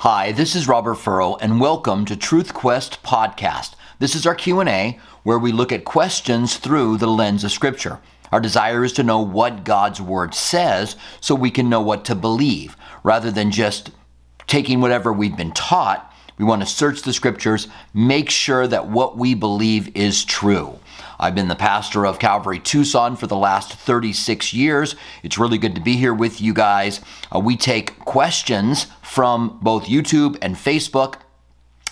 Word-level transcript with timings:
Hi, 0.00 0.30
this 0.30 0.54
is 0.54 0.68
Robert 0.68 0.96
Furrow 0.96 1.36
and 1.36 1.58
welcome 1.58 2.04
to 2.04 2.16
Truth 2.16 2.52
Quest 2.52 3.02
podcast. 3.02 3.72
This 3.98 4.14
is 4.14 4.26
our 4.26 4.34
Q&A 4.34 5.00
where 5.22 5.38
we 5.38 5.52
look 5.52 5.72
at 5.72 5.86
questions 5.86 6.58
through 6.58 6.98
the 6.98 7.06
lens 7.06 7.44
of 7.44 7.50
scripture. 7.50 8.00
Our 8.30 8.38
desire 8.38 8.84
is 8.84 8.92
to 8.92 9.02
know 9.02 9.20
what 9.20 9.64
God's 9.64 9.98
word 9.98 10.34
says 10.34 10.96
so 11.22 11.34
we 11.34 11.50
can 11.50 11.70
know 11.70 11.80
what 11.80 12.04
to 12.04 12.14
believe 12.14 12.76
rather 13.04 13.30
than 13.30 13.50
just 13.50 13.90
taking 14.46 14.82
whatever 14.82 15.14
we've 15.14 15.36
been 15.36 15.52
taught. 15.52 16.12
We 16.36 16.44
want 16.44 16.60
to 16.60 16.68
search 16.68 17.00
the 17.00 17.14
scriptures, 17.14 17.66
make 17.94 18.28
sure 18.28 18.66
that 18.66 18.88
what 18.88 19.16
we 19.16 19.32
believe 19.32 19.96
is 19.96 20.26
true. 20.26 20.78
I've 21.18 21.34
been 21.34 21.48
the 21.48 21.56
pastor 21.56 22.06
of 22.06 22.18
Calvary 22.18 22.58
Tucson 22.58 23.16
for 23.16 23.26
the 23.26 23.36
last 23.36 23.72
36 23.72 24.52
years. 24.52 24.96
It's 25.22 25.38
really 25.38 25.58
good 25.58 25.74
to 25.74 25.80
be 25.80 25.96
here 25.96 26.14
with 26.14 26.40
you 26.40 26.52
guys. 26.52 27.00
Uh, 27.34 27.40
we 27.40 27.56
take 27.56 27.98
questions 28.00 28.86
from 29.02 29.58
both 29.62 29.86
YouTube 29.86 30.36
and 30.42 30.56
Facebook. 30.56 31.16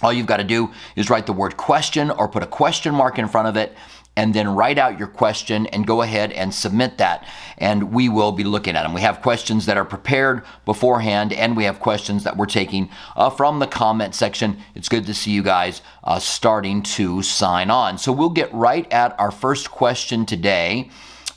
All 0.03 0.13
you've 0.13 0.27
got 0.27 0.37
to 0.39 0.45
do 0.45 0.71
is 0.97 1.09
write 1.09 1.27
the 1.27 1.33
word 1.33 1.57
question 1.57 2.11
or 2.11 2.29
put 2.29 2.43
a 2.43 2.47
question 2.47 2.95
mark 2.95 3.19
in 3.19 3.29
front 3.29 3.49
of 3.49 3.57
it 3.57 3.75
and 4.17 4.33
then 4.35 4.49
write 4.49 4.79
out 4.79 4.99
your 4.99 5.09
question 5.09 5.67
and 5.67 5.87
go 5.87 6.03
ahead 6.03 6.33
and 6.33 6.55
submit 6.55 6.99
that. 6.99 7.27
And 7.59 7.93
we 7.93 8.09
will 8.09 8.33
be 8.33 8.45
looking 8.45 8.77
at 8.77 8.83
them. 8.83 8.95
We 8.95 9.01
have 9.01 9.23
questions 9.23 9.67
that 9.67 9.77
are 9.77 9.85
prepared 9.85 10.45
beforehand, 10.65 11.33
and 11.33 11.57
we 11.57 11.65
have 11.65 11.81
questions 11.81 12.25
that 12.25 12.37
we're 12.37 12.47
taking 12.47 12.91
uh, 13.17 13.31
from 13.31 13.59
the 13.59 13.67
comment 13.67 14.15
section. 14.15 14.59
It's 14.75 14.89
good 14.89 15.07
to 15.07 15.15
see 15.15 15.33
you 15.33 15.43
guys 15.43 15.83
uh, 16.05 16.19
starting 16.19 16.83
to 16.83 17.23
sign 17.23 17.71
on. 17.71 17.99
So 17.99 18.13
we'll 18.13 18.31
get 18.31 18.53
right 18.55 18.91
at 18.93 19.19
our 19.19 19.31
first 19.31 19.71
question 19.71 20.27
today, 20.27 20.91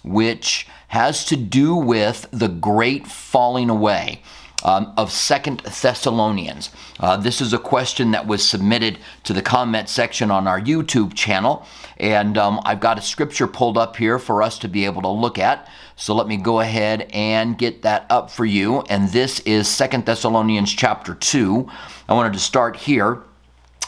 which 0.04 0.68
has 0.90 1.26
to 1.26 1.36
do 1.36 1.76
with 1.76 2.28
the 2.32 2.48
great 2.48 3.08
falling 3.08 3.70
away 3.70 4.22
um, 4.64 4.94
of 4.98 5.12
Second 5.12 5.60
Thessalonians. 5.62 6.72
Uh, 7.00 7.18
this 7.18 7.42
is 7.42 7.54
a 7.54 7.58
question 7.58 8.12
that 8.12 8.28
was 8.28 8.48
submitted 8.48 9.00
to 9.24 9.34
the 9.34 9.42
comment 9.42 9.90
section 9.90 10.32
on 10.32 10.48
our 10.48 10.60
YouTube 10.60 11.14
channel, 11.14 11.66
and 11.98 12.38
um, 12.38 12.60
I've 12.66 12.80
got 12.80 12.98
a 12.98 13.02
scripture 13.02 13.48
pulled 13.48 13.78
up 13.78 13.96
here 13.96 14.20
for 14.20 14.42
us 14.42 14.60
to 14.60 14.68
be 14.68 14.86
able 14.86 15.02
to 15.04 15.10
look 15.10 15.38
at. 15.38 15.70
So 15.96 16.14
let 16.14 16.28
me 16.28 16.38
go 16.38 16.60
ahead 16.60 17.10
and 17.14 17.58
get 17.58 17.82
that 17.82 18.06
up 18.10 18.30
for 18.30 18.46
you. 18.46 18.82
And 18.82 19.10
this 19.10 19.40
is 19.42 19.68
Second 19.68 20.06
Thessalonians 20.06 20.72
chapter 20.72 21.16
2. 21.16 21.68
I 22.08 22.14
wanted 22.14 22.34
to 22.34 22.40
start 22.40 22.76
here. 22.76 23.24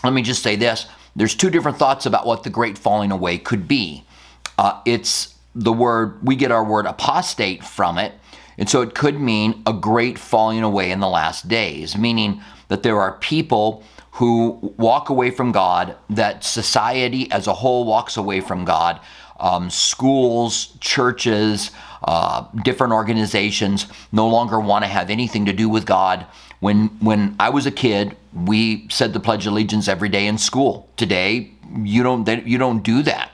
Let 0.04 0.14
me 0.14 0.22
just 0.22 0.42
say 0.42 0.56
this 0.56 0.88
there's 1.16 1.36
two 1.36 1.50
different 1.50 1.78
thoughts 1.78 2.06
about 2.06 2.26
what 2.26 2.44
the 2.44 2.50
great 2.50 2.78
falling 2.78 3.12
away 3.12 3.38
could 3.38 3.68
be. 3.68 4.06
Uh, 4.58 4.82
it's 4.86 5.36
the 5.56 5.74
word, 5.74 6.26
we 6.26 6.36
get 6.36 6.52
our 6.52 6.64
word 6.64 6.86
apostate 6.86 7.64
from 7.64 7.98
it. 7.98 8.14
And 8.60 8.70
so 8.70 8.82
it 8.82 8.94
could 8.94 9.20
mean 9.20 9.64
a 9.66 9.74
great 9.74 10.20
falling 10.20 10.62
away 10.62 10.92
in 10.92 11.00
the 11.00 11.08
last 11.08 11.48
days, 11.48 11.98
meaning 11.98 12.42
that 12.68 12.84
there 12.84 13.00
are 13.00 13.14
people 13.14 13.84
who 14.12 14.74
walk 14.78 15.10
away 15.10 15.32
from 15.32 15.54
God, 15.54 15.96
that 16.10 16.44
society 16.44 17.32
as 17.32 17.48
a 17.48 17.54
whole 17.54 17.86
walks 17.86 18.18
away 18.18 18.42
from 18.42 18.66
God. 18.66 19.00
Um, 19.40 19.70
schools, 19.70 20.78
churches, 20.82 21.72
uh, 22.04 22.46
different 22.66 22.92
organizations 22.92 23.88
no 24.12 24.28
longer 24.28 24.60
want 24.60 24.84
to 24.84 24.90
have 24.90 25.10
anything 25.10 25.46
to 25.46 25.54
do 25.54 25.70
with 25.70 25.86
God. 25.86 26.26
When 26.60 26.88
when 27.00 27.38
I 27.40 27.50
was 27.50 27.66
a 27.66 27.72
kid, 27.72 28.18
we 28.34 28.90
said 28.90 29.14
the 29.14 29.22
Pledge 29.22 29.48
of 29.48 29.54
Allegiance 29.54 29.88
every 29.88 30.10
day 30.10 30.28
in 30.28 30.38
school. 30.38 30.90
Today, 30.98 31.52
you 31.82 32.04
don't 32.04 32.28
you 32.46 32.58
don't 32.58 32.84
do 32.84 33.02
that. 33.04 33.32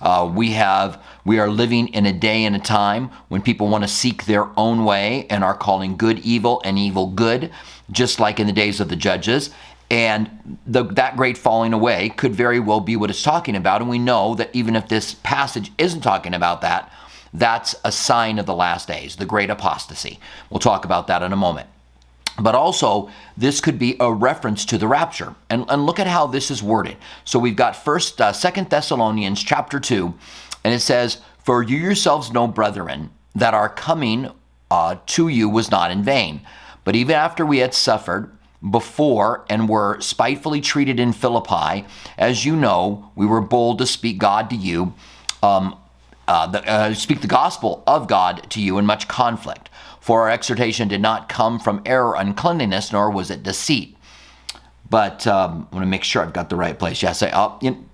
Uh, 0.00 0.30
we 0.34 0.52
have 0.52 1.02
we 1.24 1.38
are 1.38 1.48
living 1.48 1.88
in 1.88 2.06
a 2.06 2.12
day 2.12 2.44
and 2.44 2.56
a 2.56 2.58
time 2.58 3.10
when 3.28 3.42
people 3.42 3.68
want 3.68 3.84
to 3.84 3.88
seek 3.88 4.24
their 4.24 4.48
own 4.58 4.84
way 4.84 5.26
and 5.30 5.44
are 5.44 5.54
calling 5.54 5.96
good 5.96 6.18
evil 6.20 6.60
and 6.64 6.78
evil 6.78 7.06
good, 7.06 7.50
just 7.90 8.18
like 8.18 8.40
in 8.40 8.46
the 8.46 8.52
days 8.52 8.80
of 8.80 8.88
the 8.88 8.96
judges. 8.96 9.50
And 9.90 10.58
the, 10.66 10.84
that 10.84 11.16
great 11.16 11.36
falling 11.36 11.72
away 11.72 12.08
could 12.08 12.34
very 12.34 12.58
well 12.58 12.80
be 12.80 12.96
what 12.96 13.10
it's 13.10 13.22
talking 13.22 13.56
about. 13.56 13.82
And 13.82 13.90
we 13.90 13.98
know 13.98 14.34
that 14.34 14.50
even 14.54 14.74
if 14.74 14.88
this 14.88 15.14
passage 15.14 15.70
isn't 15.76 16.00
talking 16.00 16.34
about 16.34 16.62
that, 16.62 16.90
that's 17.34 17.74
a 17.84 17.92
sign 17.92 18.38
of 18.38 18.46
the 18.46 18.54
last 18.54 18.88
days, 18.88 19.16
the 19.16 19.26
great 19.26 19.50
apostasy. 19.50 20.18
We'll 20.50 20.60
talk 20.60 20.84
about 20.84 21.06
that 21.06 21.22
in 21.22 21.32
a 21.32 21.36
moment 21.36 21.68
but 22.38 22.54
also 22.54 23.10
this 23.36 23.60
could 23.60 23.78
be 23.78 23.96
a 24.00 24.10
reference 24.10 24.64
to 24.64 24.78
the 24.78 24.88
rapture 24.88 25.34
and, 25.50 25.64
and 25.68 25.84
look 25.84 25.98
at 25.98 26.06
how 26.06 26.26
this 26.26 26.50
is 26.50 26.62
worded 26.62 26.96
so 27.24 27.38
we've 27.38 27.56
got 27.56 27.76
first 27.76 28.20
uh, 28.20 28.32
second 28.32 28.70
thessalonians 28.70 29.42
chapter 29.42 29.78
2 29.78 30.14
and 30.64 30.74
it 30.74 30.80
says 30.80 31.20
for 31.38 31.62
you 31.62 31.76
yourselves 31.76 32.32
know 32.32 32.46
brethren 32.46 33.10
that 33.34 33.54
our 33.54 33.68
coming 33.68 34.30
uh, 34.70 34.96
to 35.06 35.28
you 35.28 35.48
was 35.48 35.70
not 35.70 35.90
in 35.90 36.02
vain 36.02 36.40
but 36.84 36.96
even 36.96 37.14
after 37.14 37.44
we 37.44 37.58
had 37.58 37.74
suffered 37.74 38.30
before 38.70 39.44
and 39.48 39.68
were 39.68 40.00
spitefully 40.00 40.60
treated 40.60 41.00
in 41.00 41.12
philippi 41.12 41.84
as 42.16 42.44
you 42.44 42.54
know 42.56 43.10
we 43.14 43.26
were 43.26 43.40
bold 43.40 43.78
to 43.78 43.86
speak 43.86 44.18
god 44.18 44.48
to 44.50 44.56
you 44.56 44.92
um, 45.42 45.76
uh, 46.28 46.46
the, 46.46 46.64
uh, 46.70 46.94
speak 46.94 47.20
the 47.20 47.26
gospel 47.26 47.82
of 47.86 48.06
god 48.06 48.46
to 48.50 48.60
you 48.60 48.78
in 48.78 48.86
much 48.86 49.08
conflict 49.08 49.68
for 50.02 50.22
our 50.22 50.30
exhortation 50.30 50.88
did 50.88 51.00
not 51.00 51.28
come 51.28 51.60
from 51.60 51.80
error, 51.86 52.16
uncleanliness, 52.16 52.90
nor 52.90 53.08
was 53.08 53.30
it 53.30 53.44
deceit. 53.44 53.96
But 54.90 55.28
um, 55.28 55.68
I 55.70 55.76
want 55.76 55.84
to 55.84 55.88
make 55.88 56.02
sure 56.02 56.22
I've 56.24 56.32
got 56.32 56.50
the 56.50 56.56
right 56.56 56.76
place. 56.76 57.04
Yes, 57.04 57.22
I, 57.22 57.30
oh, 57.32 57.56
you, 57.62 57.86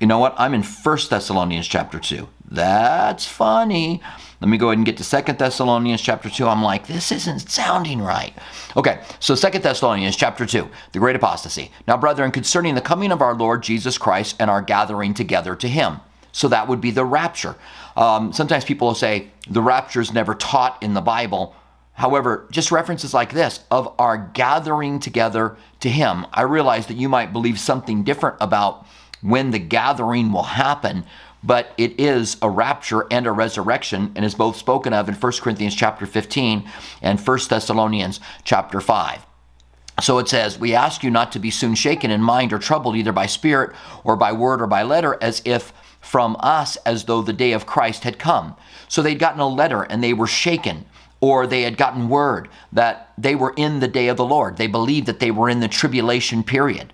you 0.00 0.06
know 0.06 0.18
what? 0.18 0.34
I'm 0.36 0.54
in 0.54 0.62
First 0.62 1.10
Thessalonians 1.10 1.66
chapter 1.66 1.98
2. 1.98 2.28
That's 2.50 3.26
funny. 3.26 4.02
Let 4.40 4.48
me 4.48 4.58
go 4.58 4.68
ahead 4.68 4.78
and 4.78 4.86
get 4.86 4.96
to 4.98 5.04
Second 5.04 5.38
Thessalonians 5.38 6.02
chapter 6.02 6.28
2. 6.28 6.46
I'm 6.46 6.62
like, 6.62 6.86
this 6.86 7.10
isn't 7.10 7.50
sounding 7.50 8.02
right. 8.02 8.34
Okay, 8.76 9.00
so 9.20 9.34
Second 9.34 9.62
Thessalonians 9.62 10.16
chapter 10.16 10.44
2, 10.44 10.68
the 10.92 10.98
great 10.98 11.16
apostasy. 11.16 11.70
Now, 11.86 11.96
brethren, 11.96 12.30
concerning 12.30 12.74
the 12.74 12.80
coming 12.80 13.12
of 13.12 13.22
our 13.22 13.34
Lord 13.34 13.62
Jesus 13.62 13.96
Christ 13.96 14.36
and 14.38 14.50
our 14.50 14.60
gathering 14.60 15.14
together 15.14 15.56
to 15.56 15.68
him. 15.68 16.00
So 16.32 16.48
that 16.48 16.66
would 16.66 16.80
be 16.80 16.90
the 16.90 17.04
rapture. 17.04 17.54
Um, 17.96 18.32
sometimes 18.32 18.64
people 18.64 18.88
will 18.88 18.94
say 18.96 19.28
the 19.48 19.62
rapture 19.62 20.00
is 20.00 20.12
never 20.12 20.34
taught 20.34 20.82
in 20.82 20.94
the 20.94 21.00
Bible. 21.00 21.54
However, 21.92 22.48
just 22.50 22.72
references 22.72 23.14
like 23.14 23.32
this 23.32 23.60
of 23.70 23.94
our 24.00 24.18
gathering 24.18 24.98
together 24.98 25.56
to 25.78 25.88
Him, 25.88 26.26
I 26.32 26.42
realize 26.42 26.88
that 26.88 26.96
you 26.96 27.08
might 27.08 27.32
believe 27.32 27.58
something 27.60 28.02
different 28.02 28.36
about 28.40 28.84
when 29.24 29.52
the 29.52 29.58
gathering 29.58 30.30
will 30.30 30.42
happen, 30.42 31.02
but 31.42 31.72
it 31.78 31.98
is 31.98 32.36
a 32.42 32.50
rapture 32.50 33.06
and 33.10 33.26
a 33.26 33.32
resurrection 33.32 34.12
and 34.14 34.24
is 34.24 34.34
both 34.34 34.56
spoken 34.56 34.92
of 34.92 35.08
in 35.08 35.14
1 35.14 35.32
Corinthians 35.40 35.74
chapter 35.74 36.04
15 36.04 36.68
and 37.00 37.18
1 37.18 37.38
Thessalonians 37.48 38.20
chapter 38.44 38.82
5. 38.82 39.24
So 40.02 40.18
it 40.18 40.28
says, 40.28 40.58
We 40.58 40.74
ask 40.74 41.02
you 41.02 41.10
not 41.10 41.32
to 41.32 41.38
be 41.38 41.50
soon 41.50 41.74
shaken 41.74 42.10
in 42.10 42.20
mind 42.20 42.52
or 42.52 42.58
troubled 42.58 42.96
either 42.96 43.12
by 43.12 43.24
spirit 43.24 43.74
or 44.04 44.14
by 44.14 44.32
word 44.32 44.60
or 44.60 44.66
by 44.66 44.82
letter, 44.82 45.16
as 45.22 45.40
if 45.46 45.72
from 46.00 46.36
us 46.40 46.76
as 46.84 47.04
though 47.04 47.22
the 47.22 47.32
day 47.32 47.52
of 47.52 47.64
Christ 47.64 48.04
had 48.04 48.18
come. 48.18 48.54
So 48.88 49.00
they'd 49.00 49.18
gotten 49.18 49.40
a 49.40 49.48
letter 49.48 49.84
and 49.84 50.04
they 50.04 50.12
were 50.12 50.26
shaken, 50.26 50.84
or 51.22 51.46
they 51.46 51.62
had 51.62 51.78
gotten 51.78 52.10
word 52.10 52.50
that 52.72 53.12
they 53.16 53.34
were 53.34 53.54
in 53.56 53.80
the 53.80 53.88
day 53.88 54.08
of 54.08 54.18
the 54.18 54.24
Lord. 54.24 54.58
They 54.58 54.66
believed 54.66 55.06
that 55.06 55.20
they 55.20 55.30
were 55.30 55.48
in 55.48 55.60
the 55.60 55.68
tribulation 55.68 56.42
period. 56.42 56.92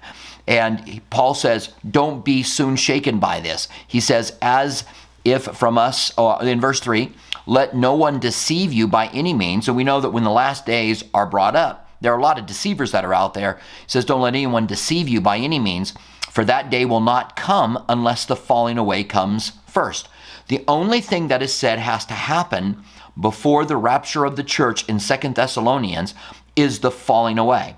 And 0.50 1.00
Paul 1.08 1.32
says, 1.32 1.72
Don't 1.88 2.24
be 2.24 2.42
soon 2.42 2.76
shaken 2.76 3.18
by 3.18 3.40
this. 3.40 3.68
He 3.86 4.00
says, 4.00 4.36
As 4.42 4.84
if 5.24 5.44
from 5.44 5.78
us, 5.78 6.12
in 6.42 6.60
verse 6.60 6.80
3, 6.80 7.12
let 7.46 7.74
no 7.74 7.94
one 7.94 8.20
deceive 8.20 8.72
you 8.72 8.86
by 8.86 9.06
any 9.08 9.32
means. 9.32 9.64
So 9.64 9.72
we 9.72 9.84
know 9.84 10.00
that 10.02 10.10
when 10.10 10.24
the 10.24 10.30
last 10.30 10.66
days 10.66 11.04
are 11.14 11.26
brought 11.26 11.56
up, 11.56 11.88
there 12.02 12.12
are 12.12 12.18
a 12.18 12.22
lot 12.22 12.38
of 12.38 12.46
deceivers 12.46 12.92
that 12.92 13.04
are 13.04 13.14
out 13.14 13.34
there. 13.34 13.54
He 13.82 13.88
says, 13.88 14.04
Don't 14.04 14.20
let 14.20 14.34
anyone 14.34 14.66
deceive 14.66 15.08
you 15.08 15.22
by 15.22 15.38
any 15.38 15.58
means 15.58 15.94
for 16.30 16.44
that 16.44 16.70
day 16.70 16.84
will 16.84 17.00
not 17.00 17.34
come 17.34 17.84
unless 17.88 18.24
the 18.24 18.36
falling 18.36 18.78
away 18.78 19.02
comes 19.02 19.52
first. 19.66 20.08
The 20.46 20.64
only 20.68 21.00
thing 21.00 21.28
that 21.28 21.42
is 21.42 21.52
said 21.52 21.78
has 21.80 22.04
to 22.06 22.14
happen 22.14 22.82
before 23.20 23.64
the 23.64 23.76
rapture 23.76 24.24
of 24.24 24.36
the 24.36 24.44
church 24.44 24.88
in 24.88 25.00
Second 25.00 25.34
Thessalonians 25.34 26.14
is 26.54 26.78
the 26.80 26.90
falling 26.90 27.38
away. 27.38 27.76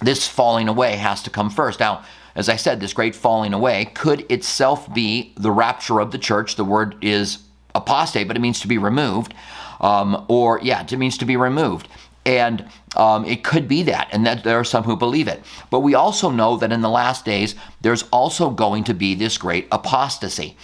This 0.00 0.26
falling 0.26 0.68
away 0.68 0.96
has 0.96 1.22
to 1.24 1.30
come 1.30 1.50
first. 1.50 1.80
Now, 1.80 2.04
as 2.34 2.48
I 2.48 2.56
said, 2.56 2.80
this 2.80 2.92
great 2.92 3.14
falling 3.14 3.52
away 3.52 3.86
could 3.86 4.30
itself 4.30 4.92
be 4.94 5.32
the 5.36 5.50
rapture 5.50 6.00
of 6.00 6.10
the 6.10 6.18
church. 6.18 6.56
The 6.56 6.64
word 6.64 6.96
is 7.02 7.38
apostate, 7.74 8.28
but 8.28 8.36
it 8.36 8.40
means 8.40 8.60
to 8.60 8.68
be 8.68 8.78
removed. 8.78 9.34
Um, 9.80 10.24
or, 10.28 10.60
yeah, 10.62 10.82
it 10.82 10.98
means 10.98 11.18
to 11.18 11.24
be 11.24 11.36
removed. 11.36 11.88
And 12.26 12.68
um, 12.96 13.24
it 13.24 13.42
could 13.42 13.66
be 13.66 13.82
that, 13.84 14.08
and 14.12 14.26
that 14.26 14.44
there 14.44 14.58
are 14.58 14.64
some 14.64 14.84
who 14.84 14.96
believe 14.96 15.26
it. 15.26 15.42
But 15.70 15.80
we 15.80 15.94
also 15.94 16.30
know 16.30 16.56
that 16.58 16.70
in 16.70 16.82
the 16.82 16.90
last 16.90 17.24
days, 17.24 17.54
there's 17.80 18.02
also 18.12 18.50
going 18.50 18.84
to 18.84 18.94
be 18.94 19.14
this 19.14 19.38
great 19.38 19.66
apostasy 19.72 20.56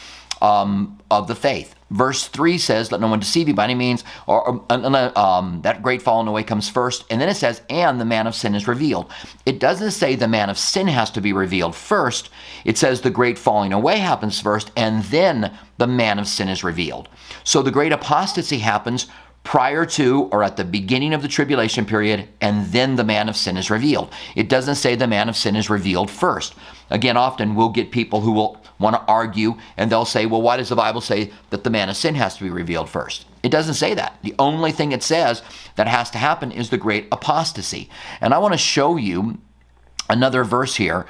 um, 0.43 0.99
of 1.11 1.29
the 1.29 1.35
faith. 1.35 1.75
Verse 1.91 2.27
3 2.27 2.59
says, 2.59 2.91
Let 2.91 3.01
no 3.01 3.07
one 3.07 3.21
deceive 3.21 3.47
you 3.47 3.55
by 3.55 3.65
any 3.65 3.77
means, 3.77 4.03
or 4.27 4.65
um, 4.71 5.61
that 5.63 5.83
great 5.83 6.03
falling 6.03 6.27
away 6.27 6.43
comes 6.43 6.69
first. 6.69 7.05
And 7.11 7.21
then 7.21 7.29
it 7.29 7.37
says, 7.37 7.63
And 7.71 8.01
the 8.01 8.05
man 8.05 8.27
of 8.27 8.35
sin 8.35 8.55
is 8.57 8.67
revealed. 8.67 9.13
It 9.45 9.61
doesn't 9.61 9.93
say 9.93 10.17
the 10.17 10.27
man 10.27 10.51
of 10.51 10.59
sin 10.59 10.89
has 10.89 11.11
to 11.13 11.21
be 11.21 11.33
revealed 11.33 11.77
first. 11.77 12.31
It 12.65 12.77
says 12.77 13.01
the 13.01 13.11
great 13.11 13.39
falling 13.39 13.73
away 13.73 13.99
happens 13.99 14.41
first, 14.41 14.73
and 14.77 15.05
then 15.05 15.57
the 15.79 15.87
man 15.87 16.19
of 16.19 16.27
sin 16.27 16.49
is 16.49 16.65
revealed. 16.65 17.09
So 17.45 17.63
the 17.63 17.71
great 17.71 17.93
apostasy 17.93 18.59
happens 18.59 19.07
prior 19.45 19.87
to 19.87 20.25
or 20.33 20.43
at 20.43 20.57
the 20.57 20.65
beginning 20.65 21.15
of 21.15 21.23
the 21.23 21.29
tribulation 21.29 21.87
period, 21.87 22.29
and 22.41 22.67
then 22.67 22.97
the 22.97 23.05
man 23.05 23.29
of 23.29 23.37
sin 23.37 23.57
is 23.57 23.71
revealed. 23.71 24.13
It 24.35 24.49
doesn't 24.49 24.75
say 24.75 24.97
the 24.97 25.07
man 25.07 25.29
of 25.29 25.37
sin 25.37 25.55
is 25.55 25.71
revealed 25.71 26.11
first. 26.11 26.57
Again, 26.91 27.17
often 27.17 27.55
we'll 27.55 27.69
get 27.69 27.93
people 27.93 28.21
who 28.21 28.33
will 28.33 28.61
want 28.79 28.97
to 28.97 29.03
argue 29.03 29.55
and 29.77 29.91
they'll 29.91 30.05
say, 30.05 30.27
well, 30.27 30.43
why 30.43 30.57
does 30.57 30.69
the 30.69 30.77
Bible 30.77 31.01
say 31.01 31.33
that 31.51 31.65
the 31.65 31.71
man 31.71 31.89
of 31.89 31.97
sin 31.97 32.15
has 32.15 32.37
to 32.37 32.45
be 32.45 32.51
revealed 32.51 32.89
first? 32.89 33.27
It 33.43 33.51
doesn't 33.51 33.75
say 33.75 33.95
that. 33.95 34.19
The 34.23 34.35
only 34.39 34.73
thing 34.73 34.93
it 34.93 35.03
says 35.03 35.43
that 35.77 35.87
has 35.87 36.11
to 36.11 36.19
happen 36.19 36.51
is 36.51 36.71
the 36.71 36.79
great 36.79 37.09
apostasy. 37.13 37.89
And 38.21 38.35
I 38.35 38.39
want 38.39 38.55
to 38.55 38.59
show 38.59 38.97
you 38.97 39.39
another 40.09 40.45
verse 40.45 40.77
here 40.77 41.07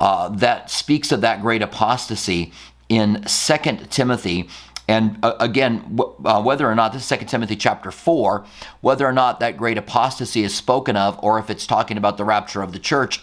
uh, 0.00 0.28
that 0.30 0.70
speaks 0.70 1.12
of 1.12 1.20
that 1.22 1.40
great 1.40 1.62
apostasy 1.62 2.52
in 2.88 3.26
Second 3.26 3.90
Timothy 3.90 4.48
and 4.88 5.18
uh, 5.22 5.34
again, 5.40 5.98
uh, 6.24 6.42
whether 6.42 6.68
or 6.70 6.74
not 6.74 6.92
this 6.92 7.10
is 7.10 7.18
2 7.18 7.24
Timothy 7.24 7.56
chapter 7.56 7.90
4, 7.90 8.44
whether 8.82 9.06
or 9.06 9.12
not 9.12 9.40
that 9.40 9.56
great 9.56 9.78
apostasy 9.78 10.44
is 10.44 10.54
spoken 10.54 10.96
of, 10.96 11.18
or 11.22 11.38
if 11.38 11.50
it's 11.50 11.66
talking 11.66 11.96
about 11.96 12.16
the 12.16 12.24
rapture 12.24 12.62
of 12.62 12.72
the 12.72 12.78
church, 12.78 13.20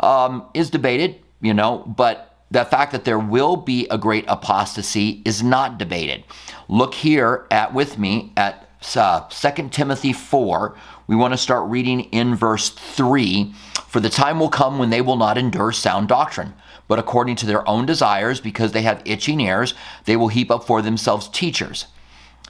um, 0.00 0.44
is 0.54 0.70
debated, 0.70 1.20
you 1.40 1.54
know, 1.54 1.78
but 1.86 2.33
the 2.50 2.64
fact 2.64 2.92
that 2.92 3.04
there 3.04 3.18
will 3.18 3.56
be 3.56 3.86
a 3.90 3.98
great 3.98 4.24
apostasy 4.28 5.22
is 5.24 5.42
not 5.42 5.78
debated. 5.78 6.24
Look 6.68 6.94
here 6.94 7.46
at 7.50 7.74
with 7.74 7.98
me 7.98 8.32
at 8.36 8.68
uh, 8.96 9.20
2 9.28 9.68
Timothy 9.70 10.12
4. 10.12 10.76
We 11.06 11.16
want 11.16 11.32
to 11.32 11.38
start 11.38 11.68
reading 11.68 12.00
in 12.12 12.34
verse 12.34 12.70
3. 12.70 13.52
For 13.88 14.00
the 14.00 14.10
time 14.10 14.38
will 14.40 14.48
come 14.48 14.78
when 14.78 14.90
they 14.90 15.00
will 15.00 15.16
not 15.16 15.38
endure 15.38 15.72
sound 15.72 16.08
doctrine 16.08 16.54
but 16.88 16.98
according 16.98 17.36
to 17.36 17.46
their 17.46 17.66
own 17.68 17.86
desires, 17.86 18.40
because 18.40 18.72
they 18.72 18.82
have 18.82 19.02
itching 19.04 19.40
ears, 19.40 19.74
they 20.04 20.16
will 20.16 20.28
heap 20.28 20.50
up 20.50 20.64
for 20.64 20.82
themselves 20.82 21.28
teachers. 21.28 21.86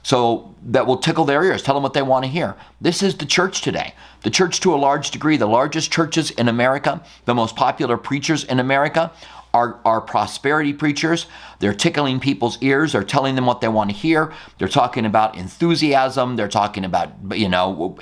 So 0.03 0.53
that 0.61 0.85
will 0.85 0.97
tickle 0.97 1.25
their 1.25 1.43
ears, 1.43 1.63
tell 1.63 1.73
them 1.73 1.81
what 1.81 1.93
they 1.93 2.03
want 2.03 2.25
to 2.25 2.31
hear. 2.31 2.55
This 2.79 3.01
is 3.01 3.15
the 3.15 3.25
church 3.25 3.61
today. 3.61 3.95
The 4.21 4.29
church, 4.29 4.59
to 4.59 4.75
a 4.75 4.77
large 4.77 5.09
degree, 5.09 5.37
the 5.37 5.47
largest 5.47 5.91
churches 5.91 6.29
in 6.31 6.47
America, 6.47 7.03
the 7.25 7.33
most 7.33 7.55
popular 7.55 7.97
preachers 7.97 8.43
in 8.43 8.59
America 8.59 9.11
are, 9.55 9.79
are 9.85 10.01
prosperity 10.01 10.73
preachers. 10.73 11.27
They're 11.59 11.73
tickling 11.73 12.19
people's 12.19 12.61
ears. 12.61 12.91
They're 12.91 13.05
telling 13.05 13.35
them 13.35 13.45
what 13.45 13.61
they 13.61 13.69
want 13.69 13.89
to 13.89 13.95
hear. 13.95 14.33
They're 14.57 14.67
talking 14.67 15.05
about 15.05 15.37
enthusiasm. 15.37 16.35
They're 16.35 16.49
talking 16.49 16.83
about, 16.83 17.13
you 17.31 17.47
know, 17.47 17.97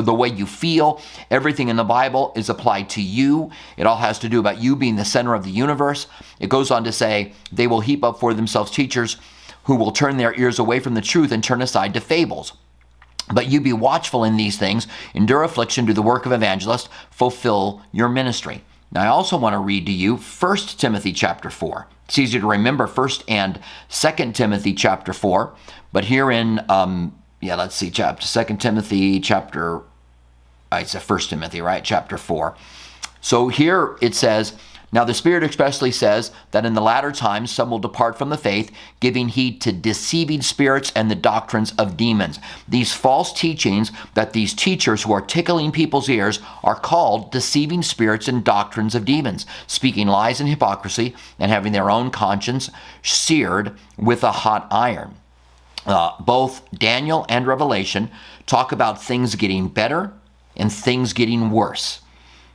the 0.00 0.12
way 0.12 0.26
you 0.26 0.46
feel. 0.46 1.00
Everything 1.30 1.68
in 1.68 1.76
the 1.76 1.84
Bible 1.84 2.32
is 2.34 2.50
applied 2.50 2.90
to 2.90 3.00
you. 3.00 3.52
It 3.76 3.86
all 3.86 3.98
has 3.98 4.18
to 4.18 4.28
do 4.28 4.40
about 4.40 4.60
you 4.60 4.74
being 4.74 4.96
the 4.96 5.04
center 5.04 5.34
of 5.34 5.44
the 5.44 5.50
universe. 5.50 6.08
It 6.40 6.50
goes 6.50 6.72
on 6.72 6.82
to 6.82 6.90
say, 6.90 7.34
they 7.52 7.68
will 7.68 7.80
heap 7.80 8.02
up 8.02 8.18
for 8.18 8.34
themselves 8.34 8.72
teachers 8.72 9.16
who 9.64 9.76
will 9.76 9.92
turn 9.92 10.16
their 10.16 10.34
ears 10.34 10.58
away 10.58 10.80
from 10.80 10.94
the 10.94 11.00
truth 11.00 11.30
and 11.30 11.42
turn 11.42 11.62
aside 11.62 11.94
to 11.94 12.00
fables. 12.00 12.52
But 13.32 13.46
you 13.46 13.60
be 13.60 13.72
watchful 13.72 14.24
in 14.24 14.36
these 14.36 14.58
things, 14.58 14.88
endure 15.14 15.44
affliction, 15.44 15.84
do 15.84 15.92
the 15.92 16.02
work 16.02 16.26
of 16.26 16.32
evangelist, 16.32 16.88
fulfill 17.12 17.82
your 17.92 18.08
ministry. 18.08 18.64
Now, 18.92 19.02
I 19.02 19.06
also 19.08 19.36
want 19.36 19.54
to 19.54 19.58
read 19.58 19.86
to 19.86 19.92
you 19.92 20.16
1 20.16 20.56
Timothy 20.78 21.12
chapter 21.12 21.50
4. 21.50 21.86
It's 22.06 22.18
easy 22.18 22.38
to 22.38 22.46
remember 22.46 22.86
1st 22.86 23.24
and 23.28 23.60
2nd 23.90 24.34
Timothy 24.34 24.72
chapter 24.72 25.12
4, 25.12 25.54
but 25.92 26.04
here 26.04 26.30
in, 26.30 26.64
um, 26.68 27.18
yeah, 27.40 27.56
let's 27.56 27.74
see, 27.74 27.90
chapter 27.90 28.24
2nd 28.24 28.60
Timothy 28.60 29.18
chapter, 29.18 29.78
uh, 30.70 30.78
it's 30.80 30.94
a 30.94 31.00
1st 31.00 31.30
Timothy, 31.30 31.60
right? 31.60 31.82
Chapter 31.82 32.16
4. 32.16 32.56
So 33.20 33.48
here 33.48 33.96
it 34.00 34.14
says, 34.14 34.54
now, 34.96 35.04
the 35.04 35.12
Spirit 35.12 35.44
expressly 35.44 35.90
says 35.90 36.32
that 36.52 36.64
in 36.64 36.72
the 36.72 36.80
latter 36.80 37.12
times 37.12 37.50
some 37.50 37.68
will 37.68 37.78
depart 37.78 38.16
from 38.16 38.30
the 38.30 38.38
faith, 38.38 38.70
giving 38.98 39.28
heed 39.28 39.60
to 39.60 39.70
deceiving 39.70 40.40
spirits 40.40 40.90
and 40.96 41.10
the 41.10 41.14
doctrines 41.14 41.72
of 41.72 41.98
demons. 41.98 42.38
These 42.66 42.94
false 42.94 43.30
teachings 43.30 43.92
that 44.14 44.32
these 44.32 44.54
teachers 44.54 45.02
who 45.02 45.12
are 45.12 45.20
tickling 45.20 45.70
people's 45.70 46.08
ears 46.08 46.40
are 46.64 46.80
called 46.80 47.30
deceiving 47.30 47.82
spirits 47.82 48.26
and 48.26 48.42
doctrines 48.42 48.94
of 48.94 49.04
demons, 49.04 49.44
speaking 49.66 50.06
lies 50.06 50.40
and 50.40 50.48
hypocrisy 50.48 51.14
and 51.38 51.52
having 51.52 51.72
their 51.72 51.90
own 51.90 52.10
conscience 52.10 52.70
seared 53.02 53.76
with 53.98 54.24
a 54.24 54.32
hot 54.32 54.66
iron. 54.70 55.14
Uh, 55.84 56.12
both 56.20 56.66
Daniel 56.72 57.26
and 57.28 57.46
Revelation 57.46 58.10
talk 58.46 58.72
about 58.72 59.02
things 59.02 59.34
getting 59.34 59.68
better 59.68 60.14
and 60.56 60.72
things 60.72 61.12
getting 61.12 61.50
worse. 61.50 62.00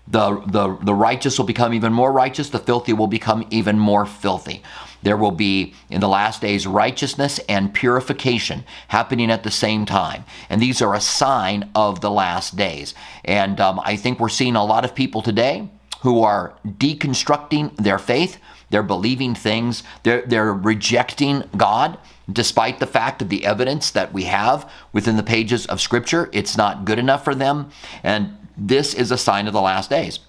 The, 0.08 0.42
the, 0.48 0.78
the 0.84 0.94
righteous 0.94 1.38
will 1.38 1.46
become 1.46 1.74
even 1.74 1.94
more 1.94 2.12
righteous, 2.12 2.50
the 2.50 2.60
filthy 2.60 2.94
will 2.94 3.08
become 3.08 3.46
even 3.50 3.80
more 3.80 4.06
filthy. 4.06 4.62
There 5.04 5.18
will 5.18 5.32
be, 5.32 5.74
in 5.90 6.02
the 6.02 6.08
last 6.08 6.42
days, 6.42 6.68
righteousness 6.68 7.40
and 7.50 7.74
purification 7.74 8.64
happening 8.90 9.32
at 9.32 9.44
the 9.44 9.52
same 9.52 9.86
time. 9.86 10.26
And 10.50 10.62
these 10.62 10.82
are 10.82 10.94
a 10.94 11.02
sign 11.02 11.72
of 11.74 12.02
the 12.02 12.12
last 12.12 12.56
days. 12.56 12.94
And 13.26 13.60
um, 13.60 13.80
I 13.84 13.96
think 13.96 14.20
we're 14.20 14.30
seeing 14.30 14.56
a 14.56 14.66
lot 14.66 14.86
of 14.86 14.94
people 14.94 15.22
today 15.22 15.70
who 16.02 16.22
are 16.24 16.54
deconstructing 16.66 17.76
their 17.78 18.00
faith. 18.00 18.38
They're 18.70 18.84
believing 18.84 19.36
things, 19.36 19.84
they're, 20.04 20.22
they're 20.26 20.54
rejecting 20.54 21.44
God 21.58 21.98
despite 22.32 22.80
the 22.80 22.88
fact 22.88 23.22
of 23.22 23.30
the 23.30 23.46
evidence 23.46 23.92
that 23.92 24.14
we 24.14 24.24
have 24.24 24.70
within 24.94 25.18
the 25.18 25.24
pages 25.24 25.66
of 25.66 25.82
Scripture. 25.82 26.30
It's 26.32 26.56
not 26.56 26.86
good 26.86 26.98
enough 26.98 27.26
for 27.26 27.36
them. 27.36 27.72
And 28.04 28.38
this 28.58 28.94
is 28.94 29.12
a 29.12 29.18
sign 29.18 29.48
of 29.48 29.54
the 29.54 29.62
last 29.62 29.90
days. 29.90 30.20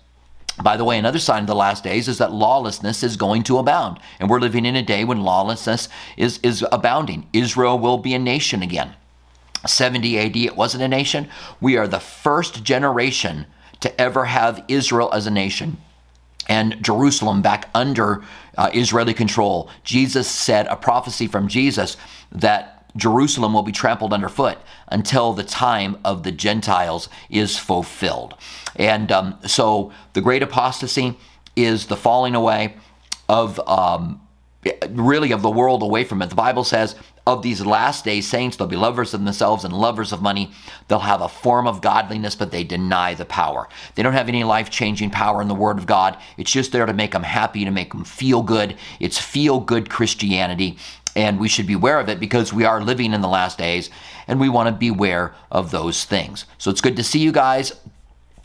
By 0.63 0.77
the 0.77 0.85
way, 0.85 0.99
another 0.99 1.19
sign 1.19 1.43
of 1.43 1.47
the 1.47 1.55
last 1.55 1.83
days 1.83 2.09
is 2.09 2.19
that 2.19 2.33
lawlessness 2.33 3.03
is 3.03 3.17
going 3.17 3.43
to 3.45 3.59
abound. 3.59 3.99
And 4.21 4.29
we're 4.29 4.41
living 4.41 4.67
in 4.67 4.77
a 4.77 4.83
day 4.83 5.05
when 5.05 5.23
lawlessness 5.23 5.89
is, 6.17 6.39
is 6.43 6.65
abounding. 6.71 7.27
Israel 7.33 7.79
will 7.79 7.99
be 7.99 8.15
a 8.15 8.19
nation 8.19 8.63
again. 8.63 8.95
70 9.67 10.19
AD, 10.19 10.37
it 10.37 10.57
wasn't 10.57 10.83
a 10.83 10.89
nation. 10.89 11.29
We 11.61 11.77
are 11.77 11.89
the 11.89 12.01
first 12.01 12.65
generation 12.65 13.47
to 13.81 14.01
ever 14.01 14.27
have 14.27 14.65
Israel 14.69 15.11
as 15.13 15.27
a 15.27 15.31
nation 15.31 15.79
and 16.49 16.83
Jerusalem 16.83 17.41
back 17.41 17.69
under 17.75 18.23
uh, 18.59 18.71
Israeli 18.75 19.15
control. 19.15 19.71
Jesus 19.85 20.29
said, 20.29 20.67
a 20.67 20.77
prophecy 20.77 21.27
from 21.27 21.49
Jesus, 21.49 21.97
that 22.33 22.82
Jerusalem 22.97 23.55
will 23.55 23.63
be 23.63 23.73
trampled 23.73 24.13
underfoot 24.13 24.59
until 24.89 25.33
the 25.33 25.45
time 25.45 25.99
of 26.05 26.23
the 26.23 26.33
Gentiles 26.33 27.09
is 27.31 27.59
fulfilled. 27.59 28.35
And 28.77 29.11
um, 29.11 29.39
so 29.47 29.93
the 30.13 30.21
great 30.21 30.43
apostasy 30.43 31.17
is 31.57 31.87
the 31.87 31.97
falling 31.97 32.35
away 32.35 32.77
of 33.29 33.59
um, 33.69 34.21
really 34.91 35.33
of 35.33 35.43
the 35.43 35.51
world 35.51 35.83
away 35.83 36.05
from 36.05 36.23
it. 36.23 36.29
The 36.29 36.35
Bible 36.35 36.65
says 36.65 36.95
of 37.27 37.43
these 37.43 37.65
last 37.65 38.05
days 38.05 38.29
saints, 38.29 38.57
they'll 38.57 38.67
be 38.67 38.77
lovers 38.77 39.15
of 39.15 39.25
themselves 39.25 39.65
and 39.65 39.73
lovers 39.73 40.13
of 40.13 40.23
money. 40.23 40.51
They'll 40.89 41.01
have 41.01 41.21
a 41.21 41.29
form 41.29 41.67
of 41.67 41.81
godliness, 41.81 42.35
but 42.35 42.51
they 42.51 42.65
deny 42.65 43.15
the 43.15 43.25
power. 43.25 43.69
They 43.95 44.03
don't 44.03 44.13
have 44.13 44.29
any 44.29 44.43
life 44.43 44.71
changing 44.71 45.11
power 45.11 45.41
in 45.41 45.49
the 45.49 45.55
Word 45.55 45.79
of 45.79 45.87
God. 45.87 46.17
It's 46.37 46.51
just 46.51 46.73
there 46.73 46.87
to 46.87 46.93
make 46.93 47.13
them 47.13 47.23
happy, 47.23 47.65
to 47.65 47.71
make 47.71 47.93
them 47.93 48.05
feel 48.05 48.43
good. 48.43 48.77
It's 48.99 49.19
feel 49.19 49.61
good 49.61 49.89
Christianity 49.89 50.79
and 51.15 51.39
we 51.39 51.49
should 51.49 51.67
beware 51.67 52.01
of 52.01 52.09
it 52.09 52.21
because 52.21 52.53
we 52.53 52.65
are 52.65 52.81
living 52.81 53.13
in 53.13 53.21
the 53.21 53.29
last 53.29 53.59
days 53.59 53.91
and 54.27 54.41
we 54.41 54.49
want 54.49 54.69
to 54.69 54.73
beware 54.73 55.35
of 55.51 55.71
those 55.71 56.05
things. 56.05 56.47
So 56.59 56.71
it's 56.71 56.81
good 56.81 56.97
to 56.97 57.05
see 57.05 57.19
you 57.19 57.33
guys. 57.33 57.73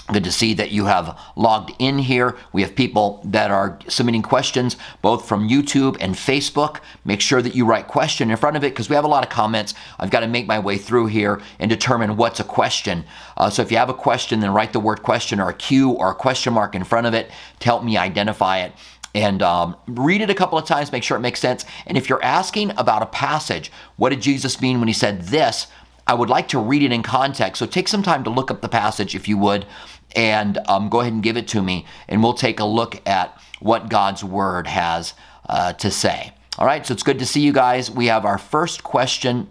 Good 0.10 0.24
to 0.24 0.32
see 0.32 0.54
that 0.54 0.72
you 0.72 0.86
have 0.86 1.20
logged 1.36 1.74
in 1.80 1.98
here. 1.98 2.38
We 2.54 2.62
have 2.62 2.76
people 2.76 3.20
that 3.26 3.52
are 3.52 3.78
submitting 3.90 4.22
questions 4.22 4.78
both 5.02 5.28
from 5.28 5.50
YouTube 5.50 5.98
and 6.00 6.16
Facebook. 6.16 6.80
Make 7.04 7.20
sure 7.20 7.42
that 7.42 7.56
you 7.56 7.66
write 7.66 7.90
question 7.90 8.32
in 8.32 8.38
front 8.38 8.56
of 8.56 8.64
it 8.64 8.70
because 8.70 8.90
we 8.90 8.96
have 8.96 9.04
a 9.04 9.10
lot 9.10 9.26
of 9.26 9.30
comments. 9.30 9.74
I've 10.00 10.10
got 10.10 10.22
to 10.22 10.28
make 10.28 10.48
my 10.48 10.60
way 10.60 10.78
through 10.78 11.08
here 11.08 11.42
and 11.60 11.70
determine 11.70 12.16
what's 12.16 12.40
a 12.40 12.46
question. 12.46 13.04
Uh, 13.36 13.50
so 13.50 13.62
if 13.62 13.70
you 13.70 13.76
have 13.76 13.90
a 13.90 13.94
question, 13.94 14.40
then 14.40 14.54
write 14.54 14.72
the 14.72 14.80
word 14.80 15.04
question 15.04 15.42
or 15.42 15.50
a 15.50 15.54
Q 15.54 15.92
or 15.92 16.12
a 16.12 16.16
question 16.16 16.54
mark 16.54 16.74
in 16.74 16.86
front 16.86 17.06
of 17.06 17.14
it 17.14 17.30
to 17.60 17.66
help 17.66 17.84
me 17.84 17.98
identify 17.98 18.60
it 18.60 18.72
and 19.16 19.42
um, 19.42 19.76
read 19.88 20.22
it 20.22 20.30
a 20.30 20.36
couple 20.36 20.58
of 20.58 20.66
times, 20.66 20.92
make 20.92 21.04
sure 21.04 21.18
it 21.18 21.22
makes 21.22 21.40
sense. 21.40 21.66
And 21.86 21.98
if 21.98 22.10
you're 22.10 22.24
asking 22.24 22.72
about 22.78 23.02
a 23.02 23.08
passage, 23.08 23.72
what 23.96 24.10
did 24.10 24.22
Jesus 24.22 24.62
mean 24.62 24.80
when 24.80 24.88
he 24.88 24.94
said 24.94 25.24
this? 25.24 25.68
I 26.06 26.14
would 26.14 26.30
like 26.30 26.48
to 26.50 26.60
read 26.60 26.84
it 26.84 26.92
in 26.92 27.04
context. 27.04 27.60
So 27.60 27.66
take 27.66 27.88
some 27.88 28.04
time 28.04 28.24
to 28.24 28.30
look 28.30 28.50
up 28.50 28.62
the 28.62 28.70
passage 28.70 29.16
if 29.16 29.28
you 29.28 29.38
would, 29.38 29.66
and 30.16 30.58
um, 30.68 30.90
go 30.90 31.02
ahead 31.02 31.14
and 31.14 31.24
give 31.24 31.38
it 31.38 31.48
to 31.50 31.62
me, 31.62 31.86
and 32.08 32.24
we'll 32.24 32.34
take 32.34 32.60
a 32.60 32.66
look 32.66 33.02
at 33.08 33.40
what 33.60 33.90
God's 33.90 34.24
word 34.24 34.68
has 34.68 35.14
uh, 35.50 35.74
to 35.74 35.92
say. 35.92 36.34
All 36.58 36.66
right, 36.66 36.86
so 36.86 36.94
it's 36.94 37.04
good 37.04 37.20
to 37.20 37.26
see 37.26 37.42
you 37.42 37.54
guys. 37.54 37.92
We 37.92 38.08
have 38.08 38.26
our 38.26 38.38
first 38.38 38.84
question 38.84 39.48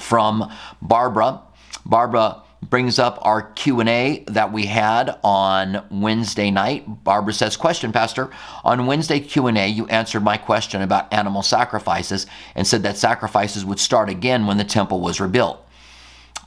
from 0.00 0.50
Barbara. 0.80 1.42
Barbara 1.84 2.42
brings 2.70 2.98
up 2.98 3.18
our 3.22 3.42
q&a 3.52 4.24
that 4.26 4.52
we 4.52 4.66
had 4.66 5.18
on 5.22 5.84
wednesday 5.90 6.50
night. 6.50 7.04
Barbara 7.04 7.32
says 7.32 7.56
question 7.56 7.92
pastor. 7.92 8.30
On 8.64 8.86
wednesday 8.86 9.20
q&a 9.20 9.66
you 9.68 9.86
answered 9.86 10.22
my 10.22 10.36
question 10.36 10.82
about 10.82 11.12
animal 11.12 11.42
sacrifices 11.42 12.26
and 12.54 12.66
said 12.66 12.82
that 12.82 12.96
sacrifices 12.96 13.64
would 13.64 13.80
start 13.80 14.08
again 14.08 14.46
when 14.46 14.58
the 14.58 14.64
temple 14.64 15.00
was 15.00 15.20
rebuilt. 15.20 15.66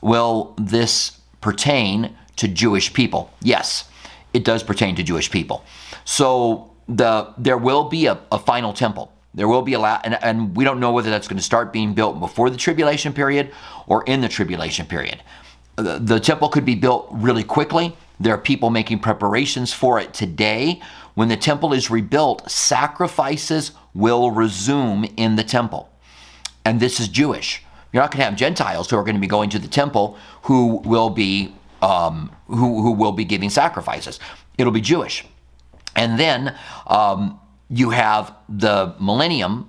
Will 0.00 0.54
this 0.58 1.20
pertain 1.40 2.16
to 2.36 2.48
jewish 2.48 2.92
people? 2.92 3.32
Yes 3.40 3.88
it 4.32 4.44
does 4.44 4.62
pertain 4.62 4.96
to 4.96 5.02
jewish 5.02 5.30
people. 5.30 5.64
So 6.04 6.70
the 6.88 7.32
there 7.38 7.58
will 7.58 7.84
be 7.84 8.06
a, 8.06 8.20
a 8.30 8.38
final 8.38 8.72
temple. 8.72 9.12
There 9.34 9.48
will 9.48 9.62
be 9.62 9.72
a 9.72 9.78
lot, 9.78 10.02
and, 10.04 10.18
and 10.22 10.54
we 10.54 10.64
don't 10.64 10.78
know 10.78 10.92
whether 10.92 11.08
that's 11.08 11.26
going 11.26 11.38
to 11.38 11.42
start 11.42 11.72
being 11.72 11.94
built 11.94 12.20
before 12.20 12.50
the 12.50 12.56
tribulation 12.56 13.14
period 13.14 13.50
or 13.86 14.04
in 14.04 14.20
the 14.20 14.28
tribulation 14.28 14.84
period. 14.84 15.22
The, 15.76 16.20
temple 16.20 16.48
could 16.48 16.64
be 16.64 16.74
built 16.74 17.08
really 17.10 17.44
quickly. 17.44 17.96
There 18.20 18.34
are 18.34 18.38
people 18.38 18.70
making 18.70 19.00
preparations 19.00 19.72
for 19.72 19.98
it 19.98 20.12
today. 20.12 20.80
When 21.14 21.28
the 21.28 21.36
temple 21.36 21.72
is 21.72 21.90
rebuilt, 21.90 22.50
sacrifices 22.50 23.72
will 23.94 24.30
resume 24.30 25.04
in 25.16 25.36
the 25.36 25.44
temple. 25.44 25.90
And 26.64 26.78
this 26.78 27.00
is 27.00 27.08
Jewish. 27.08 27.62
You're 27.92 28.02
not 28.02 28.10
going 28.10 28.20
to 28.20 28.24
have 28.24 28.36
Gentiles 28.36 28.88
who 28.88 28.96
are 28.96 29.04
going 29.04 29.16
to 29.16 29.20
be 29.20 29.26
going 29.26 29.50
to 29.50 29.58
the 29.58 29.68
temple 29.68 30.16
who 30.42 30.76
will 30.84 31.10
be 31.10 31.54
um, 31.82 32.30
who, 32.46 32.80
who 32.80 32.92
will 32.92 33.12
be 33.12 33.24
giving 33.24 33.50
sacrifices. 33.50 34.20
It'll 34.56 34.72
be 34.72 34.80
Jewish. 34.80 35.24
And 35.96 36.18
then 36.18 36.56
um, 36.86 37.40
you 37.68 37.90
have 37.90 38.34
the 38.48 38.94
millennium 39.00 39.68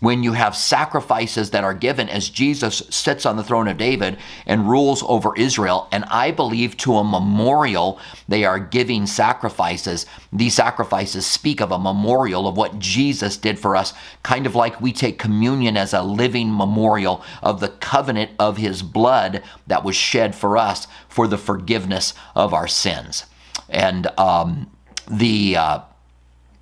when 0.00 0.22
you 0.22 0.32
have 0.32 0.56
sacrifices 0.56 1.50
that 1.50 1.62
are 1.62 1.74
given 1.74 2.08
as 2.08 2.28
Jesus 2.28 2.82
sits 2.90 3.24
on 3.24 3.36
the 3.36 3.44
throne 3.44 3.68
of 3.68 3.76
David 3.76 4.18
and 4.46 4.68
rules 4.68 5.02
over 5.06 5.36
Israel. 5.36 5.88
And 5.92 6.04
I 6.04 6.30
believe 6.30 6.76
to 6.78 6.96
a 6.96 7.04
memorial, 7.04 8.00
they 8.26 8.44
are 8.44 8.58
giving 8.58 9.06
sacrifices. 9.06 10.06
These 10.32 10.54
sacrifices 10.54 11.26
speak 11.26 11.60
of 11.60 11.70
a 11.70 11.78
memorial 11.78 12.48
of 12.48 12.56
what 12.56 12.78
Jesus 12.78 13.36
did 13.36 13.58
for 13.58 13.76
us, 13.76 13.92
kind 14.22 14.46
of 14.46 14.54
like 14.54 14.80
we 14.80 14.92
take 14.92 15.18
communion 15.18 15.76
as 15.76 15.92
a 15.92 16.02
living 16.02 16.54
memorial 16.54 17.22
of 17.42 17.60
the 17.60 17.68
covenant 17.68 18.30
of 18.38 18.56
his 18.56 18.82
blood 18.82 19.42
that 19.66 19.84
was 19.84 19.96
shed 19.96 20.34
for 20.34 20.56
us 20.56 20.86
for 21.08 21.26
the 21.28 21.38
forgiveness 21.38 22.14
of 22.34 22.54
our 22.54 22.68
sins. 22.68 23.26
And 23.68 24.06
um, 24.18 24.70
the 25.10 25.56
uh, 25.56 25.80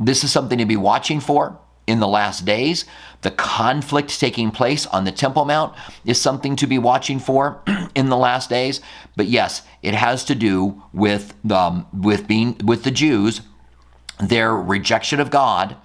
this 0.00 0.24
is 0.24 0.32
something 0.32 0.58
to 0.58 0.66
be 0.66 0.76
watching 0.76 1.20
for 1.20 1.58
in 1.88 2.00
the 2.00 2.06
last 2.06 2.44
days. 2.44 2.84
The 3.22 3.30
conflict 3.32 4.20
taking 4.20 4.52
place 4.52 4.86
on 4.86 5.04
the 5.04 5.10
Temple 5.10 5.46
Mount 5.46 5.74
is 6.04 6.20
something 6.20 6.54
to 6.56 6.66
be 6.66 6.78
watching 6.78 7.18
for 7.18 7.62
in 7.94 8.10
the 8.10 8.16
last 8.16 8.50
days. 8.50 8.80
But 9.16 9.26
yes, 9.26 9.62
it 9.82 9.94
has 9.94 10.22
to 10.24 10.34
do 10.34 10.82
with 10.92 11.34
um, 11.50 11.86
with 11.92 12.28
being 12.28 12.60
with 12.62 12.84
the 12.84 12.90
Jews, 12.90 13.40
their 14.20 14.54
rejection 14.54 15.18
of 15.18 15.30
God, 15.30 15.76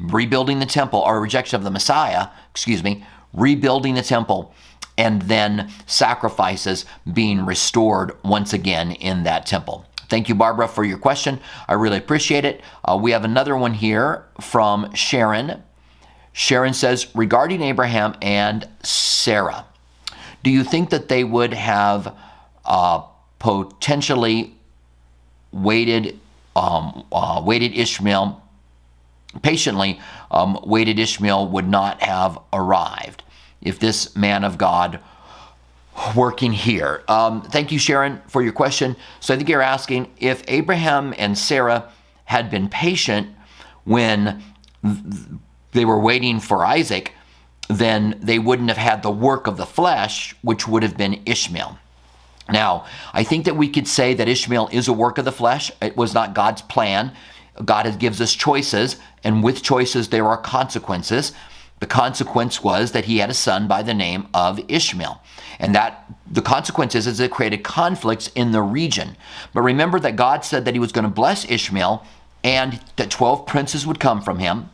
rebuilding 0.00 0.58
the 0.58 0.66
temple, 0.66 1.00
or 1.00 1.20
rejection 1.20 1.56
of 1.56 1.62
the 1.62 1.70
Messiah. 1.70 2.28
Excuse 2.50 2.82
me, 2.82 3.04
rebuilding 3.32 3.94
the 3.94 4.02
temple. 4.02 4.54
And 4.98 5.22
then 5.22 5.70
sacrifices 5.86 6.84
being 7.10 7.46
restored 7.46 8.12
once 8.22 8.52
again 8.52 8.92
in 8.92 9.22
that 9.22 9.46
temple. 9.46 9.86
Thank 10.10 10.28
you, 10.28 10.34
Barbara, 10.34 10.66
for 10.66 10.84
your 10.84 10.98
question. 10.98 11.38
I 11.68 11.74
really 11.74 11.96
appreciate 11.96 12.44
it. 12.44 12.62
Uh, 12.84 12.98
we 13.00 13.12
have 13.12 13.24
another 13.24 13.56
one 13.56 13.72
here 13.72 14.26
from 14.40 14.92
Sharon. 14.92 15.62
Sharon 16.32 16.74
says, 16.74 17.06
regarding 17.14 17.62
Abraham 17.62 18.16
and 18.20 18.68
Sarah, 18.82 19.64
do 20.42 20.50
you 20.50 20.64
think 20.64 20.90
that 20.90 21.08
they 21.08 21.22
would 21.22 21.54
have 21.54 22.16
uh, 22.64 23.02
potentially 23.38 24.56
waited, 25.52 26.18
um, 26.56 27.06
uh, 27.12 27.40
waited 27.44 27.72
Ishmael 27.78 28.42
patiently, 29.42 30.00
um, 30.32 30.58
waited 30.64 30.98
Ishmael 30.98 31.46
would 31.48 31.68
not 31.68 32.02
have 32.02 32.36
arrived 32.52 33.22
if 33.62 33.78
this 33.78 34.16
man 34.16 34.42
of 34.42 34.58
God 34.58 34.98
working 36.16 36.52
here. 36.52 37.02
Um, 37.08 37.42
thank 37.42 37.72
you, 37.72 37.78
Sharon, 37.78 38.22
for 38.26 38.42
your 38.42 38.52
question. 38.52 38.96
So 39.20 39.34
I 39.34 39.36
think 39.36 39.48
you're 39.48 39.62
asking 39.62 40.10
if 40.18 40.42
Abraham 40.48 41.14
and 41.18 41.36
Sarah 41.36 41.90
had 42.24 42.50
been 42.50 42.68
patient 42.68 43.28
when 43.84 44.42
they 45.72 45.84
were 45.84 45.98
waiting 45.98 46.40
for 46.40 46.64
Isaac, 46.64 47.12
then 47.68 48.18
they 48.20 48.38
wouldn't 48.38 48.68
have 48.68 48.78
had 48.78 49.02
the 49.02 49.10
work 49.10 49.46
of 49.46 49.56
the 49.56 49.66
flesh, 49.66 50.34
which 50.42 50.66
would 50.66 50.82
have 50.82 50.96
been 50.96 51.22
Ishmael. 51.26 51.78
Now, 52.48 52.86
I 53.12 53.22
think 53.22 53.44
that 53.44 53.56
we 53.56 53.68
could 53.68 53.86
say 53.86 54.14
that 54.14 54.28
Ishmael 54.28 54.68
is 54.72 54.88
a 54.88 54.92
work 54.92 55.18
of 55.18 55.24
the 55.24 55.32
flesh. 55.32 55.70
It 55.80 55.96
was 55.96 56.14
not 56.14 56.34
God's 56.34 56.62
plan. 56.62 57.12
God 57.64 57.98
gives 57.98 58.20
us 58.20 58.32
choices, 58.32 58.96
and 59.22 59.42
with 59.42 59.62
choices, 59.62 60.08
there 60.08 60.26
are 60.26 60.36
consequences. 60.36 61.32
The 61.80 61.86
consequence 61.86 62.62
was 62.62 62.92
that 62.92 63.06
he 63.06 63.18
had 63.18 63.30
a 63.30 63.34
son 63.34 63.66
by 63.66 63.82
the 63.82 63.94
name 63.94 64.28
of 64.32 64.60
Ishmael. 64.68 65.20
And 65.58 65.74
that 65.74 66.04
the 66.30 66.42
consequence 66.42 66.94
is, 66.94 67.06
is 67.06 67.20
it 67.20 67.30
created 67.30 67.64
conflicts 67.64 68.28
in 68.28 68.52
the 68.52 68.62
region. 68.62 69.16
But 69.52 69.62
remember 69.62 69.98
that 70.00 70.16
God 70.16 70.44
said 70.44 70.64
that 70.66 70.74
he 70.74 70.80
was 70.80 70.92
going 70.92 71.04
to 71.04 71.10
bless 71.10 71.50
Ishmael 71.50 72.06
and 72.44 72.80
that 72.96 73.10
12 73.10 73.46
princes 73.46 73.86
would 73.86 73.98
come 73.98 74.22
from 74.22 74.38
him. 74.38 74.70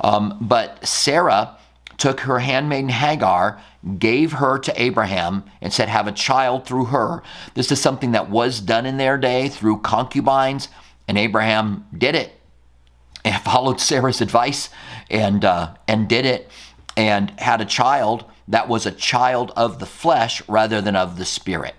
Um, 0.00 0.36
but 0.40 0.84
Sarah 0.86 1.56
took 1.96 2.20
her 2.20 2.40
handmaiden 2.40 2.88
Hagar, 2.88 3.60
gave 3.98 4.32
her 4.32 4.58
to 4.58 4.82
Abraham, 4.82 5.44
and 5.60 5.72
said, 5.72 5.88
Have 5.88 6.08
a 6.08 6.12
child 6.12 6.66
through 6.66 6.86
her. 6.86 7.22
This 7.54 7.70
is 7.70 7.80
something 7.80 8.12
that 8.12 8.30
was 8.30 8.60
done 8.60 8.86
in 8.86 8.96
their 8.96 9.16
day 9.16 9.48
through 9.48 9.78
concubines, 9.78 10.68
and 11.06 11.16
Abraham 11.16 11.86
did 11.96 12.16
it 12.16 12.32
and 13.24 13.42
followed 13.44 13.80
Sarah's 13.80 14.20
advice 14.20 14.68
and 15.12 15.44
uh, 15.44 15.74
and 15.86 16.08
did 16.08 16.26
it 16.26 16.50
and 16.96 17.30
had 17.38 17.60
a 17.60 17.64
child 17.64 18.24
that 18.48 18.68
was 18.68 18.86
a 18.86 18.92
child 18.92 19.52
of 19.56 19.78
the 19.78 19.86
flesh 19.86 20.46
rather 20.48 20.80
than 20.80 20.96
of 20.96 21.16
the 21.16 21.24
spirit. 21.24 21.74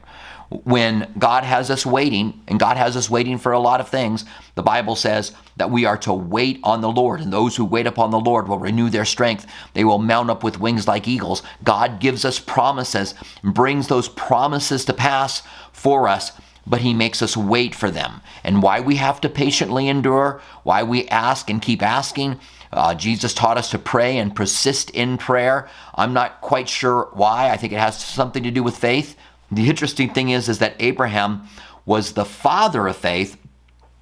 When 0.49 1.11
God 1.17 1.43
has 1.43 1.71
us 1.71 1.83
waiting, 1.83 2.41
and 2.47 2.59
God 2.59 2.77
has 2.77 2.95
us 2.95 3.09
waiting 3.09 3.39
for 3.39 3.51
a 3.51 3.59
lot 3.59 3.79
of 3.79 3.89
things, 3.89 4.23
the 4.53 4.61
Bible 4.61 4.95
says 4.95 5.33
that 5.57 5.71
we 5.71 5.85
are 5.85 5.97
to 5.97 6.13
wait 6.13 6.59
on 6.63 6.81
the 6.81 6.91
Lord, 6.91 7.21
and 7.21 7.33
those 7.33 7.55
who 7.55 7.65
wait 7.65 7.87
upon 7.87 8.11
the 8.11 8.19
Lord 8.19 8.47
will 8.47 8.59
renew 8.59 8.89
their 8.89 9.05
strength. 9.05 9.47
They 9.73 9.83
will 9.83 9.97
mount 9.97 10.29
up 10.29 10.43
with 10.43 10.59
wings 10.59 10.87
like 10.87 11.07
eagles. 11.07 11.41
God 11.63 11.99
gives 11.99 12.23
us 12.23 12.39
promises, 12.39 13.15
brings 13.43 13.87
those 13.87 14.09
promises 14.09 14.85
to 14.85 14.93
pass 14.93 15.41
for 15.71 16.07
us 16.07 16.31
but 16.65 16.81
he 16.81 16.93
makes 16.93 17.21
us 17.21 17.35
wait 17.35 17.75
for 17.75 17.91
them. 17.91 18.21
And 18.43 18.63
why 18.63 18.79
we 18.79 18.95
have 18.95 19.19
to 19.21 19.29
patiently 19.29 19.87
endure, 19.87 20.41
why 20.63 20.83
we 20.83 21.07
ask 21.09 21.49
and 21.49 21.61
keep 21.61 21.81
asking. 21.81 22.39
Uh, 22.73 22.95
Jesus 22.95 23.33
taught 23.33 23.57
us 23.57 23.71
to 23.71 23.79
pray 23.79 24.17
and 24.17 24.35
persist 24.35 24.89
in 24.91 25.17
prayer. 25.17 25.69
I'm 25.95 26.13
not 26.13 26.41
quite 26.41 26.67
sure 26.67 27.09
why. 27.13 27.49
I 27.49 27.57
think 27.57 27.73
it 27.73 27.79
has 27.79 28.03
something 28.03 28.43
to 28.43 28.51
do 28.51 28.63
with 28.63 28.77
faith. 28.77 29.15
The 29.51 29.69
interesting 29.69 30.13
thing 30.13 30.29
is, 30.29 30.49
is 30.49 30.59
that 30.59 30.75
Abraham 30.79 31.47
was 31.85 32.13
the 32.13 32.25
father 32.25 32.87
of 32.87 32.95
faith, 32.95 33.37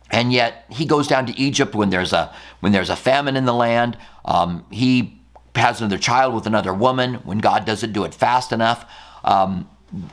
and 0.10 0.32
yet 0.32 0.66
he 0.70 0.86
goes 0.86 1.08
down 1.08 1.26
to 1.26 1.38
Egypt 1.38 1.76
when 1.76 1.90
there's 1.90 2.14
a 2.14 2.34
when 2.60 2.72
there's 2.72 2.90
a 2.90 2.96
famine 2.96 3.36
in 3.36 3.46
the 3.46 3.54
land. 3.54 3.98
Um, 4.24 4.66
he 4.72 5.20
has 5.56 5.82
another 5.82 5.98
child 5.98 6.34
with 6.34 6.46
another 6.46 6.74
woman 6.74 7.16
when 7.16 7.40
God 7.40 7.66
doesn't 7.66 7.94
do 7.94 8.04
it 8.04 8.14
fast 8.14 8.52
enough. 8.52 8.90
Um, 9.24 9.70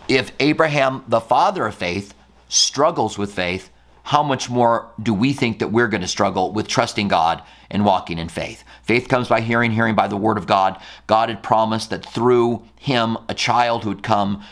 if 0.09 0.33
Abraham, 0.41 1.05
the 1.07 1.21
father 1.21 1.67
of 1.67 1.75
faith, 1.75 2.15
struggles 2.49 3.17
with 3.17 3.33
faith, 3.33 3.71
how 4.09 4.23
much 4.23 4.49
more 4.49 4.91
do 5.03 5.13
we 5.13 5.35
think 5.35 5.59
that 5.59 5.69
we're 5.69 5.87
going 5.87 6.01
to 6.01 6.09
struggle 6.09 6.51
with 6.51 6.67
trusting 6.67 7.09
God 7.09 7.43
and 7.71 7.85
walking 7.85 8.19
in 8.19 8.31
faith? 8.31 8.65
Faith 8.83 9.07
comes 9.07 9.29
by 9.29 9.43
hearing, 9.43 9.71
hearing 9.71 9.95
by 9.95 10.09
the 10.09 10.17
word 10.17 10.39
of 10.39 10.47
God. 10.47 10.81
God 11.07 11.29
had 11.29 11.43
promised 11.43 11.91
that 11.91 12.07
through 12.07 12.63
him, 12.77 13.19
a 13.29 13.35
child 13.35 13.85
who 13.85 13.91
would 13.91 14.03
come 14.03 14.43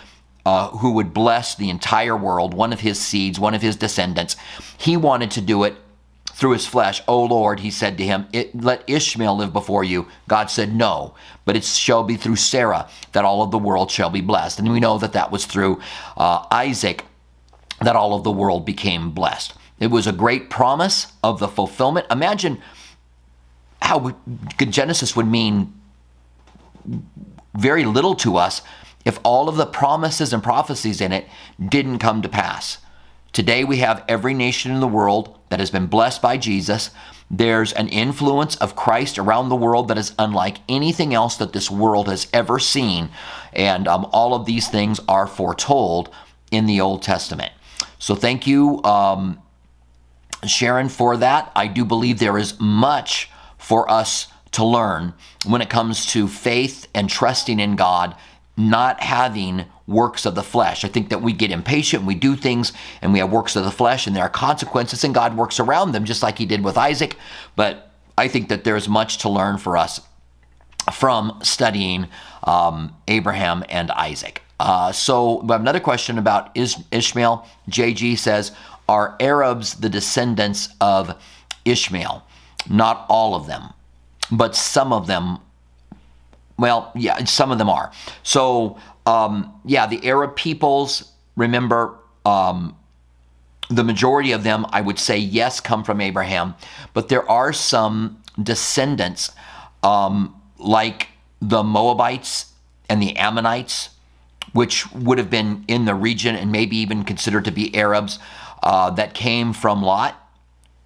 uh, 0.44 0.68
who 0.68 0.92
would 0.92 1.14
bless 1.14 1.54
the 1.54 1.70
entire 1.70 2.14
world, 2.14 2.52
one 2.52 2.70
of 2.70 2.80
his 2.80 3.00
seeds, 3.00 3.40
one 3.40 3.54
of 3.54 3.62
his 3.62 3.76
descendants. 3.76 4.36
He 4.76 4.94
wanted 4.94 5.30
to 5.32 5.40
do 5.40 5.64
it 5.64 5.74
through 6.34 6.52
his 6.52 6.66
flesh. 6.66 7.00
Oh 7.08 7.24
Lord, 7.24 7.60
he 7.60 7.70
said 7.70 7.96
to 7.96 8.04
him, 8.04 8.28
let 8.52 8.84
Ishmael 8.86 9.38
live 9.38 9.54
before 9.54 9.84
you. 9.84 10.06
God 10.28 10.50
said, 10.50 10.74
no, 10.74 11.14
but 11.46 11.56
it 11.56 11.64
shall 11.64 12.04
be 12.04 12.16
through 12.16 12.36
Sarah 12.36 12.90
that 13.12 13.24
all 13.24 13.42
of 13.42 13.50
the 13.50 13.58
world 13.58 13.90
shall 13.90 14.10
be 14.10 14.20
blessed. 14.20 14.58
And 14.58 14.70
we 14.70 14.80
know 14.80 14.98
that 14.98 15.14
that 15.14 15.32
was 15.32 15.46
through 15.46 15.80
uh, 16.18 16.44
Isaac 16.50 17.06
that 17.80 17.96
all 17.96 18.14
of 18.14 18.24
the 18.24 18.32
world 18.32 18.64
became 18.64 19.10
blessed. 19.10 19.54
It 19.78 19.88
was 19.88 20.06
a 20.06 20.12
great 20.12 20.48
promise 20.48 21.12
of 21.22 21.38
the 21.38 21.48
fulfillment. 21.48 22.06
Imagine 22.10 22.60
how 23.82 24.16
Genesis 24.58 25.14
would 25.14 25.26
mean 25.26 25.74
very 27.54 27.84
little 27.84 28.14
to 28.16 28.36
us 28.36 28.62
if 29.04 29.18
all 29.22 29.48
of 29.48 29.56
the 29.56 29.66
promises 29.66 30.32
and 30.32 30.42
prophecies 30.42 31.00
in 31.00 31.12
it 31.12 31.26
didn't 31.68 31.98
come 31.98 32.22
to 32.22 32.28
pass. 32.28 32.78
Today 33.32 33.64
we 33.64 33.78
have 33.78 34.04
every 34.08 34.34
nation 34.34 34.72
in 34.72 34.80
the 34.80 34.88
world 34.88 35.38
that 35.50 35.60
has 35.60 35.70
been 35.70 35.86
blessed 35.86 36.22
by 36.22 36.38
Jesus. 36.38 36.90
There's 37.30 37.72
an 37.72 37.88
influence 37.88 38.56
of 38.56 38.76
Christ 38.76 39.18
around 39.18 39.48
the 39.48 39.56
world 39.56 39.88
that 39.88 39.98
is 39.98 40.14
unlike 40.18 40.58
anything 40.68 41.12
else 41.12 41.36
that 41.36 41.52
this 41.52 41.70
world 41.70 42.08
has 42.08 42.28
ever 42.32 42.58
seen. 42.58 43.10
And 43.52 43.86
um, 43.86 44.08
all 44.12 44.34
of 44.34 44.46
these 44.46 44.68
things 44.68 45.00
are 45.08 45.26
foretold 45.26 46.08
in 46.50 46.66
the 46.66 46.80
Old 46.80 47.02
Testament. 47.02 47.52
So 47.98 48.14
thank 48.14 48.46
you, 48.46 48.82
um, 48.84 49.40
Sharon, 50.46 50.88
for 50.88 51.16
that. 51.16 51.50
I 51.56 51.66
do 51.66 51.84
believe 51.84 52.18
there 52.18 52.38
is 52.38 52.58
much 52.60 53.30
for 53.58 53.90
us 53.90 54.28
to 54.52 54.64
learn 54.64 55.14
when 55.44 55.60
it 55.60 55.70
comes 55.70 56.06
to 56.06 56.28
faith 56.28 56.88
and 56.94 57.08
trusting 57.08 57.58
in 57.58 57.76
God, 57.76 58.14
not 58.56 59.02
having 59.02 59.66
works 59.86 60.26
of 60.26 60.34
the 60.34 60.42
flesh. 60.42 60.84
I 60.84 60.88
think 60.88 61.10
that 61.10 61.22
we 61.22 61.32
get 61.32 61.50
impatient, 61.50 62.04
we 62.04 62.14
do 62.14 62.36
things, 62.36 62.72
and 63.02 63.12
we 63.12 63.18
have 63.20 63.30
works 63.30 63.56
of 63.56 63.64
the 63.64 63.70
flesh, 63.70 64.06
and 64.06 64.16
there 64.16 64.24
are 64.24 64.30
consequences, 64.30 65.04
and 65.04 65.14
God 65.14 65.36
works 65.36 65.60
around 65.60 65.92
them, 65.92 66.04
just 66.04 66.22
like 66.22 66.38
He 66.38 66.46
did 66.46 66.64
with 66.64 66.76
Isaac. 66.76 67.16
But 67.54 67.92
I 68.18 68.28
think 68.28 68.48
that 68.48 68.64
there's 68.64 68.88
much 68.88 69.18
to 69.18 69.28
learn 69.28 69.58
for 69.58 69.76
us 69.76 70.00
from 70.92 71.38
studying 71.42 72.08
um, 72.44 72.94
Abraham 73.08 73.64
and 73.68 73.90
Isaac. 73.90 74.42
Uh, 74.58 74.90
so, 74.92 75.40
we 75.42 75.52
have 75.52 75.60
another 75.60 75.80
question 75.80 76.18
about 76.18 76.50
Is- 76.54 76.82
Ishmael. 76.90 77.46
JG 77.70 78.16
says, 78.18 78.52
Are 78.88 79.16
Arabs 79.20 79.74
the 79.74 79.88
descendants 79.88 80.68
of 80.80 81.14
Ishmael? 81.64 82.24
Not 82.68 83.06
all 83.08 83.34
of 83.34 83.46
them, 83.46 83.72
but 84.30 84.56
some 84.56 84.92
of 84.92 85.06
them. 85.06 85.38
Well, 86.58 86.90
yeah, 86.94 87.22
some 87.24 87.52
of 87.52 87.58
them 87.58 87.68
are. 87.68 87.92
So, 88.22 88.78
um, 89.04 89.52
yeah, 89.64 89.86
the 89.86 90.04
Arab 90.08 90.36
peoples, 90.36 91.12
remember, 91.36 91.98
um, 92.24 92.74
the 93.68 93.84
majority 93.84 94.32
of 94.32 94.42
them, 94.42 94.64
I 94.70 94.80
would 94.80 94.98
say, 94.98 95.18
yes, 95.18 95.60
come 95.60 95.84
from 95.84 96.00
Abraham, 96.00 96.54
but 96.94 97.08
there 97.08 97.28
are 97.30 97.52
some 97.52 98.22
descendants 98.42 99.30
um, 99.82 100.34
like 100.58 101.08
the 101.40 101.62
Moabites 101.62 102.52
and 102.88 103.02
the 103.02 103.16
Ammonites, 103.16 103.90
which 104.56 104.90
would 104.92 105.18
have 105.18 105.28
been 105.28 105.64
in 105.68 105.84
the 105.84 105.94
region 105.94 106.34
and 106.34 106.50
maybe 106.50 106.78
even 106.78 107.04
considered 107.04 107.44
to 107.44 107.52
be 107.52 107.74
Arabs 107.76 108.18
uh, 108.62 108.88
that 108.90 109.12
came 109.12 109.52
from 109.52 109.82
Lot, 109.82 110.14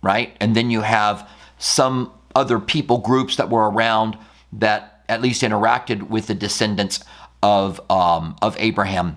right? 0.03 0.37
And 0.41 0.57
then 0.57 0.71
you 0.71 0.81
have 0.81 1.29
some 1.57 2.13
other 2.35 2.59
people 2.59 2.99
groups 2.99 3.37
that 3.37 3.49
were 3.49 3.71
around 3.71 4.19
that 4.53 5.05
at 5.09 5.23
least 5.23 5.43
interacted 5.43 6.09
with 6.09 6.27
the 6.27 6.35
descendants 6.35 7.05
of 7.45 7.81
um, 7.91 8.35
of 8.43 8.57
Abraham. 8.59 9.17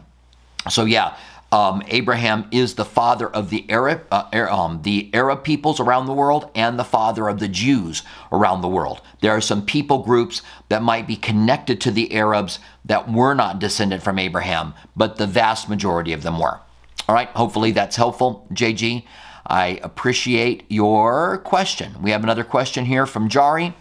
So 0.70 0.86
yeah, 0.86 1.18
um, 1.54 1.84
Abraham 1.90 2.48
is 2.50 2.74
the 2.74 2.84
father 2.84 3.30
of 3.30 3.52
the 3.52 3.70
Arab, 3.70 4.08
uh, 4.12 4.24
um, 4.50 4.82
the 4.82 5.12
Arab 5.14 5.44
peoples 5.44 5.80
around 5.80 6.08
the 6.08 6.14
world 6.14 6.50
and 6.56 6.80
the 6.80 6.84
father 6.84 7.30
of 7.30 7.38
the 7.38 7.48
Jews 7.48 8.02
around 8.32 8.62
the 8.62 8.68
world. 8.68 9.02
There 9.22 9.32
are 9.32 9.40
some 9.40 9.64
people 9.64 10.00
groups 10.00 10.42
that 10.70 10.82
might 10.82 11.06
be 11.06 11.16
connected 11.16 11.80
to 11.82 11.92
the 11.92 12.16
Arabs 12.16 12.58
that 12.86 13.08
were 13.08 13.36
not 13.36 13.60
descended 13.60 14.02
from 14.02 14.18
Abraham, 14.18 14.74
but 14.96 15.18
the 15.18 15.28
vast 15.28 15.70
majority 15.70 16.12
of 16.12 16.24
them 16.24 16.40
were. 16.40 16.60
All 17.08 17.14
right, 17.14 17.30
hopefully 17.30 17.70
that's 17.70 17.98
helpful, 17.98 18.48
JG. 18.52 19.06
I 19.46 19.80
appreciate 19.84 20.64
your 20.70 21.38
question. 21.38 22.02
We 22.02 22.10
have 22.10 22.24
another 22.24 22.44
question 22.44 22.86
here 22.86 23.06
from 23.06 23.30
Jari. 23.30 23.76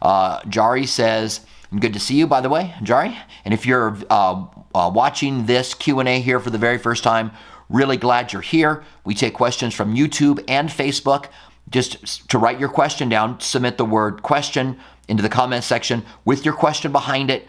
Uh, 0.00 0.40
Jari 0.44 0.88
says, 0.88 1.40
Good 1.78 1.94
to 1.94 2.00
see 2.00 2.16
you, 2.16 2.26
by 2.26 2.40
the 2.40 2.50
way, 2.50 2.74
Jari. 2.82 3.16
And 3.44 3.52
if 3.52 3.66
you're 3.66 3.98
uh, 4.08 4.44
uh, 4.74 4.90
watching 4.92 5.46
this 5.46 5.74
Q&A 5.74 6.20
here 6.20 6.40
for 6.40 6.50
the 6.50 6.58
very 6.58 6.78
first 6.78 7.04
time, 7.04 7.32
really 7.68 7.96
glad 7.96 8.32
you're 8.32 8.42
here. 8.42 8.84
We 9.04 9.14
take 9.14 9.34
questions 9.34 9.74
from 9.74 9.94
YouTube 9.94 10.44
and 10.48 10.68
Facebook. 10.68 11.26
Just 11.70 12.28
to 12.30 12.38
write 12.38 12.60
your 12.60 12.68
question 12.68 13.08
down, 13.08 13.40
submit 13.40 13.78
the 13.78 13.84
word 13.84 14.22
question 14.22 14.78
into 15.08 15.22
the 15.22 15.28
comment 15.28 15.64
section 15.64 16.04
with 16.24 16.44
your 16.44 16.54
question 16.54 16.92
behind 16.92 17.30
it. 17.30 17.48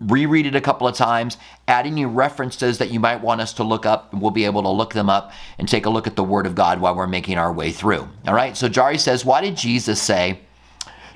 Reread 0.00 0.46
it 0.46 0.56
a 0.56 0.60
couple 0.60 0.88
of 0.88 0.96
times, 0.96 1.36
add 1.68 1.86
any 1.86 2.06
references 2.06 2.78
that 2.78 2.90
you 2.90 2.98
might 2.98 3.20
want 3.20 3.40
us 3.42 3.52
to 3.54 3.62
look 3.62 3.84
up. 3.84 4.12
and 4.12 4.20
We'll 4.20 4.30
be 4.30 4.46
able 4.46 4.62
to 4.62 4.70
look 4.70 4.94
them 4.94 5.10
up 5.10 5.32
and 5.58 5.68
take 5.68 5.86
a 5.86 5.90
look 5.90 6.06
at 6.06 6.16
the 6.16 6.24
Word 6.24 6.46
of 6.46 6.54
God 6.54 6.80
while 6.80 6.94
we're 6.94 7.06
making 7.06 7.36
our 7.36 7.52
way 7.52 7.70
through. 7.70 8.08
All 8.26 8.34
right, 8.34 8.56
so 8.56 8.68
Jari 8.68 8.98
says, 8.98 9.24
Why 9.24 9.42
did 9.42 9.56
Jesus 9.56 10.00
say 10.00 10.40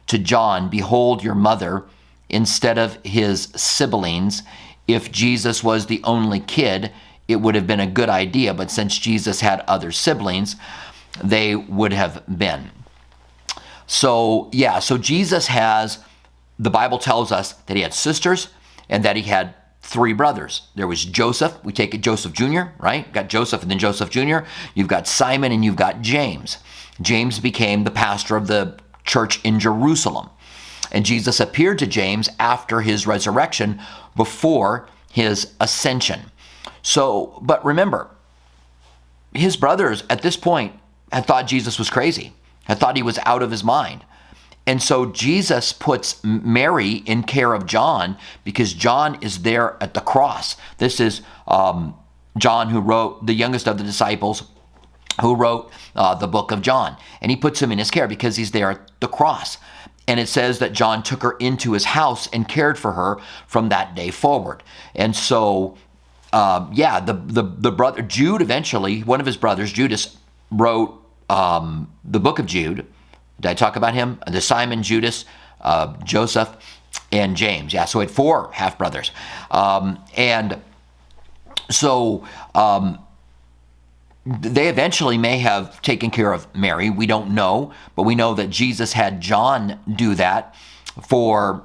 to 0.06 0.18
John, 0.18 0.68
Behold 0.68 1.24
your 1.24 1.34
mother, 1.34 1.86
instead 2.28 2.76
of 2.76 2.98
his 3.04 3.48
siblings? 3.56 4.42
If 4.88 5.12
Jesus 5.12 5.62
was 5.62 5.86
the 5.86 6.00
only 6.02 6.40
kid, 6.40 6.90
it 7.28 7.36
would 7.36 7.54
have 7.54 7.66
been 7.66 7.78
a 7.78 7.86
good 7.86 8.08
idea, 8.08 8.54
but 8.54 8.70
since 8.70 8.98
Jesus 8.98 9.40
had 9.40 9.60
other 9.68 9.92
siblings, 9.92 10.56
they 11.22 11.54
would 11.54 11.92
have 11.92 12.24
been. 12.38 12.70
So, 13.86 14.48
yeah, 14.52 14.78
so 14.78 14.98
Jesus 14.98 15.46
has, 15.48 15.98
the 16.58 16.70
Bible 16.70 16.98
tells 16.98 17.30
us 17.30 17.52
that 17.52 17.76
he 17.76 17.82
had 17.82 17.94
sisters 17.94 18.48
and 18.88 19.04
that 19.04 19.16
he 19.16 19.22
had 19.22 19.54
three 19.82 20.14
brothers. 20.14 20.68
There 20.74 20.86
was 20.86 21.04
Joseph, 21.04 21.62
we 21.64 21.72
take 21.72 21.94
it 21.94 22.00
Joseph 22.00 22.32
Jr., 22.32 22.62
right? 22.78 23.10
Got 23.12 23.28
Joseph 23.28 23.62
and 23.62 23.70
then 23.70 23.78
Joseph 23.78 24.10
Jr. 24.10 24.38
You've 24.74 24.88
got 24.88 25.06
Simon 25.06 25.52
and 25.52 25.64
you've 25.64 25.76
got 25.76 26.00
James. 26.00 26.58
James 27.00 27.38
became 27.38 27.84
the 27.84 27.90
pastor 27.90 28.36
of 28.36 28.46
the 28.46 28.78
church 29.04 29.42
in 29.44 29.60
Jerusalem. 29.60 30.30
And 30.90 31.04
Jesus 31.04 31.40
appeared 31.40 31.78
to 31.80 31.86
James 31.86 32.28
after 32.38 32.80
his 32.80 33.06
resurrection 33.06 33.80
before 34.18 34.86
his 35.10 35.54
ascension. 35.58 36.30
So, 36.82 37.38
but 37.40 37.64
remember, 37.64 38.10
his 39.32 39.56
brothers 39.56 40.04
at 40.10 40.20
this 40.20 40.36
point 40.36 40.74
had 41.10 41.24
thought 41.24 41.46
Jesus 41.46 41.78
was 41.78 41.88
crazy, 41.88 42.34
had 42.64 42.78
thought 42.78 42.96
he 42.96 43.02
was 43.02 43.18
out 43.24 43.42
of 43.42 43.50
his 43.50 43.64
mind. 43.64 44.04
And 44.66 44.82
so 44.82 45.06
Jesus 45.06 45.72
puts 45.72 46.22
Mary 46.22 46.96
in 47.06 47.22
care 47.22 47.54
of 47.54 47.64
John 47.64 48.18
because 48.44 48.74
John 48.74 49.16
is 49.22 49.42
there 49.42 49.82
at 49.82 49.94
the 49.94 50.02
cross. 50.02 50.56
This 50.76 51.00
is 51.00 51.22
um, 51.46 51.94
John, 52.36 52.68
who 52.68 52.80
wrote, 52.80 53.24
the 53.24 53.32
youngest 53.32 53.66
of 53.66 53.78
the 53.78 53.84
disciples, 53.84 54.42
who 55.22 55.34
wrote 55.34 55.72
uh, 55.96 56.14
the 56.16 56.28
book 56.28 56.52
of 56.52 56.60
John. 56.60 56.98
And 57.22 57.30
he 57.30 57.36
puts 57.36 57.62
him 57.62 57.72
in 57.72 57.78
his 57.78 57.90
care 57.90 58.06
because 58.06 58.36
he's 58.36 58.50
there 58.50 58.70
at 58.70 59.00
the 59.00 59.08
cross. 59.08 59.56
And 60.08 60.18
it 60.18 60.28
says 60.28 60.58
that 60.58 60.72
John 60.72 61.04
took 61.04 61.22
her 61.22 61.36
into 61.38 61.72
his 61.72 61.84
house 61.84 62.28
and 62.32 62.48
cared 62.48 62.78
for 62.78 62.92
her 62.92 63.18
from 63.46 63.68
that 63.68 63.94
day 63.94 64.10
forward. 64.10 64.64
And 64.96 65.14
so, 65.14 65.76
uh, 66.32 66.66
yeah, 66.72 66.98
the, 66.98 67.12
the, 67.12 67.42
the 67.42 67.70
brother, 67.70 68.02
Jude 68.02 68.42
eventually, 68.42 69.02
one 69.02 69.20
of 69.20 69.26
his 69.26 69.36
brothers, 69.36 69.70
Judas, 69.70 70.16
wrote 70.50 71.00
um, 71.28 71.92
the 72.04 72.18
book 72.18 72.38
of 72.38 72.46
Jude. 72.46 72.86
Did 73.38 73.50
I 73.50 73.54
talk 73.54 73.76
about 73.76 73.94
him? 73.94 74.18
The 74.26 74.40
Simon, 74.40 74.82
Judas, 74.82 75.26
uh, 75.60 75.94
Joseph, 76.04 76.56
and 77.12 77.36
James. 77.36 77.72
Yeah, 77.72 77.84
so 77.84 78.00
he 78.00 78.06
had 78.06 78.14
four 78.14 78.50
half 78.52 78.78
brothers. 78.78 79.12
Um, 79.50 79.98
and 80.16 80.60
so, 81.70 82.24
um, 82.54 82.98
they 84.28 84.68
eventually 84.68 85.16
may 85.16 85.38
have 85.38 85.80
taken 85.80 86.10
care 86.10 86.32
of 86.32 86.52
Mary. 86.54 86.90
We 86.90 87.06
don't 87.06 87.30
know, 87.30 87.72
but 87.96 88.02
we 88.02 88.14
know 88.14 88.34
that 88.34 88.50
Jesus 88.50 88.92
had 88.92 89.20
John 89.20 89.80
do 89.96 90.14
that 90.16 90.54
for 91.02 91.64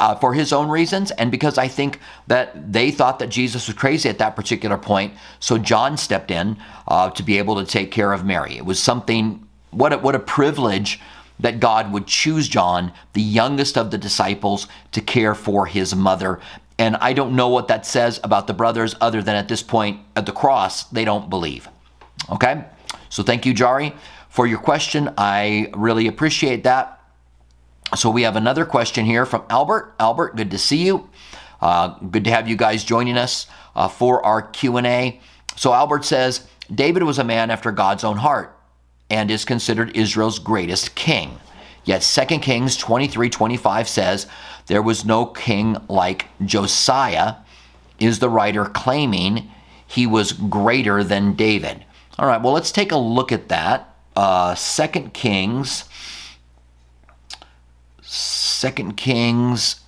uh, 0.00 0.16
for 0.16 0.34
his 0.34 0.52
own 0.52 0.68
reasons, 0.68 1.10
and 1.12 1.30
because 1.30 1.58
I 1.58 1.68
think 1.68 2.00
that 2.26 2.72
they 2.72 2.90
thought 2.90 3.18
that 3.20 3.28
Jesus 3.28 3.68
was 3.68 3.76
crazy 3.76 4.08
at 4.08 4.18
that 4.18 4.34
particular 4.34 4.76
point. 4.76 5.14
So 5.38 5.58
John 5.58 5.96
stepped 5.96 6.30
in 6.30 6.56
uh, 6.88 7.10
to 7.10 7.22
be 7.22 7.38
able 7.38 7.56
to 7.56 7.64
take 7.64 7.92
care 7.92 8.12
of 8.12 8.24
Mary. 8.24 8.56
It 8.56 8.64
was 8.64 8.82
something. 8.82 9.46
What 9.70 9.92
a, 9.92 9.98
what 9.98 10.14
a 10.14 10.20
privilege 10.20 11.00
that 11.38 11.60
God 11.60 11.92
would 11.92 12.06
choose 12.06 12.48
John, 12.48 12.92
the 13.12 13.22
youngest 13.22 13.76
of 13.76 13.90
the 13.90 13.98
disciples, 13.98 14.68
to 14.92 15.00
care 15.00 15.34
for 15.34 15.66
his 15.66 15.94
mother. 15.94 16.40
And 16.78 16.96
I 16.96 17.12
don't 17.12 17.36
know 17.36 17.48
what 17.48 17.68
that 17.68 17.84
says 17.84 18.20
about 18.24 18.46
the 18.46 18.54
brothers, 18.54 18.94
other 19.00 19.22
than 19.22 19.36
at 19.36 19.48
this 19.48 19.62
point 19.62 20.00
at 20.14 20.26
the 20.26 20.32
cross, 20.32 20.84
they 20.84 21.04
don't 21.04 21.28
believe. 21.28 21.68
Okay? 22.30 22.64
So 23.08 23.22
thank 23.22 23.46
you, 23.46 23.54
Jari, 23.54 23.94
for 24.28 24.46
your 24.46 24.58
question. 24.58 25.12
I 25.16 25.70
really 25.74 26.06
appreciate 26.06 26.64
that. 26.64 27.00
So 27.94 28.10
we 28.10 28.22
have 28.22 28.36
another 28.36 28.64
question 28.64 29.04
here 29.04 29.24
from 29.24 29.44
Albert. 29.48 29.94
Albert, 30.00 30.36
good 30.36 30.50
to 30.50 30.58
see 30.58 30.84
you. 30.84 31.08
Uh, 31.60 31.98
good 32.10 32.24
to 32.24 32.30
have 32.30 32.48
you 32.48 32.56
guys 32.56 32.84
joining 32.84 33.16
us 33.16 33.46
uh, 33.74 33.88
for 33.88 34.24
our 34.24 34.42
Q&A. 34.42 35.20
So 35.56 35.72
Albert 35.72 36.04
says, 36.04 36.46
David 36.74 37.04
was 37.04 37.18
a 37.18 37.24
man 37.24 37.50
after 37.50 37.70
God's 37.70 38.04
own 38.04 38.18
heart 38.18 38.58
and 39.08 39.30
is 39.30 39.44
considered 39.44 39.96
Israel's 39.96 40.38
greatest 40.38 40.94
king. 40.94 41.38
Yet 41.84 42.02
2 42.02 42.40
Kings 42.40 42.76
23 42.76 43.30
25 43.30 43.88
says, 43.88 44.26
There 44.66 44.82
was 44.82 45.04
no 45.04 45.24
king 45.24 45.76
like 45.88 46.26
Josiah, 46.44 47.36
is 48.00 48.18
the 48.18 48.28
writer 48.28 48.64
claiming 48.64 49.50
he 49.86 50.06
was 50.06 50.32
greater 50.32 51.04
than 51.04 51.34
David. 51.34 51.85
All 52.18 52.26
right, 52.26 52.40
well, 52.40 52.54
let's 52.54 52.72
take 52.72 52.92
a 52.92 52.96
look 52.96 53.30
at 53.30 53.48
that. 53.48 53.94
Uh, 54.14 54.54
Second 54.54 55.12
Kings. 55.12 55.84
Second 58.00 58.96
Kings. 58.96 59.80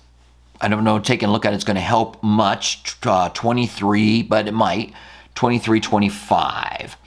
I 0.61 0.67
don't 0.67 0.83
know, 0.83 0.99
taking 0.99 1.29
a 1.29 1.31
look 1.31 1.45
at 1.45 1.53
it's 1.53 1.63
going 1.63 1.75
to 1.75 1.81
help 1.81 2.21
much. 2.21 2.97
Uh, 3.03 3.29
23, 3.29 4.23
but 4.23 4.47
it 4.47 4.53
might. 4.53 4.93
23, 5.35 5.79
25. 5.79 6.97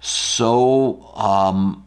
So, 0.00 1.12
um, 1.14 1.84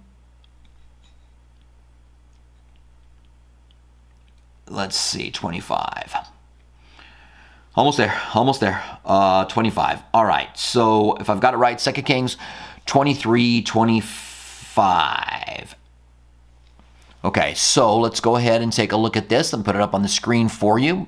let's 4.68 4.98
see, 4.98 5.32
25. 5.32 6.31
Almost 7.76 7.98
there, 7.98 8.20
almost 8.34 8.60
there. 8.60 8.84
Uh, 9.06 9.46
25. 9.46 10.02
All 10.14 10.26
right. 10.26 10.58
So 10.58 11.16
if 11.16 11.30
I've 11.30 11.40
got 11.40 11.54
it 11.54 11.58
right, 11.58 11.80
Second 11.80 12.04
Kings 12.04 12.36
23, 12.86 13.62
25. 13.62 15.76
Okay, 17.24 17.54
so 17.54 18.00
let's 18.00 18.20
go 18.20 18.36
ahead 18.36 18.64
and 18.64 18.74
take 18.74 18.92
a 18.92 18.98
look 18.98 19.16
at 19.16 19.30
this 19.30 19.54
and 19.54 19.64
put 19.64 19.76
it 19.76 19.82
up 19.82 19.94
on 19.94 20.02
the 20.02 20.08
screen 20.08 20.50
for 20.50 20.80
you. 20.80 21.08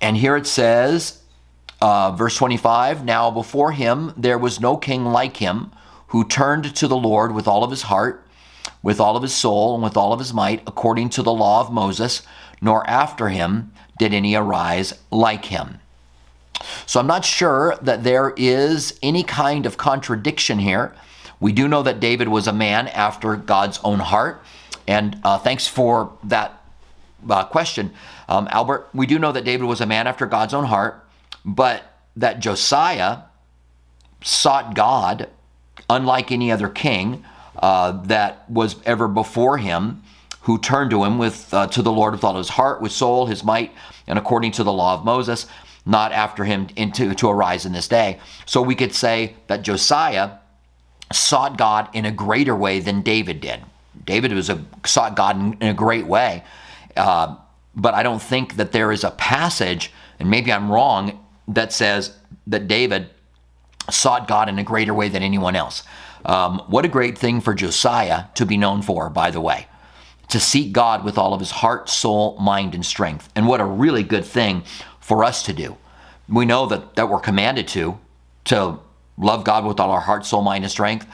And 0.00 0.16
here 0.16 0.36
it 0.36 0.48
says, 0.48 1.22
uh, 1.80 2.10
verse 2.12 2.36
25 2.36 3.04
Now 3.04 3.30
before 3.30 3.70
him 3.72 4.12
there 4.16 4.38
was 4.38 4.60
no 4.60 4.76
king 4.76 5.04
like 5.04 5.36
him 5.36 5.70
who 6.08 6.26
turned 6.26 6.74
to 6.76 6.88
the 6.88 6.96
Lord 6.96 7.32
with 7.32 7.46
all 7.46 7.62
of 7.64 7.70
his 7.70 7.82
heart 7.82 8.26
with 8.82 9.00
all 9.00 9.16
of 9.16 9.22
his 9.22 9.34
soul 9.34 9.74
and 9.74 9.82
with 9.82 9.96
all 9.96 10.12
of 10.12 10.18
his 10.18 10.34
might, 10.34 10.62
according 10.66 11.08
to 11.10 11.22
the 11.22 11.32
law 11.32 11.60
of 11.60 11.72
Moses, 11.72 12.22
nor 12.60 12.88
after 12.88 13.28
him 13.28 13.72
did 13.98 14.12
any 14.12 14.34
arise 14.34 14.94
like 15.10 15.46
him. 15.46 15.78
So 16.86 17.00
I'm 17.00 17.06
not 17.06 17.24
sure 17.24 17.76
that 17.82 18.04
there 18.04 18.34
is 18.36 18.98
any 19.02 19.22
kind 19.22 19.66
of 19.66 19.76
contradiction 19.76 20.58
here. 20.58 20.94
We 21.40 21.52
do 21.52 21.66
know 21.66 21.82
that 21.82 22.00
David 22.00 22.28
was 22.28 22.46
a 22.46 22.52
man 22.52 22.88
after 22.88 23.36
God's 23.36 23.80
own 23.82 23.98
heart. 23.98 24.42
And 24.86 25.18
uh, 25.24 25.38
thanks 25.38 25.66
for 25.66 26.12
that 26.24 26.62
uh, 27.28 27.44
question, 27.44 27.92
um, 28.28 28.48
Albert. 28.50 28.88
We 28.94 29.06
do 29.06 29.18
know 29.18 29.32
that 29.32 29.44
David 29.44 29.64
was 29.64 29.80
a 29.80 29.86
man 29.86 30.06
after 30.06 30.26
God's 30.26 30.54
own 30.54 30.64
heart, 30.64 31.04
but 31.44 31.82
that 32.16 32.40
Josiah 32.40 33.22
sought 34.22 34.74
God 34.74 35.28
unlike 35.88 36.30
any 36.30 36.52
other 36.52 36.68
king 36.68 37.24
uh, 37.62 37.92
that 38.02 38.48
was 38.50 38.76
ever 38.84 39.08
before 39.08 39.56
him 39.56 40.02
who 40.42 40.58
turned 40.58 40.90
to 40.90 41.04
him 41.04 41.18
with 41.18 41.52
uh, 41.54 41.68
to 41.68 41.82
the 41.82 41.92
Lord 41.92 42.12
with 42.12 42.24
all 42.24 42.36
his 42.36 42.48
heart, 42.48 42.82
with 42.82 42.92
soul, 42.92 43.26
his 43.26 43.44
might, 43.44 43.72
and 44.06 44.18
according 44.18 44.52
to 44.52 44.64
the 44.64 44.72
law 44.72 44.94
of 44.94 45.04
Moses, 45.04 45.46
not 45.86 46.12
after 46.12 46.44
him 46.44 46.66
into 46.76 47.14
to 47.14 47.28
arise 47.28 47.64
in 47.64 47.72
this 47.72 47.88
day. 47.88 48.18
So 48.44 48.60
we 48.60 48.74
could 48.74 48.94
say 48.94 49.36
that 49.46 49.62
Josiah 49.62 50.32
sought 51.12 51.56
God 51.56 51.88
in 51.92 52.04
a 52.04 52.10
greater 52.10 52.56
way 52.56 52.80
than 52.80 53.02
David 53.02 53.40
did. 53.40 53.60
David 54.04 54.32
was 54.32 54.50
a, 54.50 54.64
sought 54.84 55.14
God 55.14 55.36
in, 55.36 55.52
in 55.54 55.68
a 55.68 55.74
great 55.74 56.06
way, 56.06 56.42
uh, 56.96 57.36
but 57.76 57.94
I 57.94 58.02
don't 58.02 58.22
think 58.22 58.56
that 58.56 58.72
there 58.72 58.90
is 58.90 59.04
a 59.04 59.12
passage, 59.12 59.92
and 60.18 60.28
maybe 60.28 60.52
I'm 60.52 60.70
wrong, 60.70 61.24
that 61.46 61.72
says 61.72 62.16
that 62.48 62.66
David 62.66 63.10
sought 63.90 64.26
God 64.26 64.48
in 64.48 64.58
a 64.58 64.64
greater 64.64 64.94
way 64.94 65.08
than 65.08 65.22
anyone 65.22 65.54
else. 65.54 65.84
Um, 66.24 66.62
what 66.68 66.84
a 66.84 66.88
great 66.88 67.18
thing 67.18 67.40
for 67.40 67.54
Josiah 67.54 68.24
to 68.34 68.46
be 68.46 68.56
known 68.56 68.82
for, 68.82 69.10
by 69.10 69.30
the 69.30 69.40
way, 69.40 69.66
to 70.28 70.38
seek 70.38 70.72
God 70.72 71.04
with 71.04 71.18
all 71.18 71.34
of 71.34 71.40
his 71.40 71.50
heart, 71.50 71.88
soul, 71.88 72.38
mind, 72.38 72.74
and 72.74 72.84
strength. 72.84 73.28
And 73.34 73.46
what 73.46 73.60
a 73.60 73.64
really 73.64 74.02
good 74.02 74.24
thing 74.24 74.62
for 75.00 75.24
us 75.24 75.42
to 75.44 75.52
do. 75.52 75.76
We 76.28 76.44
know 76.46 76.66
that, 76.66 76.94
that 76.96 77.08
we're 77.10 77.20
commanded 77.20 77.68
to, 77.68 77.98
to 78.44 78.78
love 79.18 79.44
God 79.44 79.64
with 79.66 79.80
all 79.80 79.90
our 79.90 80.00
heart, 80.00 80.24
soul, 80.24 80.42
mind, 80.42 80.64
and 80.64 80.70
strength, 80.70 81.06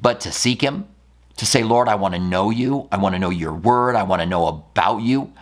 but 0.00 0.20
to 0.20 0.32
seek 0.32 0.60
Him, 0.60 0.86
to 1.36 1.46
say, 1.46 1.62
Lord, 1.62 1.88
I 1.88 1.94
want 1.94 2.14
to 2.14 2.20
know 2.20 2.50
you. 2.50 2.88
I 2.90 2.98
want 2.98 3.14
to 3.14 3.18
know 3.18 3.30
your 3.30 3.54
word. 3.54 3.94
I 3.94 4.02
want 4.02 4.20
to 4.22 4.26
know 4.26 4.46
about 4.48 4.98
you. 4.98 5.32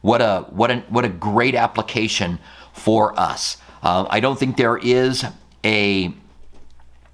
What 0.00 0.20
a, 0.20 0.46
what 0.50 0.70
a, 0.70 0.80
what 0.88 1.04
a 1.04 1.08
great 1.08 1.54
application 1.54 2.38
for 2.72 3.18
us. 3.18 3.56
Uh, 3.82 4.06
I 4.10 4.20
don't 4.20 4.38
think 4.38 4.56
there 4.56 4.76
is 4.76 5.24
a 5.64 6.12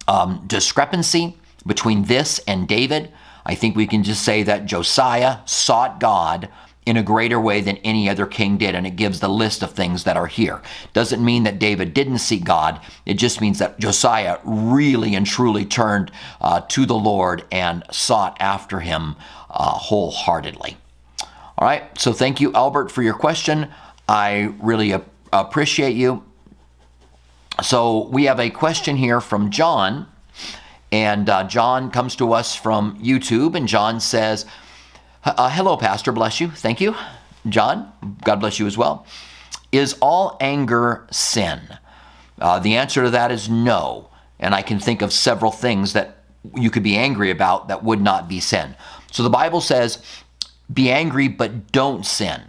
um, 0.09 0.45
discrepancy 0.47 1.37
between 1.67 2.05
this 2.05 2.39
and 2.47 2.69
David. 2.69 3.13
I 3.45 3.55
think 3.55 3.77
we 3.77 3.87
can 3.87 4.03
just 4.03 4.25
say 4.25 4.43
that 4.45 4.67
Josiah 4.67 5.39
sought 5.47 6.01
God 6.01 6.49
in 6.85 6.97
a 6.97 7.03
greater 7.03 7.41
way 7.41 7.61
than 7.61 7.77
any 7.79 8.09
other 8.09 8.27
king 8.27 8.57
did, 8.59 8.75
and 8.75 8.87
it 8.87 8.97
gives 8.97 9.21
the 9.21 9.29
list 9.29 9.63
of 9.63 9.73
things 9.73 10.05
that 10.05 10.17
are 10.17 10.27
here. 10.27 10.61
Doesn't 10.93 11.25
mean 11.25 11.45
that 11.45 11.59
David 11.59 11.95
didn't 11.95 12.19
seek 12.19 12.45
God, 12.45 12.81
it 13.07 13.15
just 13.15 13.41
means 13.41 13.61
that 13.61 13.79
Josiah 13.79 14.39
really 14.45 15.15
and 15.15 15.25
truly 15.25 15.65
turned 15.65 16.11
uh, 16.41 16.63
to 16.69 16.85
the 16.85 16.97
Lord 16.97 17.45
and 17.53 17.85
sought 17.91 18.37
after 18.41 18.81
him 18.81 19.15
uh, 19.49 19.71
wholeheartedly. 19.71 20.77
All 21.57 21.69
right, 21.69 21.97
so 21.99 22.13
thank 22.13 22.41
you, 22.41 22.53
Albert, 22.55 22.91
for 22.91 23.03
your 23.03 23.15
question. 23.15 23.69
I 24.09 24.55
really 24.61 24.93
appreciate 25.33 25.95
you. 25.95 26.25
So 27.63 28.09
we 28.09 28.25
have 28.25 28.41
a 28.41 28.51
question 28.51 28.97
here 28.97 29.21
from 29.21 29.51
John, 29.51 30.09
and 30.93 31.31
uh, 31.31 31.45
John 31.45 31.91
comes 31.91 32.15
to 32.17 32.35
us 32.35 32.55
from 32.55 32.99
YouTube, 32.99 33.55
and 33.57 33.67
John 33.67 33.99
says, 33.99 34.45
uh, 35.25 35.49
Hello, 35.49 35.77
Pastor, 35.77 36.13
bless 36.13 36.39
you. 36.39 36.49
Thank 36.51 36.81
you. 36.81 36.95
John, 37.49 37.91
God 38.23 38.37
bless 38.37 38.59
you 38.61 38.67
as 38.67 38.77
well. 38.77 39.07
Is 39.73 39.95
all 40.01 40.37
anger 40.41 41.07
sin? 41.11 41.61
Uh, 42.39 42.59
the 42.59 42.77
answer 42.77 43.05
to 43.05 43.11
that 43.11 43.33
is 43.33 43.49
no. 43.49 44.11
And 44.39 44.55
I 44.55 44.61
can 44.63 44.79
think 44.79 45.03
of 45.03 45.13
several 45.13 45.51
things 45.51 45.95
that 45.95 46.25
you 46.57 46.71
could 46.71 46.83
be 46.83 46.97
angry 46.97 47.31
about 47.31 47.69
that 47.69 47.83
would 47.83 48.01
not 48.01 48.29
be 48.29 48.39
sin. 48.39 48.77
So 49.11 49.23
the 49.23 49.31
Bible 49.31 49.61
says, 49.61 50.05
be 50.73 50.91
angry, 50.91 51.29
but 51.29 51.73
don't 51.73 52.05
sin. 52.05 52.43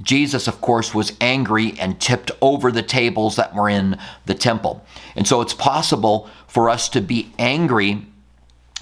Jesus, 0.00 0.48
of 0.48 0.60
course, 0.60 0.94
was 0.94 1.12
angry 1.20 1.74
and 1.78 2.00
tipped 2.00 2.30
over 2.40 2.72
the 2.72 2.82
tables 2.82 3.36
that 3.36 3.54
were 3.54 3.68
in 3.68 3.98
the 4.26 4.34
temple. 4.34 4.84
And 5.14 5.26
so 5.26 5.40
it's 5.40 5.54
possible 5.54 6.28
for 6.46 6.70
us 6.70 6.88
to 6.90 7.00
be 7.00 7.32
angry 7.38 8.06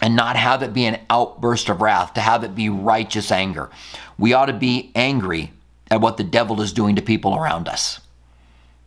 and 0.00 0.16
not 0.16 0.36
have 0.36 0.62
it 0.62 0.72
be 0.72 0.86
an 0.86 1.00
outburst 1.10 1.68
of 1.68 1.82
wrath, 1.82 2.14
to 2.14 2.20
have 2.20 2.44
it 2.44 2.54
be 2.54 2.68
righteous 2.68 3.30
anger. 3.30 3.70
We 4.18 4.32
ought 4.32 4.46
to 4.46 4.52
be 4.52 4.92
angry 4.94 5.52
at 5.90 6.00
what 6.00 6.16
the 6.16 6.24
devil 6.24 6.60
is 6.60 6.72
doing 6.72 6.96
to 6.96 7.02
people 7.02 7.34
around 7.34 7.68
us. 7.68 8.00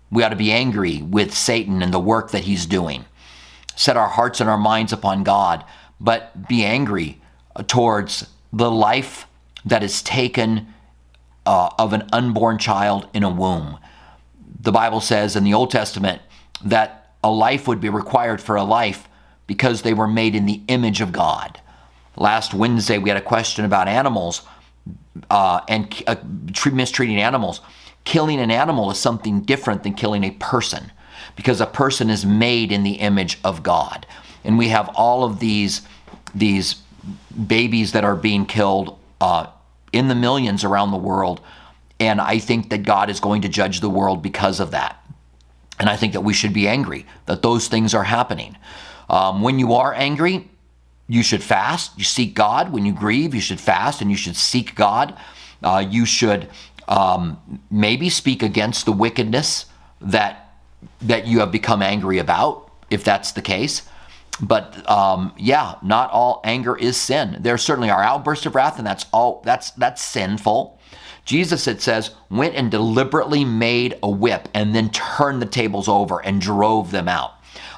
We 0.10 0.24
ought 0.24 0.30
to 0.30 0.36
be 0.36 0.52
angry 0.52 1.02
with 1.02 1.36
Satan 1.36 1.84
and 1.84 1.94
the 1.94 2.00
work 2.00 2.32
that 2.32 2.46
he's 2.46 2.66
doing. 2.66 3.06
Set 3.76 3.98
our 3.98 4.08
hearts 4.08 4.40
and 4.40 4.50
our 4.50 4.58
minds 4.58 4.94
upon 4.94 5.24
God, 5.24 5.64
but 6.00 6.48
be 6.48 6.64
angry 6.64 7.22
towards 7.68 8.28
the 8.52 8.72
life 8.72 9.28
that 9.66 9.84
is 9.84 10.02
taken 10.02 10.74
uh, 11.46 11.70
of 11.78 11.94
an 11.94 12.08
unborn 12.12 12.58
child 12.58 13.08
in 13.14 13.24
a 13.24 13.30
womb. 13.30 13.78
The 14.60 14.72
Bible 14.72 15.02
says 15.02 15.36
in 15.36 15.44
the 15.44 15.54
Old 15.54 15.72
Testament 15.72 16.22
that 16.64 17.14
a 17.24 17.32
life 17.32 17.68
would 17.68 17.82
be 17.82 17.90
required 17.90 18.42
for 18.42 18.56
a 18.56 18.64
life 18.64 19.08
because 19.48 19.82
they 19.82 19.94
were 19.94 20.08
made 20.08 20.36
in 20.36 20.46
the 20.46 20.62
image 20.68 21.02
of 21.02 21.12
God. 21.12 21.60
Last 22.16 22.54
Wednesday, 22.54 22.98
we 22.98 23.10
had 23.10 23.18
a 23.18 23.22
question 23.22 23.66
about 23.66 23.88
animals 23.88 24.44
uh, 25.30 25.62
and 25.68 26.04
uh, 26.08 26.16
mistreating 26.72 27.20
animals. 27.20 27.62
Killing 28.06 28.40
an 28.40 28.52
animal 28.52 28.92
is 28.92 28.98
something 28.98 29.42
different 29.42 29.84
than 29.84 29.94
killing 29.94 30.24
a 30.24 30.32
person 30.32 30.92
because 31.36 31.62
a 31.62 31.66
person 31.66 32.10
is 32.10 32.26
made 32.26 32.72
in 32.72 32.84
the 32.84 32.94
image 32.94 33.40
of 33.44 33.64
God. 33.64 34.06
And 34.44 34.58
we 34.58 34.70
have 34.70 34.90
all 34.96 35.24
of 35.24 35.40
these, 35.40 35.82
these 36.36 36.76
babies 37.48 37.94
that 37.94 38.04
are 38.04 38.16
being 38.16 38.46
killed 38.46 39.00
uh, 39.22 39.48
in 39.94 40.08
the 40.08 40.16
millions 40.16 40.64
around 40.64 40.92
the 40.92 40.98
world. 40.98 41.40
And 42.00 42.20
I 42.20 42.40
think 42.40 42.70
that 42.72 42.84
God 42.84 43.10
is 43.10 43.20
going 43.20 43.44
to 43.44 43.50
judge 43.50 43.80
the 43.80 43.90
world 43.90 44.22
because 44.22 44.60
of 44.60 44.72
that. 44.72 45.00
And 45.80 45.90
I 45.90 45.96
think 45.96 46.14
that 46.14 46.22
we 46.22 46.34
should 46.34 46.54
be 46.54 46.68
angry 46.68 47.06
that 47.26 47.42
those 47.42 47.68
things 47.68 47.94
are 47.94 48.04
happening. 48.04 48.58
Um, 49.10 49.42
when 49.42 49.60
you 49.60 49.74
are 49.74 49.94
angry, 49.94 50.50
you 51.08 51.24
should 51.24 51.44
fast. 51.44 51.98
You 51.98 52.04
seek 52.04 52.34
God. 52.34 52.72
When 52.72 52.86
you 52.86 52.94
grieve, 52.94 53.34
you 53.34 53.42
should 53.42 53.60
fast 53.60 54.02
and 54.02 54.10
you 54.10 54.18
should 54.18 54.36
seek 54.36 54.76
God. 54.76 55.18
Uh, 55.62 55.86
you 55.88 56.06
should 56.06 56.50
um, 56.88 57.62
maybe 57.72 58.10
speak 58.10 58.44
against 58.44 58.86
the 58.86 58.92
wickedness 58.92 59.66
that 60.02 60.40
that 61.02 61.26
you 61.26 61.40
have 61.40 61.52
become 61.52 61.82
angry 61.82 62.18
about, 62.18 62.70
if 62.90 63.06
that's 63.06 63.32
the 63.32 63.42
case. 63.42 63.84
But 64.42 64.90
um, 64.90 65.34
yeah, 65.38 65.76
not 65.84 66.12
all 66.12 66.42
anger 66.44 66.76
is 66.76 66.98
sin. 66.98 67.38
There 67.40 67.58
certainly 67.58 67.90
are 67.90 68.02
outbursts 68.02 68.46
of 68.46 68.56
wrath, 68.56 68.78
and 68.78 68.88
that's 68.88 69.06
all 69.14 69.42
that's 69.46 69.72
that's 69.72 70.02
sinful. 70.02 70.80
Jesus, 71.26 71.68
it 71.68 71.82
says, 71.82 72.12
went 72.30 72.56
and 72.56 72.70
deliberately 72.70 73.46
made 73.46 73.98
a 74.04 74.10
whip 74.10 74.50
and 74.54 74.76
then 74.76 74.90
turned 74.90 75.42
the 75.42 75.46
tables 75.46 75.88
over 75.88 76.20
and 76.20 76.42
drove 76.42 76.92
them 76.92 77.08
out. 77.08 77.32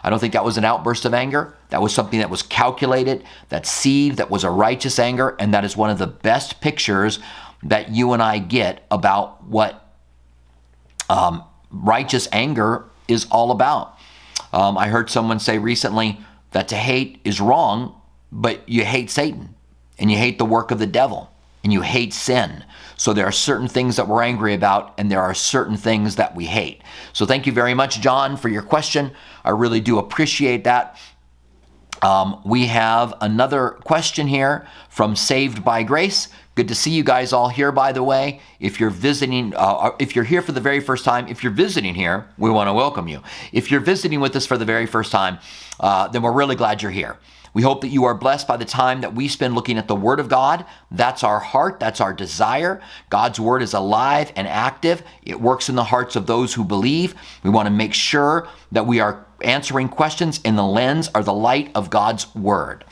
I 0.04 0.10
don't 0.10 0.20
think 0.20 0.34
that 0.34 0.46
was 0.46 0.58
an 0.58 0.66
outburst 0.66 1.06
of 1.06 1.14
anger. 1.14 1.56
That 1.70 1.82
was 1.82 1.94
something 1.94 2.20
that 2.20 2.30
was 2.30 2.42
calculated, 2.42 3.24
that 3.50 3.68
seed, 3.68 4.18
that 4.18 4.32
was 4.32 4.44
a 4.44 4.50
righteous 4.50 4.98
anger, 4.98 5.36
and 5.40 5.54
that 5.54 5.64
is 5.64 5.78
one 5.78 5.90
of 5.90 6.00
the 6.00 6.08
best 6.08 6.60
pictures 6.62 7.20
that 7.64 7.90
you 7.90 8.14
and 8.14 8.22
I 8.22 8.40
get 8.40 8.86
about 8.90 9.44
what 9.44 9.94
um, 11.10 11.44
righteous 11.70 12.28
anger 12.32 12.86
is 13.08 13.28
all 13.30 13.52
about. 13.52 13.98
Um, 14.54 14.78
I 14.78 14.88
heard 14.88 15.10
someone 15.10 15.40
say 15.40 15.58
recently 15.58 16.20
that 16.56 16.70
to 16.70 16.78
hate 16.78 17.20
is 17.26 17.42
wrong, 17.42 17.94
but 18.32 18.68
you 18.68 18.86
hate 18.86 19.12
Satan 19.12 19.54
and 20.00 20.10
you 20.10 20.18
hate 20.18 20.38
the 20.38 20.46
work 20.46 20.72
of 20.72 20.80
the 20.80 20.88
devil 20.88 21.30
and 21.66 21.74
you 21.74 21.82
hate 21.82 22.14
sin. 22.14 22.64
So 22.96 23.12
there 23.12 23.26
are 23.26 23.32
certain 23.34 23.68
things 23.68 23.98
that 23.98 24.08
we're 24.08 24.24
angry 24.24 24.54
about, 24.54 24.94
and 24.98 25.12
there 25.12 25.20
are 25.20 25.34
certain 25.34 25.76
things 25.76 26.16
that 26.16 26.34
we 26.34 26.46
hate. 26.46 26.82
So 27.12 27.26
thank 27.26 27.46
you 27.46 27.52
very 27.52 27.74
much, 27.74 28.00
John, 28.00 28.38
for 28.38 28.48
your 28.48 28.62
question. 28.62 29.12
I 29.44 29.50
really 29.50 29.82
do 29.82 30.00
appreciate 30.00 30.64
that. 30.64 30.98
Um, 32.02 32.40
we 32.46 32.68
have 32.68 33.14
another 33.20 33.72
question 33.84 34.26
here 34.26 34.66
from 34.90 35.18
Saved 35.18 35.62
by 35.66 35.84
Grace. 35.84 36.30
Good 36.56 36.70
to 36.70 36.76
see 36.76 36.92
you 36.92 37.04
guys 37.04 37.34
all 37.34 37.50
here, 37.50 37.74
by 37.74 37.92
the 37.92 38.02
way. 38.02 38.40
If 38.62 38.80
you're 38.80 38.90
visiting, 38.90 39.54
uh, 39.54 39.58
uh 39.58 39.96
if 40.00 40.16
you're 40.16 40.24
here 40.24 40.42
for 40.42 40.54
the 40.54 40.62
very 40.62 40.80
first 40.80 41.04
time, 41.04 41.28
if 41.28 41.44
you're 41.44 41.52
visiting 41.52 41.94
here, 41.94 42.30
we 42.38 42.50
want 42.50 42.70
to 42.70 42.74
welcome 42.74 43.10
you. 43.10 43.22
If 43.52 43.70
you're 43.70 43.82
visiting 43.82 44.22
with 44.22 44.34
us 44.38 44.46
for 44.46 44.58
the 44.58 44.64
very 44.64 44.86
first 44.86 45.12
time, 45.12 45.40
uh, 45.82 46.08
then 46.08 46.22
we're 46.22 46.32
really 46.32 46.56
glad 46.56 46.82
you're 46.82 46.92
here. 46.92 47.18
We 47.54 47.62
hope 47.62 47.82
that 47.82 47.90
you 47.90 48.06
are 48.06 48.14
blessed 48.14 48.48
by 48.48 48.56
the 48.56 48.66
time 48.66 49.02
that 49.02 49.14
we 49.14 49.28
spend 49.28 49.54
looking 49.54 49.78
at 49.78 49.90
the 49.90 49.96
Word 49.96 50.22
of 50.22 50.30
God. 50.30 50.66
That's 50.92 51.24
our 51.26 51.40
heart, 51.40 51.80
that's 51.80 52.00
our 52.00 52.14
desire. 52.14 52.82
God's 53.10 53.40
Word 53.40 53.62
is 53.62 53.74
alive 53.74 54.32
and 54.38 54.48
active, 54.48 55.04
it 55.24 55.42
works 55.42 55.68
in 55.68 55.76
the 55.76 55.84
hearts 55.84 56.16
of 56.16 56.26
those 56.26 56.54
who 56.54 56.64
believe. 56.64 57.16
We 57.44 57.50
want 57.50 57.68
to 57.68 57.72
make 57.72 57.94
sure 57.94 58.48
that 58.72 58.88
we 58.88 59.02
are 59.02 59.26
answering 59.42 59.90
questions 59.90 60.40
in 60.46 60.56
the 60.56 60.66
lens 60.66 61.10
or 61.14 61.22
the 61.22 61.34
light 61.34 61.72
of 61.76 61.90
God's 61.90 62.34
Word. 62.34 62.86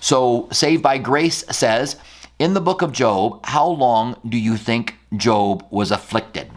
So, 0.00 0.48
Saved 0.52 0.82
by 0.82 0.96
Grace 0.96 1.44
says, 1.50 1.96
in 2.40 2.54
the 2.54 2.60
book 2.60 2.80
of 2.80 2.90
Job, 2.90 3.44
how 3.44 3.68
long 3.68 4.16
do 4.26 4.38
you 4.38 4.56
think 4.56 4.96
Job 5.14 5.64
was 5.70 5.90
afflicted? 5.90 6.50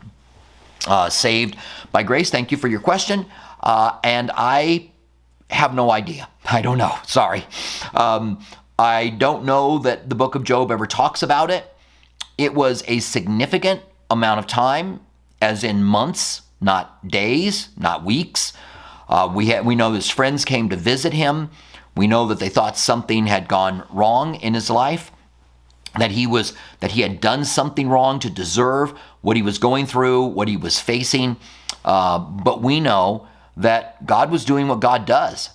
Uh, 0.88 1.10
saved 1.10 1.58
by 1.91 2.04
Grace, 2.04 2.30
thank 2.32 2.52
you 2.52 2.58
for 2.58 2.69
your 2.69 2.80
question. 2.80 3.26
Uh, 3.60 4.00
and 4.02 4.32
I 4.34 4.89
have 5.50 5.76
no 5.76 5.91
idea. 5.91 6.30
I 6.46 6.62
don't 6.62 6.78
know. 6.78 6.96
Sorry. 7.06 7.46
Um, 7.93 8.43
I 8.80 9.10
don't 9.10 9.43
know 9.43 9.80
that 9.80 10.10
the 10.10 10.15
book 10.15 10.36
of 10.36 10.46
Job 10.46 10.72
ever 10.72 10.88
talks 10.88 11.22
about 11.22 11.52
it. 11.52 11.65
It 12.38 12.54
was 12.56 12.84
a 12.88 13.00
significant 13.00 13.82
amount 14.10 14.39
of 14.39 14.48
time, 14.48 15.02
as 15.41 15.65
in 15.65 15.84
months, 15.84 16.43
not 16.62 17.06
days, 17.08 17.69
not 17.78 18.06
weeks. 18.06 18.54
Uh, 19.10 19.32
we, 19.34 19.50
ha- 19.50 19.62
we 19.62 19.76
know 19.76 19.91
his 19.91 20.10
friends 20.10 20.46
came 20.46 20.69
to 20.69 20.78
visit 20.78 21.12
him. 21.13 21.50
We 21.96 22.08
know 22.08 22.26
that 22.28 22.39
they 22.39 22.50
thought 22.50 22.78
something 22.78 23.28
had 23.28 23.50
gone 23.50 23.86
wrong 23.91 24.36
in 24.36 24.54
his 24.54 24.69
life, 24.69 25.12
that 25.97 26.12
he 26.12 26.25
was 26.25 26.53
that 26.79 26.91
he 26.91 27.01
had 27.01 27.21
done 27.21 27.45
something 27.45 27.89
wrong 27.89 28.19
to 28.19 28.29
deserve 28.29 28.91
what 29.21 29.38
he 29.38 29.43
was 29.43 29.58
going 29.58 29.86
through, 29.86 30.25
what 30.25 30.47
he 30.47 30.58
was 30.58 30.79
facing. 30.79 31.38
Uh, 31.86 32.19
but 32.19 32.62
we 32.62 32.79
know 32.79 33.27
that 33.58 34.06
God 34.06 34.32
was 34.32 34.45
doing 34.45 34.67
what 34.67 34.79
God 34.79 35.06
does, 35.06 35.49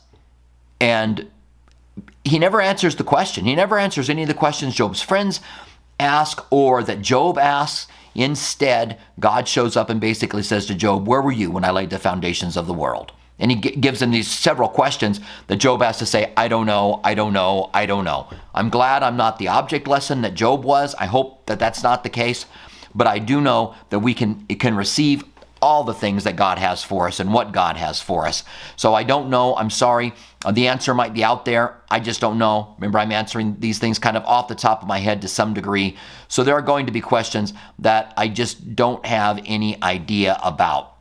and 0.80 1.30
he 2.24 2.38
never 2.38 2.60
answers 2.60 2.96
the 2.96 3.04
question. 3.04 3.44
He 3.44 3.54
never 3.54 3.78
answers 3.78 4.08
any 4.08 4.22
of 4.22 4.28
the 4.28 4.34
questions 4.34 4.74
Job's 4.74 5.02
friends 5.02 5.40
ask 6.00 6.44
or 6.50 6.82
that 6.82 7.02
Job 7.02 7.38
asks. 7.38 7.90
Instead, 8.14 8.98
God 9.20 9.46
shows 9.46 9.76
up 9.76 9.90
and 9.90 10.00
basically 10.00 10.42
says 10.42 10.66
to 10.66 10.74
Job, 10.74 11.06
Where 11.06 11.22
were 11.22 11.32
you 11.32 11.50
when 11.50 11.64
I 11.64 11.70
laid 11.70 11.90
the 11.90 11.98
foundations 11.98 12.56
of 12.56 12.66
the 12.66 12.74
world? 12.74 13.12
And 13.38 13.50
he 13.50 13.56
gives 13.56 14.02
him 14.02 14.10
these 14.10 14.28
several 14.28 14.68
questions 14.68 15.20
that 15.46 15.56
Job 15.56 15.80
has 15.82 15.98
to 15.98 16.06
say, 16.06 16.32
I 16.36 16.48
don't 16.48 16.66
know, 16.66 17.00
I 17.04 17.14
don't 17.14 17.32
know, 17.32 17.70
I 17.72 17.86
don't 17.86 18.04
know. 18.04 18.28
I'm 18.54 18.68
glad 18.68 19.02
I'm 19.02 19.16
not 19.16 19.38
the 19.38 19.48
object 19.48 19.86
lesson 19.86 20.22
that 20.22 20.34
Job 20.34 20.64
was. 20.64 20.94
I 20.96 21.06
hope 21.06 21.46
that 21.46 21.58
that's 21.58 21.82
not 21.82 22.02
the 22.02 22.10
case. 22.10 22.46
But 22.94 23.06
I 23.06 23.18
do 23.18 23.40
know 23.40 23.74
that 23.90 24.00
we 24.00 24.14
can, 24.14 24.44
can 24.46 24.74
receive 24.74 25.24
all 25.60 25.84
the 25.84 25.94
things 25.94 26.24
that 26.24 26.36
God 26.36 26.58
has 26.58 26.82
for 26.82 27.08
us 27.08 27.20
and 27.20 27.32
what 27.32 27.52
God 27.52 27.76
has 27.76 28.00
for 28.00 28.26
us. 28.26 28.44
So 28.76 28.94
I 28.94 29.02
don't 29.02 29.30
know. 29.30 29.56
I'm 29.56 29.70
sorry. 29.70 30.14
Uh, 30.44 30.52
the 30.52 30.68
answer 30.68 30.94
might 30.94 31.14
be 31.14 31.24
out 31.24 31.44
there. 31.44 31.80
I 31.90 32.00
just 32.00 32.20
don't 32.20 32.38
know. 32.38 32.74
Remember, 32.78 32.98
I'm 32.98 33.12
answering 33.12 33.56
these 33.58 33.78
things 33.78 33.98
kind 33.98 34.16
of 34.16 34.24
off 34.24 34.48
the 34.48 34.54
top 34.54 34.82
of 34.82 34.88
my 34.88 34.98
head 34.98 35.22
to 35.22 35.28
some 35.28 35.54
degree. 35.54 35.96
So 36.28 36.44
there 36.44 36.54
are 36.54 36.62
going 36.62 36.86
to 36.86 36.92
be 36.92 37.00
questions 37.00 37.54
that 37.80 38.14
I 38.16 38.28
just 38.28 38.76
don't 38.76 39.04
have 39.04 39.40
any 39.44 39.80
idea 39.82 40.38
about. 40.42 40.97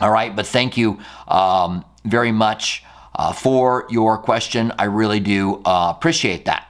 All 0.00 0.10
right, 0.10 0.34
but 0.34 0.46
thank 0.46 0.76
you 0.76 0.98
um, 1.28 1.84
very 2.04 2.32
much 2.32 2.84
uh, 3.16 3.32
for 3.32 3.86
your 3.90 4.18
question. 4.18 4.72
I 4.78 4.84
really 4.84 5.20
do 5.20 5.62
uh, 5.64 5.92
appreciate 5.96 6.44
that. 6.46 6.66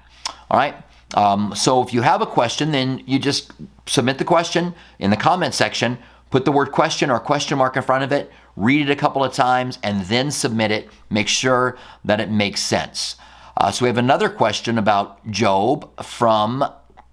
All 0.50 0.58
right. 0.58 0.74
Um, 1.14 1.54
so 1.54 1.82
if 1.82 1.94
you 1.94 2.02
have 2.02 2.20
a 2.20 2.26
question, 2.26 2.72
then 2.72 3.02
you 3.06 3.18
just 3.18 3.52
submit 3.87 4.18
the 4.18 4.24
question 4.24 4.74
in 4.98 5.10
the 5.10 5.16
comment 5.16 5.54
section, 5.54 5.98
put 6.30 6.44
the 6.44 6.52
word 6.52 6.72
question 6.72 7.10
or 7.10 7.18
question 7.20 7.58
mark 7.58 7.76
in 7.76 7.82
front 7.82 8.04
of 8.04 8.12
it, 8.12 8.30
read 8.56 8.88
it 8.88 8.92
a 8.92 8.96
couple 8.96 9.24
of 9.24 9.32
times, 9.32 9.78
and 9.82 10.02
then 10.06 10.30
submit 10.30 10.70
it. 10.70 10.88
Make 11.10 11.28
sure 11.28 11.78
that 12.04 12.20
it 12.20 12.30
makes 12.30 12.60
sense. 12.60 13.16
Uh, 13.56 13.70
so 13.70 13.84
we 13.84 13.88
have 13.88 13.98
another 13.98 14.28
question 14.28 14.78
about 14.78 15.28
Job 15.30 16.02
from 16.02 16.64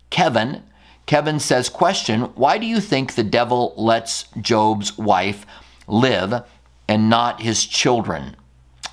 Kevin. 0.09 0.63
Kevin 1.05 1.39
says, 1.39 1.69
Question 1.69 2.21
Why 2.35 2.57
do 2.57 2.65
you 2.65 2.79
think 2.79 3.13
the 3.13 3.23
devil 3.23 3.73
lets 3.77 4.25
Job's 4.39 4.97
wife 4.97 5.45
live 5.91 6.43
and 6.87 7.09
not 7.09 7.41
his 7.41 7.65
children 7.65 8.35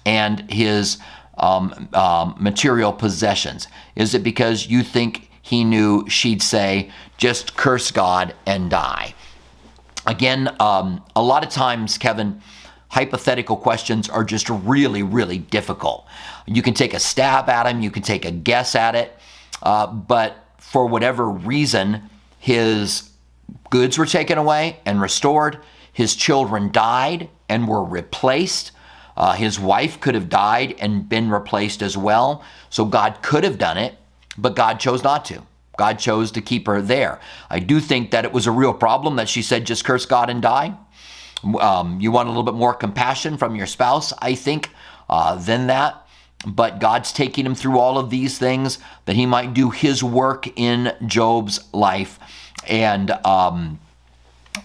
and 0.04 0.50
his 0.50 0.98
um, 1.38 1.88
um, 1.94 2.34
material 2.38 2.92
possessions? 2.92 3.68
Is 3.96 4.14
it 4.14 4.22
because 4.22 4.66
you 4.66 4.82
think 4.82 5.30
he 5.42 5.64
knew 5.64 6.08
she'd 6.08 6.42
say, 6.42 6.90
just 7.16 7.56
curse 7.56 7.90
God 7.90 8.34
and 8.46 8.70
die? 8.70 9.14
Again, 10.06 10.54
um, 10.60 11.04
a 11.14 11.22
lot 11.22 11.44
of 11.44 11.50
times, 11.50 11.98
Kevin, 11.98 12.40
hypothetical 12.88 13.56
questions 13.56 14.08
are 14.08 14.24
just 14.24 14.48
really, 14.48 15.02
really 15.02 15.38
difficult. 15.38 16.06
You 16.46 16.62
can 16.62 16.74
take 16.74 16.94
a 16.94 17.00
stab 17.00 17.48
at 17.48 17.64
them, 17.64 17.82
you 17.82 17.90
can 17.90 18.02
take 18.02 18.24
a 18.24 18.30
guess 18.30 18.74
at 18.74 18.94
it, 18.94 19.16
uh, 19.62 19.86
but 19.86 20.36
for 20.58 20.86
whatever 20.86 21.28
reason, 21.28 22.08
his 22.38 23.10
goods 23.70 23.98
were 23.98 24.06
taken 24.06 24.38
away 24.38 24.80
and 24.86 25.00
restored 25.00 25.58
his 25.92 26.14
children 26.14 26.70
died 26.70 27.28
and 27.48 27.66
were 27.66 27.84
replaced. 27.84 28.72
Uh, 29.16 29.32
his 29.32 29.58
wife 29.58 30.00
could 30.00 30.14
have 30.14 30.28
died 30.28 30.76
and 30.78 31.08
been 31.08 31.30
replaced 31.30 31.82
as 31.82 31.96
well. 31.96 32.44
So 32.70 32.84
God 32.84 33.18
could 33.22 33.44
have 33.44 33.58
done 33.58 33.76
it, 33.76 33.96
but 34.36 34.54
God 34.54 34.78
chose 34.78 35.02
not 35.02 35.24
to. 35.26 35.42
God 35.76 35.98
chose 35.98 36.30
to 36.32 36.40
keep 36.40 36.66
her 36.66 36.82
there. 36.82 37.20
I 37.48 37.60
do 37.60 37.80
think 37.80 38.10
that 38.10 38.24
it 38.24 38.32
was 38.32 38.46
a 38.46 38.50
real 38.50 38.74
problem 38.74 39.16
that 39.16 39.28
she 39.28 39.42
said, 39.42 39.64
just 39.64 39.84
curse 39.84 40.06
God 40.06 40.28
and 40.28 40.42
die. 40.42 40.76
Um, 41.60 42.00
you 42.00 42.10
want 42.10 42.26
a 42.26 42.30
little 42.30 42.42
bit 42.42 42.54
more 42.54 42.74
compassion 42.74 43.36
from 43.36 43.54
your 43.54 43.66
spouse, 43.66 44.12
I 44.20 44.34
think, 44.34 44.70
uh, 45.08 45.36
than 45.36 45.68
that. 45.68 46.04
But 46.46 46.80
God's 46.80 47.12
taking 47.12 47.46
him 47.46 47.54
through 47.54 47.78
all 47.78 47.98
of 47.98 48.10
these 48.10 48.38
things 48.38 48.78
that 49.04 49.16
he 49.16 49.26
might 49.26 49.54
do 49.54 49.70
his 49.70 50.02
work 50.02 50.48
in 50.58 50.92
Job's 51.06 51.72
life. 51.72 52.18
And, 52.66 53.10
um, 53.24 53.80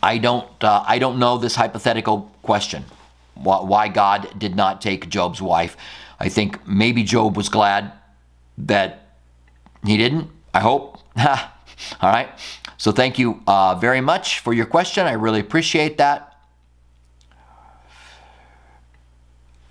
I 0.01 0.17
don't, 0.17 0.63
uh, 0.63 0.84
I 0.88 0.99
don't 0.99 1.19
know 1.19 1.38
this 1.38 1.56
hypothetical 1.56 2.32
question 2.41 2.86
why 3.36 3.88
God 3.88 4.29
did 4.38 4.56
not 4.56 4.82
take 4.82 5.10
Job's 5.10 5.41
wife. 5.41 5.75
I 6.19 6.29
think 6.29 6.65
maybe 6.67 7.03
Job 7.03 7.36
was 7.36 7.49
glad 7.49 7.91
that 8.58 9.15
he 9.84 9.97
didn't. 9.97 10.29
I 10.53 10.60
hope. 10.60 10.99
All 11.17 11.38
right. 12.03 12.29
So 12.77 12.91
thank 12.91 13.17
you 13.17 13.41
uh, 13.47 13.75
very 13.75 14.01
much 14.01 14.39
for 14.39 14.53
your 14.53 14.65
question. 14.65 15.06
I 15.06 15.13
really 15.13 15.39
appreciate 15.39 15.97
that. 15.97 16.29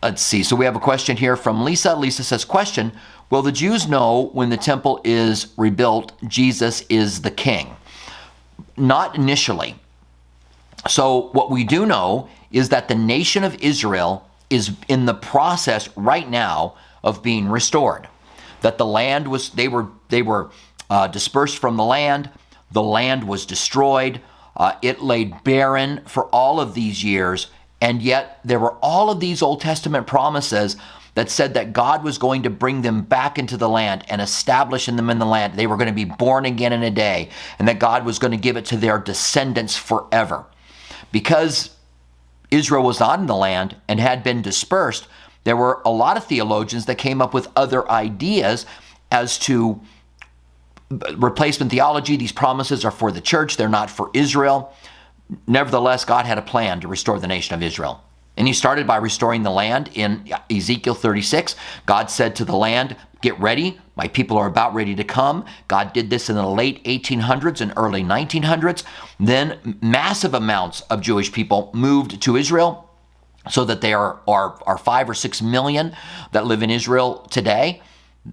Let's 0.03 0.21
see. 0.21 0.43
So 0.43 0.57
we 0.57 0.65
have 0.65 0.75
a 0.75 0.81
question 0.81 1.17
here 1.17 1.37
from 1.37 1.63
Lisa. 1.63 1.95
Lisa 1.95 2.25
says, 2.25 2.45
Question 2.45 2.93
Will 3.31 3.43
the 3.43 3.53
Jews 3.53 3.89
know 3.89 4.31
when 4.33 4.51
the 4.51 4.57
temple 4.57 5.01
is 5.05 5.55
rebuilt, 5.57 6.13
Jesus 6.29 6.83
is 6.89 7.23
the 7.23 7.31
king? 7.31 7.77
Not 8.77 9.15
initially. 9.15 9.77
So, 10.89 11.31
what 11.33 11.51
we 11.51 11.65
do 11.65 11.87
know 11.87 12.29
is 12.51 12.69
that 12.71 12.89
the 12.89 12.95
nation 12.95 13.45
of 13.45 13.55
Israel 13.63 14.29
is 14.51 14.73
in 14.89 15.07
the 15.07 15.15
process 15.15 15.89
right 15.97 16.29
now 16.29 16.75
of 17.03 17.23
being 17.23 17.49
restored. 17.49 18.09
That 18.61 18.79
the 18.79 18.87
land 18.87 19.29
was, 19.29 19.51
they 19.51 19.69
were, 19.69 19.89
they 20.09 20.23
were 20.23 20.51
uh, 20.91 21.07
dispersed 21.07 21.59
from 21.59 21.77
the 21.77 21.85
land, 21.85 22.31
the 22.71 22.83
land 22.83 23.25
was 23.25 23.47
destroyed, 23.47 24.21
uh, 24.57 24.75
it 24.83 25.01
laid 25.01 25.43
barren 25.45 26.03
for 26.07 26.27
all 26.27 26.61
of 26.61 26.75
these 26.75 27.03
years, 27.03 27.49
and 27.81 28.03
yet 28.03 28.41
there 28.45 28.61
were 28.61 28.75
all 28.83 29.11
of 29.11 29.21
these 29.21 29.43
Old 29.43 29.61
Testament 29.61 30.07
promises 30.07 30.77
that 31.15 31.31
said 31.31 31.55
that 31.55 31.73
God 31.73 32.05
was 32.05 32.19
going 32.19 32.43
to 32.43 32.51
bring 32.51 32.83
them 32.83 33.03
back 33.03 33.39
into 33.39 33.57
the 33.57 33.69
land 33.69 34.05
and 34.09 34.21
establish 34.21 34.87
them 34.87 35.11
in 35.11 35.19
the 35.19 35.27
land. 35.27 35.55
They 35.55 35.67
were 35.67 35.77
going 35.77 35.89
to 35.89 35.95
be 35.95 36.05
born 36.05 36.47
again 36.47 36.73
in 36.73 36.83
a 36.83 36.91
day, 36.91 37.31
and 37.59 37.69
that 37.69 37.79
God 37.79 38.05
was 38.05 38.19
going 38.19 38.31
to 38.31 38.37
give 38.37 38.57
it 38.57 38.67
to 38.67 38.77
their 38.77 38.99
descendants 38.99 39.77
forever. 39.77 40.47
Because 41.13 41.77
Israel 42.51 42.83
was 42.83 42.99
not 42.99 43.21
in 43.21 43.27
the 43.27 43.37
land 43.37 43.77
and 43.87 44.01
had 44.01 44.25
been 44.25 44.43
dispersed, 44.43 45.07
there 45.45 45.57
were 45.57 45.81
a 45.85 45.91
lot 45.91 46.17
of 46.17 46.25
theologians 46.25 46.87
that 46.87 46.97
came 46.97 47.23
up 47.23 47.35
with 47.35 47.49
other 47.57 47.89
ideas 47.91 48.67
as 49.11 49.39
to 49.41 49.81
replacement 51.17 51.71
theology. 51.71 52.17
These 52.17 52.33
promises 52.33 52.85
are 52.85 52.91
for 52.91 53.11
the 53.13 53.21
church, 53.21 53.57
they're 53.57 53.69
not 53.69 53.91
for 53.91 54.11
Israel. 54.15 54.75
Nevertheless, 55.47 56.05
God 56.05 56.27
had 56.27 56.39
a 56.39 56.43
plan 56.43 56.81
to 56.81 56.89
restore 56.89 57.19
the 57.19 57.27
nation 57.27 57.55
of 57.55 57.63
Israel. 57.63 58.05
And 58.37 58.47
he 58.47 58.55
started 58.55 58.87
by 58.87 58.97
restoring 58.97 59.43
the 59.43 59.51
land 59.51 59.91
in 59.95 60.31
Ezekiel 60.51 60.95
36. 60.95 61.55
God 61.87 62.11
said 62.11 62.37
to 62.37 62.45
the 62.45 62.57
land, 62.57 62.97
Get 63.23 63.39
ready. 63.39 63.79
My 63.95 64.09
people 64.09 64.37
are 64.37 64.49
about 64.49 64.75
ready 64.75 64.97
to 64.97 65.05
come. 65.05 65.45
God 65.69 65.93
did 65.93 66.11
this 66.11 66.29
in 66.29 66.35
the 66.35 66.47
late 66.47 66.83
1800s 66.85 67.61
and 67.61 67.73
early 67.77 68.03
1900s. 68.03 68.83
Then 69.21 69.79
massive 69.81 70.35
amounts 70.35 70.81
of 70.83 71.01
Jewish 71.01 71.33
people 71.33 71.71
moved 71.73 72.21
to 72.23 72.37
Israel 72.37 72.91
so 73.49 73.65
that 73.65 73.81
there 73.81 73.99
are, 73.99 74.21
are, 74.27 74.59
are 74.67 74.77
five 74.77 75.09
or 75.09 75.15
six 75.15 75.41
million 75.41 75.97
that 76.33 76.47
live 76.47 76.65
in 76.65 76.71
Israel 76.71 77.27
today. 77.31 77.81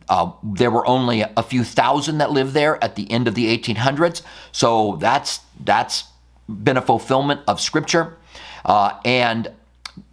Uh, 0.07 0.31
there 0.43 0.71
were 0.71 0.85
only 0.87 1.23
a 1.37 1.43
few 1.43 1.63
thousand 1.63 2.17
that 2.17 2.31
lived 2.31 2.53
there 2.53 2.83
at 2.83 2.95
the 2.95 3.09
end 3.11 3.27
of 3.27 3.35
the 3.35 3.55
1800s. 3.55 4.23
So 4.51 4.97
that's 4.97 5.39
that's 5.63 6.05
been 6.47 6.77
a 6.77 6.81
fulfillment 6.81 7.41
of 7.47 7.61
Scripture. 7.61 8.17
Uh, 8.65 8.99
and 9.05 9.51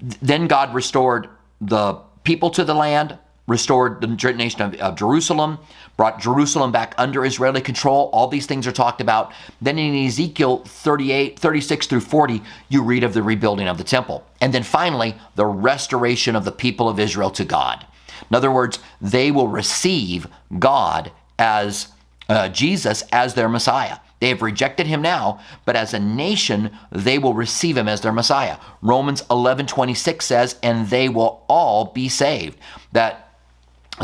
then 0.00 0.46
God 0.48 0.74
restored 0.74 1.28
the 1.62 1.94
people 2.24 2.50
to 2.50 2.64
the 2.64 2.74
land 2.74 3.18
restored 3.46 4.00
the 4.00 4.32
nation 4.32 4.62
of, 4.62 4.74
of, 4.74 4.96
Jerusalem, 4.96 5.58
brought 5.96 6.20
Jerusalem 6.20 6.72
back 6.72 6.94
under 6.98 7.24
Israeli 7.24 7.60
control. 7.60 8.10
All 8.12 8.28
these 8.28 8.46
things 8.46 8.66
are 8.66 8.72
talked 8.72 9.00
about. 9.00 9.32
Then 9.60 9.78
in 9.78 10.06
Ezekiel 10.06 10.58
38, 10.64 11.38
36 11.38 11.86
through 11.86 12.00
40, 12.00 12.42
you 12.68 12.82
read 12.82 13.04
of 13.04 13.14
the 13.14 13.22
rebuilding 13.22 13.68
of 13.68 13.78
the 13.78 13.84
temple. 13.84 14.26
And 14.40 14.52
then 14.52 14.62
finally, 14.62 15.14
the 15.36 15.46
restoration 15.46 16.34
of 16.34 16.44
the 16.44 16.52
people 16.52 16.88
of 16.88 16.98
Israel 16.98 17.30
to 17.30 17.44
God. 17.44 17.86
In 18.30 18.36
other 18.36 18.50
words, 18.50 18.78
they 19.00 19.30
will 19.30 19.48
receive 19.48 20.26
God 20.58 21.12
as 21.38 21.88
uh, 22.28 22.48
Jesus 22.48 23.02
as 23.12 23.34
their 23.34 23.48
Messiah. 23.48 23.98
They 24.18 24.30
have 24.30 24.42
rejected 24.42 24.86
him 24.86 25.02
now, 25.02 25.40
but 25.66 25.76
as 25.76 25.92
a 25.92 25.98
nation, 25.98 26.70
they 26.90 27.18
will 27.18 27.34
receive 27.34 27.76
him 27.76 27.86
as 27.86 28.00
their 28.00 28.12
Messiah. 28.12 28.56
Romans 28.80 29.22
11 29.30 29.66
26 29.66 30.24
says, 30.24 30.56
and 30.62 30.88
they 30.88 31.08
will 31.08 31.44
all 31.48 31.86
be 31.86 32.08
saved. 32.08 32.58
That 32.92 33.25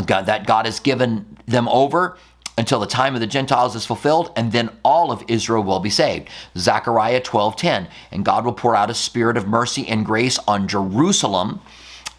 God, 0.05 0.25
that 0.25 0.47
God 0.47 0.65
has 0.65 0.79
given 0.79 1.37
them 1.45 1.67
over 1.67 2.17
until 2.57 2.79
the 2.79 2.87
time 2.87 3.15
of 3.15 3.21
the 3.21 3.27
Gentiles 3.27 3.75
is 3.75 3.85
fulfilled, 3.85 4.31
and 4.35 4.51
then 4.51 4.69
all 4.83 5.11
of 5.11 5.23
Israel 5.27 5.63
will 5.63 5.79
be 5.79 5.89
saved. 5.89 6.29
Zechariah 6.57 7.21
12:10, 7.21 7.87
and 8.11 8.23
God 8.25 8.45
will 8.45 8.53
pour 8.53 8.75
out 8.75 8.89
a 8.89 8.93
spirit 8.93 9.37
of 9.37 9.47
mercy 9.47 9.87
and 9.87 10.05
grace 10.05 10.37
on 10.47 10.67
Jerusalem, 10.67 11.61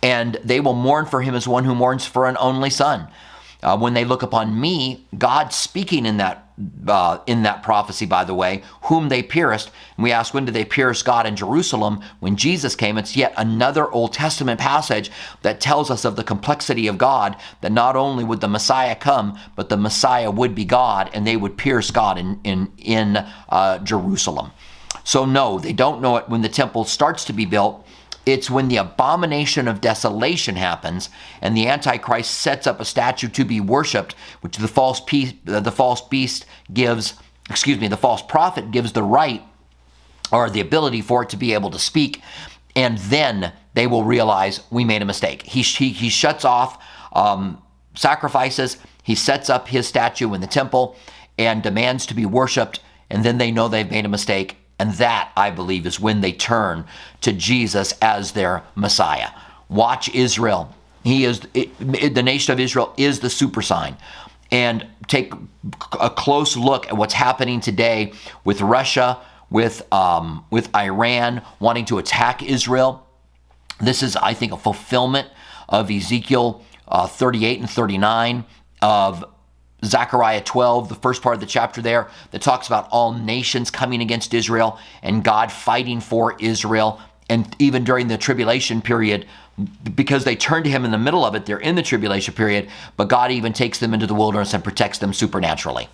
and 0.02 0.36
they 0.44 0.60
will 0.60 0.74
mourn 0.74 1.06
for 1.06 1.22
him 1.22 1.34
as 1.34 1.46
one 1.46 1.64
who 1.64 1.74
mourns 1.74 2.04
for 2.04 2.26
an 2.26 2.36
only 2.40 2.70
son. 2.70 3.08
Uh, 3.64 3.76
when 3.78 3.94
they 3.94 4.04
look 4.04 4.22
upon 4.22 4.60
me, 4.60 5.06
God 5.16 5.52
speaking 5.52 6.06
in 6.06 6.18
that 6.18 6.44
uh, 6.86 7.18
in 7.26 7.42
that 7.42 7.64
prophecy, 7.64 8.06
by 8.06 8.22
the 8.22 8.34
way, 8.34 8.62
whom 8.82 9.08
they 9.08 9.22
pierced. 9.22 9.72
And 9.96 10.04
we 10.04 10.12
ask, 10.12 10.32
when 10.32 10.44
did 10.44 10.54
they 10.54 10.64
pierce 10.64 11.02
God 11.02 11.26
in 11.26 11.34
Jerusalem? 11.34 12.00
When 12.20 12.36
Jesus 12.36 12.76
came. 12.76 12.96
It's 12.96 13.16
yet 13.16 13.34
another 13.36 13.90
Old 13.90 14.12
Testament 14.12 14.60
passage 14.60 15.10
that 15.42 15.60
tells 15.60 15.90
us 15.90 16.04
of 16.04 16.14
the 16.14 16.22
complexity 16.22 16.86
of 16.86 16.96
God, 16.96 17.36
that 17.60 17.72
not 17.72 17.96
only 17.96 18.22
would 18.22 18.40
the 18.40 18.46
Messiah 18.46 18.94
come, 18.94 19.36
but 19.56 19.68
the 19.68 19.76
Messiah 19.76 20.30
would 20.30 20.54
be 20.54 20.64
God, 20.64 21.10
and 21.12 21.26
they 21.26 21.36
would 21.36 21.56
pierce 21.56 21.90
God 21.90 22.18
in, 22.18 22.38
in, 22.44 22.70
in 22.78 23.16
uh, 23.48 23.78
Jerusalem. 23.78 24.52
So, 25.02 25.24
no, 25.26 25.58
they 25.58 25.72
don't 25.72 26.00
know 26.00 26.16
it 26.16 26.28
when 26.28 26.42
the 26.42 26.48
temple 26.48 26.84
starts 26.84 27.24
to 27.26 27.32
be 27.32 27.46
built 27.46 27.83
it's 28.26 28.50
when 28.50 28.68
the 28.68 28.78
abomination 28.78 29.68
of 29.68 29.80
desolation 29.80 30.56
happens 30.56 31.10
and 31.42 31.56
the 31.56 31.66
Antichrist 31.66 32.30
sets 32.30 32.66
up 32.66 32.80
a 32.80 32.84
statue 32.84 33.28
to 33.28 33.44
be 33.44 33.60
worshiped, 33.60 34.14
which 34.40 34.56
the 34.56 34.68
false, 34.68 35.00
pe- 35.00 35.36
the 35.44 35.72
false 35.72 36.00
beast 36.08 36.46
gives, 36.72 37.14
excuse 37.50 37.78
me, 37.78 37.88
the 37.88 37.96
false 37.96 38.22
prophet 38.22 38.70
gives 38.70 38.92
the 38.92 39.02
right 39.02 39.42
or 40.32 40.48
the 40.48 40.60
ability 40.60 41.02
for 41.02 41.22
it 41.22 41.28
to 41.30 41.36
be 41.36 41.52
able 41.52 41.70
to 41.70 41.78
speak. 41.78 42.22
And 42.74 42.98
then 42.98 43.52
they 43.74 43.86
will 43.86 44.04
realize 44.04 44.60
we 44.70 44.84
made 44.84 45.02
a 45.02 45.06
mistake. 45.06 45.42
He, 45.42 45.62
he, 45.62 45.90
he 45.90 46.08
shuts 46.08 46.44
off 46.44 46.82
um, 47.12 47.62
sacrifices, 47.94 48.78
he 49.02 49.14
sets 49.14 49.50
up 49.50 49.68
his 49.68 49.86
statue 49.86 50.32
in 50.32 50.40
the 50.40 50.46
temple 50.46 50.96
and 51.38 51.62
demands 51.62 52.06
to 52.06 52.14
be 52.14 52.24
worshiped. 52.24 52.80
And 53.10 53.22
then 53.22 53.38
they 53.38 53.52
know 53.52 53.68
they've 53.68 53.90
made 53.90 54.06
a 54.06 54.08
mistake 54.08 54.56
and 54.78 54.92
that, 54.94 55.30
I 55.36 55.50
believe, 55.50 55.86
is 55.86 56.00
when 56.00 56.20
they 56.20 56.32
turn 56.32 56.84
to 57.20 57.32
Jesus 57.32 57.92
as 58.02 58.32
their 58.32 58.62
Messiah. 58.74 59.30
Watch 59.68 60.08
Israel. 60.14 60.74
He 61.04 61.24
is 61.24 61.42
it, 61.54 62.14
the 62.14 62.22
nation 62.22 62.52
of 62.52 62.60
Israel 62.60 62.92
is 62.96 63.20
the 63.20 63.30
super 63.30 63.62
sign. 63.62 63.96
And 64.50 64.86
take 65.08 65.32
a 66.00 66.10
close 66.10 66.56
look 66.56 66.86
at 66.88 66.96
what's 66.96 67.14
happening 67.14 67.60
today 67.60 68.12
with 68.44 68.60
Russia, 68.60 69.18
with 69.50 69.82
um, 69.92 70.44
with 70.50 70.74
Iran 70.74 71.42
wanting 71.60 71.84
to 71.86 71.98
attack 71.98 72.42
Israel. 72.42 73.06
This 73.80 74.02
is, 74.02 74.16
I 74.16 74.34
think, 74.34 74.52
a 74.52 74.56
fulfillment 74.56 75.28
of 75.68 75.90
Ezekiel 75.90 76.64
uh, 76.86 77.06
38 77.06 77.60
and 77.60 77.70
39 77.70 78.44
of 78.82 79.24
Zechariah 79.84 80.42
12, 80.42 80.88
the 80.88 80.94
first 80.94 81.22
part 81.22 81.34
of 81.34 81.40
the 81.40 81.46
chapter 81.46 81.82
there, 81.82 82.08
that 82.30 82.42
talks 82.42 82.66
about 82.66 82.88
all 82.90 83.12
nations 83.12 83.70
coming 83.70 84.00
against 84.00 84.34
Israel 84.34 84.78
and 85.02 85.24
God 85.24 85.50
fighting 85.50 86.00
for 86.00 86.36
Israel. 86.38 87.00
And 87.28 87.54
even 87.58 87.84
during 87.84 88.08
the 88.08 88.18
tribulation 88.18 88.82
period, 88.82 89.26
because 89.94 90.24
they 90.24 90.36
turn 90.36 90.64
to 90.64 90.70
Him 90.70 90.84
in 90.84 90.90
the 90.90 90.98
middle 90.98 91.24
of 91.24 91.34
it, 91.34 91.46
they're 91.46 91.58
in 91.58 91.74
the 91.74 91.82
tribulation 91.82 92.34
period, 92.34 92.68
but 92.96 93.08
God 93.08 93.30
even 93.30 93.52
takes 93.52 93.78
them 93.78 93.94
into 93.94 94.06
the 94.06 94.14
wilderness 94.14 94.54
and 94.54 94.64
protects 94.64 94.98
them 94.98 95.12
supernaturally. 95.12 95.88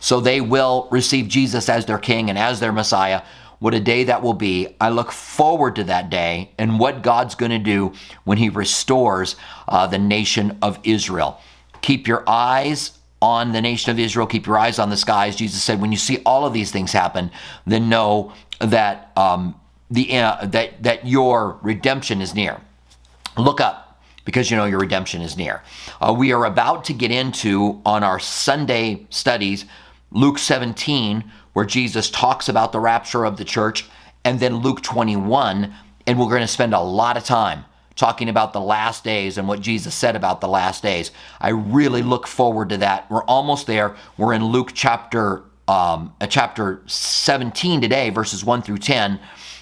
So 0.00 0.20
they 0.20 0.40
will 0.40 0.88
receive 0.90 1.28
Jesus 1.28 1.68
as 1.68 1.86
their 1.86 1.98
King 1.98 2.28
and 2.28 2.38
as 2.38 2.60
their 2.60 2.72
Messiah. 2.72 3.22
What 3.58 3.74
a 3.74 3.80
day 3.80 4.04
that 4.04 4.22
will 4.22 4.34
be. 4.34 4.74
I 4.80 4.90
look 4.90 5.10
forward 5.12 5.76
to 5.76 5.84
that 5.84 6.10
day 6.10 6.50
and 6.58 6.78
what 6.78 7.02
God's 7.02 7.34
going 7.34 7.52
to 7.52 7.58
do 7.58 7.92
when 8.24 8.38
He 8.38 8.48
restores 8.48 9.36
uh, 9.68 9.86
the 9.86 9.98
nation 9.98 10.58
of 10.60 10.78
Israel. 10.84 11.40
Keep 11.80 12.06
your 12.06 12.24
eyes 12.26 12.98
on 13.26 13.50
the 13.50 13.60
nation 13.60 13.90
of 13.90 13.98
Israel. 13.98 14.24
Keep 14.24 14.46
your 14.46 14.56
eyes 14.56 14.78
on 14.78 14.88
the 14.88 14.96
skies. 14.96 15.34
Jesus 15.34 15.60
said, 15.60 15.80
when 15.80 15.90
you 15.90 15.98
see 15.98 16.18
all 16.24 16.46
of 16.46 16.52
these 16.52 16.70
things 16.70 16.92
happen, 16.92 17.32
then 17.66 17.88
know 17.88 18.32
that 18.60 19.10
um, 19.16 19.60
the 19.90 20.16
uh, 20.16 20.46
that 20.46 20.80
that 20.84 21.06
your 21.06 21.58
redemption 21.60 22.22
is 22.22 22.34
near. 22.36 22.60
Look 23.36 23.60
up 23.60 24.00
because 24.24 24.48
you 24.48 24.56
know 24.56 24.64
your 24.64 24.78
redemption 24.78 25.22
is 25.22 25.36
near. 25.36 25.62
Uh, 26.00 26.14
we 26.16 26.32
are 26.32 26.44
about 26.44 26.84
to 26.84 26.92
get 26.92 27.10
into 27.10 27.82
on 27.84 28.04
our 28.04 28.20
Sunday 28.20 29.06
studies 29.10 29.64
Luke 30.12 30.38
17, 30.38 31.24
where 31.52 31.66
Jesus 31.66 32.08
talks 32.10 32.48
about 32.48 32.70
the 32.70 32.78
rapture 32.78 33.24
of 33.24 33.36
the 33.38 33.44
church, 33.44 33.86
and 34.24 34.38
then 34.38 34.56
Luke 34.56 34.82
21, 34.82 35.74
and 36.06 36.18
we're 36.18 36.28
going 36.28 36.40
to 36.40 36.46
spend 36.46 36.74
a 36.74 36.80
lot 36.80 37.16
of 37.16 37.24
time 37.24 37.64
talking 37.96 38.28
about 38.28 38.52
the 38.52 38.60
last 38.60 39.02
days 39.02 39.38
and 39.38 39.48
what 39.48 39.60
Jesus 39.60 39.94
said 39.94 40.14
about 40.14 40.40
the 40.40 40.48
last 40.48 40.82
days. 40.82 41.10
I 41.40 41.48
really 41.48 42.02
look 42.02 42.26
forward 42.26 42.68
to 42.68 42.76
that. 42.78 43.10
We're 43.10 43.24
almost 43.24 43.66
there. 43.66 43.96
We're 44.16 44.34
in 44.34 44.44
Luke 44.44 44.70
chapter 44.74 45.42
um, 45.68 46.14
uh, 46.20 46.26
chapter 46.26 46.82
17 46.86 47.80
today, 47.80 48.10
verses 48.10 48.44
1 48.44 48.62
through 48.62 48.78
10. 48.78 49.18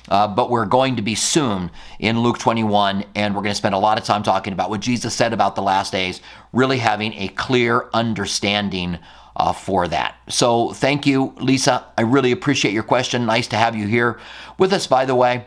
Uh, 0.06 0.28
but 0.28 0.50
we're 0.50 0.66
going 0.66 0.96
to 0.96 1.02
be 1.02 1.14
soon 1.14 1.70
in 1.98 2.20
Luke 2.20 2.38
21, 2.38 3.04
and 3.14 3.34
we're 3.34 3.40
going 3.40 3.52
to 3.52 3.56
spend 3.56 3.74
a 3.74 3.78
lot 3.78 3.96
of 3.96 4.04
time 4.04 4.22
talking 4.22 4.52
about 4.52 4.68
what 4.68 4.80
Jesus 4.80 5.14
said 5.14 5.32
about 5.32 5.54
the 5.54 5.62
last 5.62 5.92
days, 5.92 6.20
really 6.52 6.76
having 6.76 7.14
a 7.14 7.28
clear 7.28 7.88
understanding 7.94 8.98
uh, 9.36 9.54
for 9.54 9.88
that. 9.88 10.16
So, 10.28 10.74
thank 10.74 11.06
you, 11.06 11.34
Lisa. 11.38 11.86
I 11.96 12.02
really 12.02 12.32
appreciate 12.32 12.74
your 12.74 12.82
question. 12.82 13.24
Nice 13.24 13.48
to 13.48 13.56
have 13.56 13.74
you 13.74 13.86
here 13.86 14.20
with 14.58 14.74
us, 14.74 14.86
by 14.86 15.06
the 15.06 15.14
way. 15.14 15.46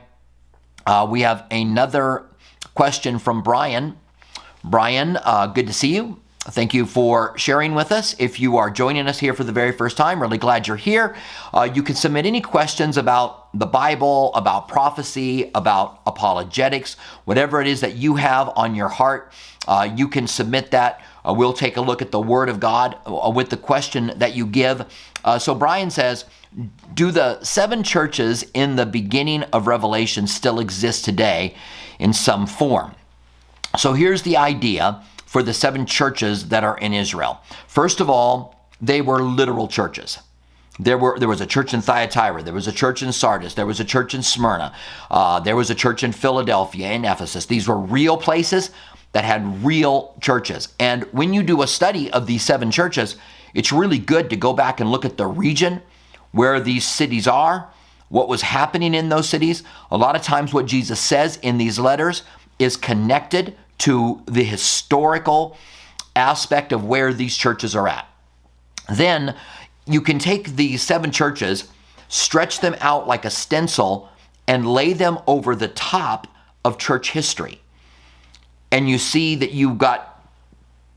Uh, 0.88 1.08
we 1.08 1.22
have 1.22 1.46
another 1.52 2.26
question 2.78 3.18
from 3.18 3.42
Brian. 3.42 3.98
Brian, 4.64 5.18
uh, 5.24 5.48
good 5.48 5.66
to 5.66 5.74
see 5.74 5.96
you. 5.96 6.22
Thank 6.42 6.76
you 6.76 6.86
for 6.86 7.36
sharing 7.36 7.74
with 7.74 7.92
us. 7.92 8.16
If 8.20 8.40
you 8.40 8.58
are 8.58 8.70
joining 8.70 9.08
us 9.08 9.18
here 9.18 9.34
for 9.34 9.44
the 9.44 9.52
very 9.52 9.72
first 9.72 9.98
time, 9.98 10.22
really 10.22 10.38
glad 10.38 10.68
you're 10.68 10.78
here. 10.78 11.16
Uh, 11.52 11.68
you 11.74 11.82
can 11.82 11.96
submit 11.96 12.28
any 12.28 12.40
questions 12.40 12.96
about 12.96 13.50
the 13.58 13.66
Bible, 13.66 14.32
about 14.36 14.68
prophecy, 14.68 15.50
about 15.56 16.02
apologetics, 16.06 16.98
whatever 17.26 17.60
it 17.62 17.68
is 17.68 17.82
that 17.82 17.96
you 17.96 18.14
have 18.14 18.54
on 18.56 18.76
your 18.76 18.90
heart. 18.90 19.34
Uh, 19.68 19.90
you 19.96 20.08
can 20.08 20.28
submit 20.28 20.70
that. 20.70 21.02
Uh, 21.28 21.34
we'll 21.34 21.54
take 21.54 21.78
a 21.78 21.82
look 21.82 22.04
at 22.04 22.12
the 22.12 22.22
Word 22.22 22.48
of 22.48 22.60
God 22.60 22.96
uh, 23.08 23.32
with 23.32 23.50
the 23.50 23.58
question 23.58 24.14
that 24.18 24.36
you 24.36 24.46
give. 24.46 24.86
Uh, 25.26 25.40
so, 25.40 25.56
Brian 25.56 25.90
says, 25.90 26.26
Do 26.94 27.12
the 27.12 27.44
seven 27.44 27.84
churches 27.84 28.46
in 28.54 28.76
the 28.76 28.86
beginning 28.86 29.44
of 29.44 29.68
Revelation 29.68 30.28
still 30.28 30.60
exist 30.60 31.06
today? 31.06 31.56
in 32.00 32.14
some 32.14 32.48
form. 32.48 32.94
So 33.78 33.94
here's 33.94 34.22
the 34.22 34.38
idea 34.38 35.04
for 35.26 35.44
the 35.44 35.54
seven 35.54 35.86
churches 35.86 36.50
that 36.50 36.64
are 36.64 36.78
in 36.78 36.94
Israel. 36.94 37.42
First 37.68 38.00
of 38.00 38.10
all, 38.10 38.70
they 38.82 39.02
were 39.02 39.22
literal 39.22 39.68
churches. 39.68 40.20
There 40.80 40.98
were 40.98 41.18
there 41.18 41.28
was 41.28 41.42
a 41.42 41.48
church 41.48 41.74
in 41.74 41.82
Thyatira, 41.82 42.44
there 42.44 42.54
was 42.54 42.68
a 42.68 42.72
church 42.72 43.02
in 43.02 43.12
Sardis, 43.12 43.56
there 43.56 43.66
was 43.66 43.80
a 43.80 43.86
church 43.86 44.14
in 44.14 44.22
Smyrna, 44.22 44.76
uh, 45.10 45.40
there 45.40 45.56
was 45.56 45.72
a 45.72 45.76
church 45.76 46.04
in 46.04 46.12
Philadelphia 46.12 46.86
and 46.88 47.04
Ephesus. 47.04 47.48
These 47.48 47.68
were 47.68 47.78
real 47.78 48.16
places 48.16 48.70
that 49.12 49.24
had 49.24 49.66
real 49.66 50.14
churches. 50.22 50.70
And 50.80 51.04
when 51.06 51.34
you 51.34 51.42
do 51.42 51.64
a 51.64 51.68
study 51.68 52.12
of 52.12 52.28
these 52.28 52.44
seven 52.44 52.70
churches, 52.70 53.16
it's 53.56 53.72
really 53.72 53.98
good 53.98 54.30
to 54.30 54.36
go 54.36 54.54
back 54.54 54.80
and 54.80 54.92
look 54.92 55.04
at 55.04 55.18
the 55.18 55.26
region 55.26 55.82
where 56.32 56.60
these 56.60 56.86
cities 56.86 57.28
are 57.28 57.70
what 58.10 58.30
was 58.30 58.42
happening 58.42 58.94
in 58.94 59.10
those 59.10 59.28
cities. 59.28 59.64
A 59.92 59.98
lot 59.98 60.16
of 60.16 60.22
times, 60.22 60.54
what 60.54 60.66
Jesus 60.66 61.00
says 61.00 61.38
in 61.42 61.58
these 61.58 61.80
letters 61.80 62.24
is 62.60 62.78
connected 62.78 63.56
to 63.80 64.22
the 64.26 64.44
historical 64.44 65.58
aspect 66.16 66.72
of 66.72 66.86
where 66.86 67.14
these 67.14 67.36
churches 67.36 67.76
are 67.76 67.88
at. 67.88 68.08
Then 68.92 69.36
you 69.86 70.02
can 70.02 70.20
take 70.20 70.56
these 70.56 70.82
seven 70.82 71.12
churches, 71.12 71.66
stretch 72.08 72.62
them 72.62 72.76
out 72.80 73.08
like 73.08 73.26
a 73.26 73.30
stencil, 73.30 74.10
and 74.48 74.68
lay 74.68 74.94
them 74.94 75.20
over 75.28 75.56
the 75.56 75.68
top 75.68 76.28
of 76.66 76.78
church 76.78 77.12
history. 77.12 77.62
And 78.72 78.90
you 78.90 78.98
see 78.98 79.36
that 79.36 79.52
you've 79.52 79.78
got 79.78 80.14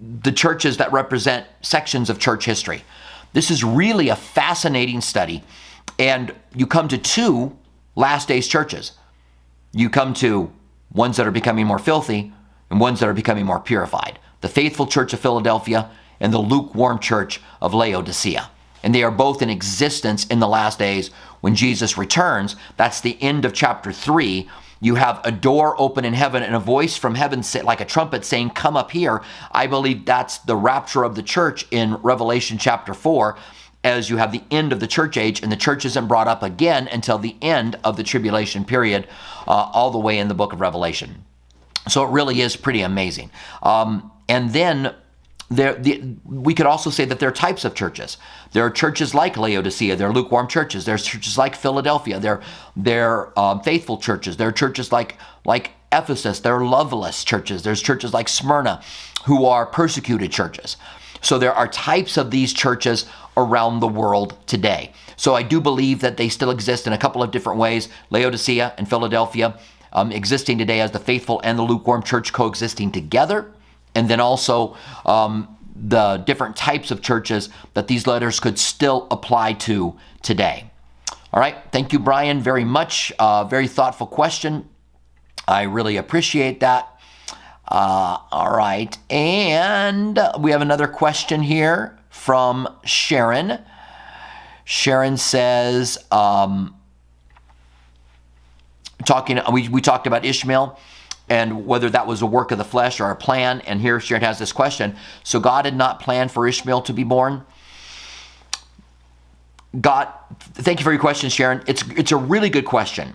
the 0.01 0.33
churches 0.33 0.79
that 0.79 0.91
represent 0.93 1.47
sections 1.61 2.09
of 2.09 2.19
church 2.19 2.45
history. 2.45 2.83
This 3.33 3.51
is 3.51 3.63
really 3.63 4.09
a 4.09 4.17
fascinating 4.17 5.01
study 5.01 5.43
and 5.99 6.35
you 6.55 6.67
come 6.67 6.89
to 6.89 6.97
two 6.97 7.57
last 7.95 8.27
days 8.27 8.49
churches. 8.49 8.93
You 9.73 9.91
come 9.91 10.15
to 10.15 10.51
ones 10.93 11.19
that 11.19 11.27
are 11.27 11.31
becoming 11.31 11.67
more 11.67 11.79
filthy 11.79 12.33
and 12.71 12.81
ones 12.81 13.01
that 13.01 13.09
are 13.09 13.15
becoming 13.15 13.45
more 13.45 13.61
purified. 13.61 14.19
The 14.41 14.49
faithful 14.49 14.87
church 14.87 15.13
of 15.13 15.21
Philadelphia 15.21 15.91
and 16.19 16.33
the 16.33 16.39
lukewarm 16.39 16.99
church 17.01 17.41
of 17.61 17.75
Laodicea. 17.75 18.51
And 18.83 18.95
they 18.95 19.03
are 19.03 19.11
both 19.11 19.43
in 19.43 19.51
existence 19.51 20.27
in 20.27 20.41
the 20.41 20.49
last 20.49 20.79
days 20.79 21.11
when 21.43 21.55
Jesus 21.55 21.99
returns. 21.99 22.57
That's 22.79 23.03
the 23.03 23.23
end 23.23 23.45
of 23.45 23.53
chapter 23.53 23.93
3. 23.93 24.49
You 24.81 24.95
have 24.95 25.21
a 25.25 25.31
door 25.31 25.81
open 25.81 26.05
in 26.05 26.15
heaven 26.15 26.43
and 26.43 26.55
a 26.55 26.61
voice 26.61 26.97
from 26.97 27.15
heaven 27.15 27.43
say, 27.43 27.63
like 27.63 27.81
a 27.81 27.85
trumpet 27.85 28.25
saying, 28.25 28.51
Come 28.51 28.77
up 28.77 28.91
here. 28.91 29.23
I 29.53 29.67
believe 29.67 30.07
that's 30.07 30.39
the 30.39 30.57
rapture 30.57 31.05
of 31.05 31.15
the 31.15 31.23
church 31.23 31.67
in 31.71 31.97
Revelation 31.97 32.59
chapter 32.59 32.95
4 32.95 33.37
as 33.83 34.11
you 34.11 34.17
have 34.19 34.33
the 34.33 34.43
end 34.51 34.73
of 34.73 34.81
the 34.81 34.87
church 34.87 35.17
age, 35.17 35.43
and 35.43 35.51
the 35.51 35.57
church 35.57 35.85
isn't 35.85 36.07
brought 36.07 36.29
up 36.29 36.43
again 36.43 36.87
until 36.89 37.19
the 37.19 37.35
end 37.41 37.79
of 37.83 37.97
the 37.97 38.03
tribulation 38.03 38.65
period, 38.65 39.09
uh, 39.49 39.71
all 39.73 39.91
the 39.91 39.99
way 39.99 40.19
in 40.19 40.29
the 40.29 40.35
book 40.35 40.53
of 40.53 40.61
Revelation. 40.61 41.25
So 41.89 42.05
it 42.05 42.11
really 42.11 42.43
is 42.43 42.57
pretty 42.57 42.83
amazing. 42.83 43.31
Um, 43.63 44.13
and 44.29 44.53
then 44.53 44.95
there, 45.51 45.75
the, 45.75 46.15
we 46.25 46.55
could 46.55 46.67
also 46.67 46.91
say 46.91 47.05
that 47.05 47.19
there 47.19 47.29
are 47.29 47.33
types 47.33 47.65
of 47.65 47.75
churches. 47.75 48.19
There 48.53 48.65
are 48.65 48.71
churches 48.71 49.15
like 49.15 49.37
Laodicea. 49.37 49.97
There 49.97 50.09
are 50.09 50.13
lukewarm 50.13 50.47
churches. 50.47 50.85
There 50.85 50.95
are 50.95 50.99
churches 50.99 51.37
like 51.37 51.57
Philadelphia. 51.57 52.21
There, 52.21 52.41
are 53.11 53.33
um, 53.37 53.61
faithful 53.61 53.99
churches. 53.99 54.37
There 54.37 54.49
are 54.49 54.53
churches 54.53 54.93
like 54.93 55.17
like 55.45 55.73
Ephesus. 55.93 56.39
There 56.39 56.55
are 56.55 56.65
loveless 56.65 57.25
churches. 57.25 57.65
There's 57.65 57.83
churches 57.83 58.15
like 58.15 58.29
Smyrna, 58.29 58.81
who 59.25 59.45
are 59.45 59.67
persecuted 59.67 60.31
churches. 60.31 60.77
So 61.21 61.37
there 61.37 61.53
are 61.53 61.67
types 61.67 62.17
of 62.17 62.31
these 62.31 62.53
churches 62.53 63.07
around 63.37 63.81
the 63.81 63.89
world 63.89 64.39
today. 64.47 64.93
So 65.17 65.35
I 65.35 65.43
do 65.43 65.61
believe 65.61 66.01
that 66.01 66.17
they 66.17 66.29
still 66.29 66.51
exist 66.51 66.87
in 66.87 66.93
a 66.93 66.99
couple 66.99 67.25
of 67.25 67.33
different 67.33 67.59
ways. 67.59 67.89
Laodicea 68.11 68.75
and 68.79 68.89
Philadelphia 68.89 69.59
um, 69.93 70.13
existing 70.13 70.59
today 70.59 70.81
as 70.81 70.93
the 70.93 71.01
faithful 71.01 71.41
and 71.43 71.59
the 71.59 71.63
lukewarm 71.63 72.05
church 72.05 72.33
coexisting 72.33 72.93
together 72.93 73.53
and 73.95 74.09
then 74.09 74.21
also 74.21 74.77
um, 75.05 75.57
the 75.75 76.19
different 76.19 76.57
types 76.57 76.91
of 76.91 77.01
churches 77.03 77.49
that 77.75 77.89
these 77.89 78.07
letters 78.07 78.41
could 78.41 78.59
still 78.59 79.07
apply 79.11 79.55
to 79.55 79.97
today. 80.23 80.71
All 81.33 81.41
right, 81.41 81.57
thank 81.71 81.93
you, 81.93 81.99
Brian, 81.99 82.41
very 82.41 82.65
much. 82.65 83.13
Uh, 83.19 83.45
very 83.45 83.69
thoughtful 83.69 84.07
question. 84.07 84.69
I 85.47 85.63
really 85.63 85.97
appreciate 85.97 86.61
that. 86.61 86.89
Uh, 87.67 88.19
all 88.33 88.51
right, 88.51 88.97
and 89.09 90.19
we 90.41 90.51
have 90.51 90.61
another 90.61 90.89
question 90.89 91.41
here 91.41 91.97
from 92.11 92.69
Sharon. 92.85 93.61
Sharon 94.65 95.17
says, 95.17 95.99
um, 96.11 96.77
talking, 99.05 99.41
we, 99.53 99.69
we 99.69 99.81
talked 99.81 100.07
about 100.07 100.25
Ishmael 100.25 100.79
and 101.31 101.65
whether 101.65 101.89
that 101.89 102.07
was 102.09 102.21
a 102.21 102.27
work 102.27 102.51
of 102.51 102.59
the 102.59 102.65
flesh 102.65 103.01
or 103.01 103.11
a 103.11 103.17
plan. 103.17 103.61
And 103.63 103.81
here 103.81 104.01
Sharon 104.01 104.23
has 104.23 104.39
this 104.39 104.53
question. 104.53 104.97
So 105.23 105.39
God 105.39 105.65
had 105.65 105.77
not 105.77 106.01
planned 106.01 106.33
for 106.33 106.47
Ishmael 106.47 106.83
to 106.83 106.93
be 106.93 107.05
born? 107.05 107.47
God, 109.81 110.09
thank 110.41 110.81
you 110.81 110.85
for 110.85 110.91
your 110.91 111.01
question, 111.01 111.31
Sharon. 111.31 111.63
It's, 111.69 111.85
it's 111.91 112.11
a 112.11 112.17
really 112.17 112.51
good 112.51 112.65
question. 112.65 113.15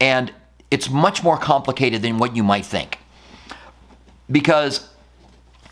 And 0.00 0.32
it's 0.70 0.88
much 0.88 1.24
more 1.24 1.36
complicated 1.36 2.02
than 2.02 2.18
what 2.18 2.36
you 2.36 2.44
might 2.44 2.64
think. 2.64 2.98
Because 4.30 4.88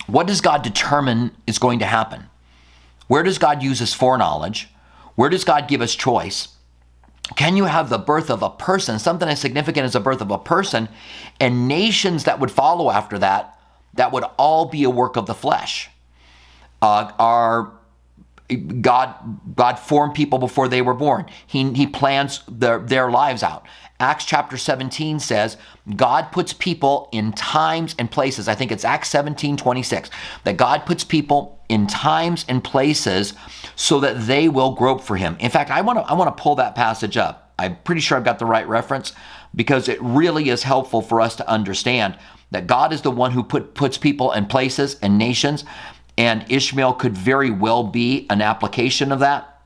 what 0.09 0.27
does 0.27 0.41
God 0.41 0.63
determine 0.63 1.31
is 1.47 1.59
going 1.59 1.79
to 1.79 1.87
happen? 1.87 2.25
Where 3.07 3.23
does 3.23 3.39
God 3.39 3.63
use 3.63 3.79
his 3.79 3.95
foreknowledge? 3.95 4.69
Where 5.15 5.31
does 5.31 5.45
God 5.45 5.69
give 5.69 5.81
us 5.81 5.95
choice? 5.95 6.49
Can 7.37 7.57
you 7.57 7.65
have 7.65 7.89
the 7.89 7.99
birth 7.99 8.31
of 8.31 8.43
a 8.43 8.51
person, 8.51 8.99
something 8.99 9.29
as 9.29 9.41
significant 9.41 9.85
as 9.85 9.93
the 9.93 10.01
birth 10.01 10.21
of 10.21 10.31
a 10.31 10.39
person, 10.39 10.89
and 11.41 11.69
nations 11.69 12.25
that 12.25 12.41
would 12.41 12.51
follow 12.51 12.91
after 12.91 13.19
that, 13.19 13.59
that 13.95 14.13
would 14.13 14.25
all 14.37 14.67
be 14.67 14.85
a 14.85 14.91
work 14.91 15.17
of 15.17 15.27
the 15.27 15.35
flesh? 15.35 15.89
Uh, 16.81 17.13
are 17.19 17.73
God 18.81 19.15
God 19.57 19.79
formed 19.79 20.15
people 20.15 20.39
before 20.39 20.69
they 20.69 20.83
were 20.83 20.95
born. 20.95 21.27
He, 21.47 21.73
he 21.73 21.87
plans 21.87 22.43
their, 22.49 22.79
their 22.79 23.11
lives 23.11 23.43
out. 23.43 23.67
Acts 24.01 24.25
chapter 24.25 24.57
17 24.57 25.21
says 25.21 25.57
God 25.95 26.33
puts 26.33 26.53
people 26.53 27.09
in 27.13 27.33
times 27.33 27.95
and 27.99 28.11
places. 28.11 28.49
I 28.49 28.55
think 28.55 28.73
it's 28.73 28.85
Acts 28.85 29.09
17, 29.11 29.57
26, 29.57 30.11
that 30.45 30.57
God 30.57 30.85
puts 30.85 31.05
people 31.05 31.61
in 31.69 31.87
times 31.87 32.45
and 32.49 32.63
places 32.63 33.35
so 33.83 33.99
that 33.99 34.29
they 34.29 34.49
will 34.49 34.77
grope 34.77 35.01
for 35.01 35.17
him. 35.17 35.37
In 35.41 35.51
fact, 35.51 35.69
I 35.69 35.81
want 35.81 35.99
to 35.99 36.05
I 36.05 36.15
want 36.15 36.37
to 36.37 36.41
pull 36.41 36.55
that 36.55 36.77
passage 36.77 37.17
up. 37.17 37.53
I'm 37.59 37.77
pretty 37.83 38.01
sure 38.01 38.17
I've 38.17 38.23
got 38.23 38.39
the 38.39 38.47
right 38.47 38.67
reference 38.69 39.13
because 39.57 39.89
it 39.89 40.01
really 40.01 40.51
is 40.51 40.63
helpful 40.63 41.03
for 41.03 41.21
us 41.21 41.35
to 41.37 41.49
understand 41.49 42.17
that 42.53 42.69
God 42.69 42.93
is 42.93 43.03
the 43.03 43.11
one 43.11 43.33
who 43.33 43.43
put 43.43 43.75
puts 43.75 43.99
people 43.99 44.31
in 44.31 44.47
places 44.47 45.01
and 45.03 45.19
nations 45.19 45.65
and 46.17 46.45
Ishmael 46.49 46.93
could 46.93 47.19
very 47.19 47.51
well 47.51 47.83
be 47.83 48.25
an 48.31 48.41
application 48.41 49.11
of 49.11 49.19
that. 49.19 49.61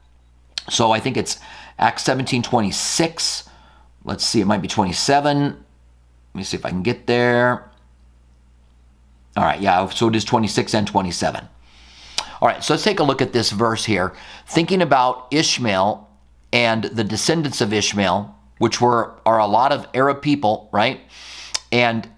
So 0.70 0.92
I 0.92 0.98
think 0.98 1.18
it's 1.18 1.38
Acts 1.78 2.04
17, 2.04 2.42
26 2.42 3.50
Let's 4.02 4.24
see, 4.24 4.40
it 4.40 4.46
might 4.46 4.62
be 4.62 4.68
27. 4.68 5.42
Let 5.44 5.56
me 6.32 6.42
see 6.42 6.56
if 6.56 6.64
I 6.64 6.70
can 6.70 6.82
get 6.82 7.06
there. 7.06 7.70
All 9.36 9.44
right, 9.44 9.60
yeah, 9.60 9.86
so 9.90 10.08
it 10.08 10.16
is 10.16 10.24
26 10.24 10.72
and 10.72 10.86
27. 10.86 11.46
All 12.40 12.48
right, 12.48 12.62
so 12.62 12.74
let's 12.74 12.84
take 12.84 13.00
a 13.00 13.04
look 13.04 13.22
at 13.22 13.32
this 13.32 13.50
verse 13.50 13.84
here. 13.84 14.12
Thinking 14.46 14.82
about 14.82 15.28
Ishmael 15.30 16.08
and 16.52 16.84
the 16.84 17.04
descendants 17.04 17.60
of 17.60 17.72
Ishmael, 17.72 18.34
which 18.58 18.80
were 18.80 19.14
are 19.24 19.38
a 19.38 19.46
lot 19.46 19.72
of 19.72 19.86
Arab 19.94 20.22
people, 20.22 20.68
right? 20.72 21.00
And 21.72 22.08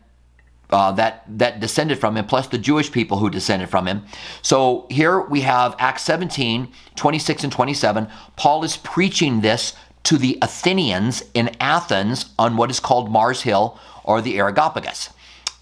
uh, 0.71 0.93
that 0.93 1.25
that 1.39 1.61
descended 1.61 1.99
from 1.99 2.17
him, 2.17 2.27
plus 2.27 2.49
the 2.49 2.59
Jewish 2.59 2.93
people 2.93 3.19
who 3.19 3.31
descended 3.31 3.71
from 3.71 3.87
him. 3.87 4.05
So 4.43 4.87
here 4.91 5.21
we 5.21 5.41
have 5.43 5.75
Acts 5.79 6.03
17, 6.03 6.69
26 6.95 7.45
and 7.45 7.53
27. 7.53 8.09
Paul 8.37 8.65
is 8.65 8.77
preaching 8.77 9.41
this 9.41 9.75
to 10.05 10.19
the 10.19 10.39
Athenians 10.43 11.23
in 11.35 11.51
Athens 11.61 12.27
on 12.39 12.57
what 12.57 12.71
is 12.71 12.81
called 12.81 13.11
Mars 13.11 13.43
Hill 13.43 13.79
or 14.05 14.21
the 14.21 14.39
Areopagus. 14.39 15.11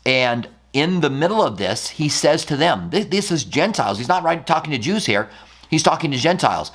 And 0.05 0.49
in 0.77 1.01
the 1.01 1.09
middle 1.09 1.43
of 1.43 1.57
this, 1.57 1.89
he 1.89 2.07
says 2.07 2.45
to 2.45 2.57
them, 2.57 2.91
this, 2.91 3.07
this 3.07 3.33
is 3.33 3.45
Gentiles. 3.45 3.97
He's 3.97 4.09
not 4.09 4.23
right 4.23 4.47
talking 4.47 4.73
to 4.73 4.79
Jews 4.79 5.07
here. 5.07 5.31
He's 5.71 5.83
talking 5.83 6.11
to 6.11 6.19
Gentiles. 6.19 6.71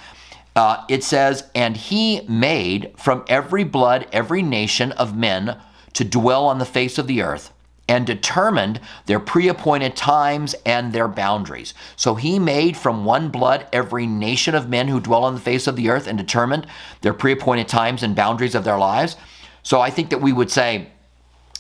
Uh, 0.56 0.84
it 0.90 1.04
says, 1.04 1.44
and 1.54 1.78
he 1.78 2.22
made 2.28 2.94
from 2.98 3.24
every 3.28 3.64
blood, 3.64 4.08
every 4.12 4.42
nation 4.42 4.92
of 4.94 5.16
men 5.16 5.56
to 5.94 6.04
dwell 6.04 6.48
on 6.48 6.58
the 6.58 6.66
face 6.66 6.98
of 6.98 7.06
the 7.06 7.22
earth 7.22 7.54
and 7.88 8.08
determined 8.08 8.80
their 9.06 9.20
pre 9.20 9.48
appointed 9.48 9.96
times 9.96 10.56
and 10.66 10.94
their 10.94 11.08
boundaries. 11.08 11.76
So 11.96 12.16
he 12.16 12.40
made 12.40 12.76
from 12.76 13.06
one 13.06 13.30
blood 13.30 13.68
every 13.72 14.08
nation 14.08 14.56
of 14.56 14.68
men 14.68 14.88
who 14.88 15.00
dwell 15.00 15.26
on 15.26 15.36
the 15.36 15.40
face 15.42 15.68
of 15.68 15.76
the 15.76 15.90
earth 15.90 16.08
and 16.08 16.18
determined 16.18 16.66
their 17.02 17.14
pre 17.14 17.34
appointed 17.34 17.68
times 17.68 18.02
and 18.02 18.16
boundaries 18.16 18.56
of 18.56 18.64
their 18.64 18.80
lives. 18.80 19.16
So 19.62 19.80
I 19.80 19.92
think 19.92 20.10
that 20.10 20.22
we 20.22 20.34
would 20.34 20.50
say 20.50 20.88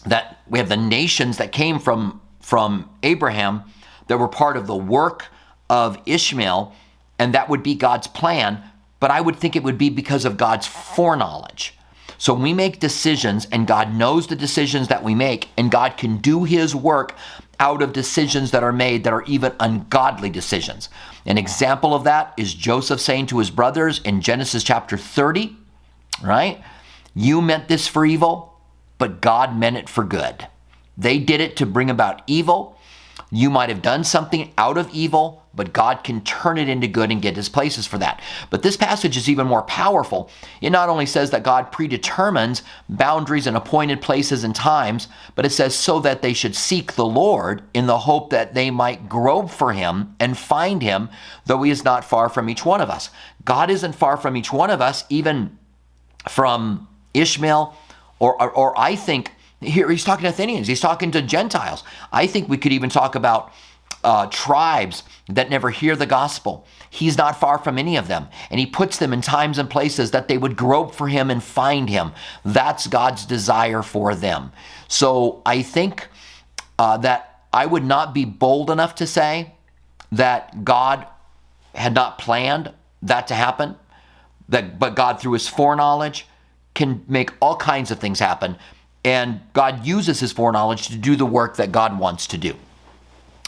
that 0.07 0.39
we 0.49 0.57
have 0.57 0.69
the 0.69 0.77
nations 0.77 1.37
that 1.37 1.51
came 1.51 1.79
from, 1.79 2.19
from 2.41 2.89
Abraham 3.03 3.63
that 4.07 4.17
were 4.17 4.27
part 4.27 4.57
of 4.57 4.67
the 4.67 4.75
work 4.75 5.27
of 5.69 5.97
Ishmael, 6.05 6.73
and 7.17 7.33
that 7.33 7.49
would 7.49 7.63
be 7.63 7.75
God's 7.75 8.07
plan. 8.07 8.63
But 8.99 9.11
I 9.11 9.21
would 9.21 9.37
think 9.37 9.55
it 9.55 9.63
would 9.63 9.77
be 9.77 9.89
because 9.89 10.25
of 10.25 10.37
God's 10.37 10.67
foreknowledge. 10.67 11.77
So 12.17 12.33
we 12.33 12.53
make 12.53 12.79
decisions, 12.79 13.47
and 13.51 13.65
God 13.65 13.95
knows 13.95 14.27
the 14.27 14.35
decisions 14.35 14.89
that 14.89 15.03
we 15.03 15.15
make, 15.15 15.49
and 15.57 15.71
God 15.71 15.97
can 15.97 16.17
do 16.17 16.43
His 16.43 16.75
work 16.75 17.15
out 17.61 17.83
of 17.83 17.93
decisions 17.93 18.51
that 18.51 18.63
are 18.63 18.73
made 18.73 19.03
that 19.03 19.13
are 19.13 19.23
even 19.23 19.53
ungodly 19.59 20.29
decisions. 20.29 20.89
An 21.27 21.37
example 21.37 21.93
of 21.93 22.03
that 22.05 22.33
is 22.35 22.55
Joseph 22.55 22.99
saying 22.99 23.27
to 23.27 23.37
his 23.37 23.51
brothers 23.51 24.01
in 24.01 24.21
Genesis 24.21 24.63
chapter 24.63 24.97
30, 24.97 25.55
right? 26.23 26.63
You 27.13 27.39
meant 27.39 27.67
this 27.67 27.87
for 27.87 28.03
evil, 28.03 28.59
but 28.97 29.21
God 29.21 29.55
meant 29.55 29.77
it 29.77 29.89
for 29.89 30.03
good. 30.03 30.47
They 30.97 31.19
did 31.19 31.41
it 31.41 31.55
to 31.57 31.65
bring 31.65 31.89
about 31.89 32.21
evil. 32.27 32.77
You 33.29 33.49
might 33.49 33.69
have 33.69 33.81
done 33.81 34.03
something 34.03 34.53
out 34.57 34.77
of 34.77 34.89
evil, 34.93 35.43
but 35.53 35.73
God 35.73 36.03
can 36.03 36.21
turn 36.21 36.57
it 36.57 36.67
into 36.69 36.87
good 36.87 37.11
and 37.11 37.21
get 37.21 37.35
his 37.35 37.49
places 37.49 37.85
for 37.85 37.97
that. 37.97 38.21
But 38.49 38.61
this 38.61 38.77
passage 38.77 39.15
is 39.15 39.29
even 39.29 39.47
more 39.47 39.63
powerful. 39.63 40.29
It 40.61 40.71
not 40.71 40.89
only 40.89 41.05
says 41.05 41.31
that 41.31 41.43
God 41.43 41.71
predetermines 41.71 42.61
boundaries 42.89 43.47
and 43.47 43.55
appointed 43.55 44.01
places 44.01 44.43
and 44.43 44.55
times, 44.55 45.07
but 45.35 45.45
it 45.45 45.51
says 45.51 45.75
so 45.75 45.99
that 46.01 46.21
they 46.21 46.33
should 46.33 46.55
seek 46.55 46.93
the 46.93 47.05
Lord 47.05 47.63
in 47.73 47.87
the 47.87 47.99
hope 47.99 48.29
that 48.31 48.53
they 48.53 48.71
might 48.71 49.09
grope 49.09 49.49
for 49.49 49.73
him 49.73 50.15
and 50.19 50.37
find 50.37 50.81
him, 50.81 51.09
though 51.45 51.63
he 51.63 51.71
is 51.71 51.83
not 51.83 52.05
far 52.05 52.29
from 52.29 52.49
each 52.49 52.65
one 52.65 52.81
of 52.81 52.89
us. 52.89 53.09
God 53.45 53.69
isn't 53.69 53.95
far 53.95 54.17
from 54.17 54.35
each 54.35 54.51
one 54.51 54.69
of 54.69 54.81
us, 54.81 55.05
even 55.09 55.57
from 56.27 56.87
Ishmael, 57.13 57.75
or, 58.19 58.41
or, 58.41 58.51
or 58.51 58.79
I 58.79 58.95
think 58.95 59.31
here 59.61 59.89
he's 59.89 60.03
talking 60.03 60.23
to 60.23 60.29
Athenians, 60.29 60.67
he's 60.67 60.79
talking 60.79 61.11
to 61.11 61.21
Gentiles. 61.21 61.83
I 62.11 62.27
think 62.27 62.49
we 62.49 62.57
could 62.57 62.73
even 62.73 62.89
talk 62.89 63.15
about 63.15 63.53
uh, 64.03 64.25
tribes 64.27 65.03
that 65.29 65.49
never 65.49 65.69
hear 65.69 65.95
the 65.95 66.05
gospel. 66.05 66.65
He's 66.89 67.17
not 67.17 67.39
far 67.39 67.57
from 67.57 67.77
any 67.77 67.95
of 67.95 68.07
them. 68.07 68.27
And 68.49 68.59
he 68.59 68.65
puts 68.65 68.97
them 68.97 69.13
in 69.13 69.21
times 69.21 69.57
and 69.57 69.69
places 69.69 70.11
that 70.11 70.27
they 70.27 70.37
would 70.37 70.57
grope 70.57 70.95
for 70.95 71.07
him 71.07 71.29
and 71.29 71.41
find 71.43 71.89
him. 71.89 72.11
That's 72.43 72.87
God's 72.87 73.25
desire 73.25 73.83
for 73.83 74.15
them. 74.15 74.51
So 74.87 75.41
I 75.45 75.61
think 75.61 76.07
uh, 76.79 76.97
that 76.97 77.43
I 77.53 77.65
would 77.65 77.83
not 77.83 78.13
be 78.13 78.25
bold 78.25 78.71
enough 78.71 78.95
to 78.95 79.07
say 79.07 79.53
that 80.11 80.63
God 80.63 81.05
had 81.75 81.93
not 81.93 82.17
planned 82.17 82.73
that 83.03 83.27
to 83.27 83.35
happen, 83.35 83.75
that, 84.49 84.79
but 84.79 84.95
God, 84.95 85.19
through 85.19 85.33
his 85.33 85.47
foreknowledge, 85.47 86.27
can 86.73 87.03
make 87.07 87.31
all 87.41 87.55
kinds 87.55 87.91
of 87.91 87.99
things 87.99 88.19
happen. 88.19 88.57
And 89.03 89.41
God 89.53 89.85
uses 89.85 90.19
his 90.19 90.31
foreknowledge 90.31 90.87
to 90.89 90.97
do 90.97 91.15
the 91.15 91.25
work 91.25 91.57
that 91.57 91.71
God 91.71 91.99
wants 91.99 92.27
to 92.27 92.37
do. 92.37 92.53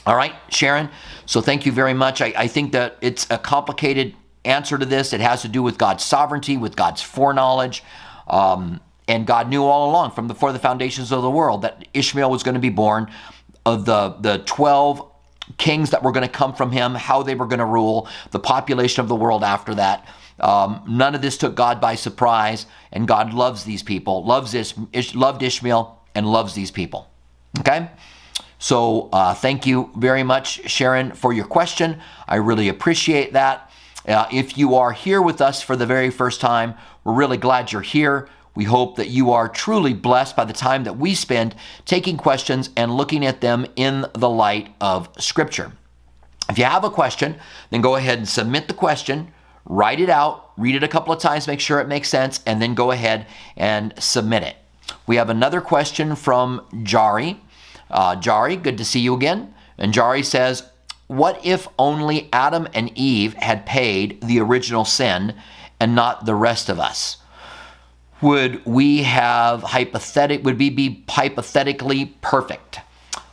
All 0.06 0.16
right, 0.16 0.34
Sharon. 0.50 0.90
So 1.26 1.42
thank 1.42 1.66
you 1.66 1.72
very 1.72 1.94
much. 1.94 2.22
I, 2.22 2.34
I, 2.36 2.48
think 2.48 2.74
that 2.74 2.98
it's 3.00 3.26
a 3.30 3.38
complicated 3.38 4.16
answer 4.44 4.78
to 4.78 4.86
this. 4.86 5.14
It 5.14 5.22
has 5.22 5.44
to 5.44 5.48
do 5.48 5.64
with 5.64 5.78
God's 5.78 6.04
sovereignty, 6.04 6.58
with 6.58 6.76
God's 6.76 7.02
foreknowledge. 7.02 7.84
Um, 8.28 8.82
and 9.08 9.26
God 9.26 9.50
knew 9.50 9.64
all 9.64 9.90
along 9.90 10.12
from 10.12 10.28
before 10.28 10.52
the 10.52 10.60
foundations 10.60 11.12
of 11.12 11.22
the 11.22 11.30
world 11.30 11.62
that 11.62 11.88
Ishmael 11.94 12.30
was 12.30 12.44
going 12.44 12.56
to 12.56 12.62
be 12.62 12.70
born 12.70 13.10
of 13.66 13.86
the, 13.86 14.16
the 14.20 14.40
12 14.40 15.10
kings 15.58 15.92
that 15.92 16.04
were 16.04 16.12
going 16.12 16.28
to 16.28 16.32
come 16.32 16.54
from 16.54 16.72
him, 16.72 16.96
how 16.96 17.24
they 17.24 17.36
were 17.36 17.46
going 17.46 17.60
to 17.60 17.66
rule, 17.66 18.08
the 18.32 18.40
population 18.40 19.02
of 19.02 19.08
the 19.08 19.16
world 19.16 19.44
after 19.44 19.76
that. 19.76 20.08
Um, 20.40 20.84
none 20.88 21.16
of 21.16 21.22
this 21.22 21.38
took 21.38 21.56
God 21.56 21.80
by 21.80 21.96
surprise, 21.96 22.66
and 22.92 23.08
God 23.08 23.34
loves 23.34 23.64
these 23.64 23.84
people, 23.84 24.26
loves 24.26 24.54
Ish, 24.54 24.74
Ish, 24.92 25.16
loved 25.16 25.44
Ishmael, 25.44 26.00
and 26.16 26.26
loves 26.26 26.54
these 26.54 26.72
people. 26.72 27.10
Okay? 27.60 27.90
So 28.60 29.10
uh, 29.12 29.34
thank 29.34 29.66
you 29.66 29.92
very 29.98 30.24
much, 30.24 30.70
Sharon, 30.70 31.12
for 31.12 31.34
your 31.34 31.46
question. 31.46 32.00
I 32.28 32.36
really 32.36 32.70
appreciate 32.70 33.34
that. 33.34 33.70
Uh, 34.08 34.26
if 34.32 34.58
you 34.58 34.76
are 34.76 34.92
here 34.92 35.22
with 35.22 35.42
us 35.42 35.62
for 35.62 35.76
the 35.76 35.86
very 35.86 36.10
first 36.10 36.40
time, 36.40 36.76
we're 37.04 37.14
really 37.14 37.38
glad 37.38 37.72
you're 37.72 37.82
here. 37.82 38.30
We 38.56 38.66
hope 38.66 38.98
that 38.98 39.10
you 39.10 39.32
are 39.32 39.50
truly 39.50 39.94
blessed 39.94 40.36
by 40.36 40.46
the 40.46 40.54
time 40.54 40.84
that 40.84 40.98
we 40.98 41.16
spend 41.16 41.56
taking 41.86 42.18
questions 42.18 42.70
and 42.78 42.96
looking 42.96 43.26
at 43.26 43.42
them 43.42 43.66
in 43.76 44.06
the 44.14 44.30
light 44.30 44.74
of 44.80 45.10
Scripture. 45.18 45.74
If 46.50 46.58
you 46.58 46.66
have 46.66 46.84
a 46.84 46.90
question, 46.90 47.36
then 47.70 47.82
go 47.82 47.96
ahead 47.96 48.18
and 48.18 48.30
submit 48.30 48.68
the 48.68 48.74
question, 48.74 49.33
write 49.66 50.00
it 50.00 50.10
out, 50.10 50.52
read 50.58 50.76
it 50.76 50.84
a 50.84 50.88
couple 50.88 51.14
of 51.14 51.20
times, 51.20 51.48
make 51.48 51.60
sure 51.60 51.80
it 51.80 51.88
makes 51.88 52.10
sense, 52.10 52.42
and 52.46 52.62
then 52.62 52.76
go 52.76 52.92
ahead 52.92 53.28
and 53.56 53.94
submit 53.98 54.44
it. 54.44 54.56
We 55.08 55.16
have 55.16 55.30
another 55.30 55.62
question 55.62 56.16
from 56.16 56.62
Jari. 56.72 57.38
Uh, 57.90 58.16
Jari, 58.16 58.62
good 58.62 58.78
to 58.78 58.86
see 58.86 59.00
you 59.00 59.14
again. 59.14 59.54
And 59.78 59.94
Jari 59.94 60.24
says, 60.24 60.64
What 61.08 61.46
if 61.46 61.68
only 61.80 62.30
Adam 62.34 62.68
and 62.74 62.92
Eve 62.98 63.34
had 63.36 63.66
paid 63.66 64.22
the 64.22 64.40
original 64.40 64.86
sin 64.86 65.36
and 65.80 65.96
not 65.96 66.26
the 66.26 66.36
rest 66.36 66.70
of 66.70 66.80
us? 66.80 67.18
would 68.24 68.66
we 68.66 69.04
have 69.04 69.62
hypothetic 69.62 70.44
would 70.46 70.58
we 70.58 70.70
be 70.70 71.04
hypothetically 71.10 72.06
perfect 72.22 72.80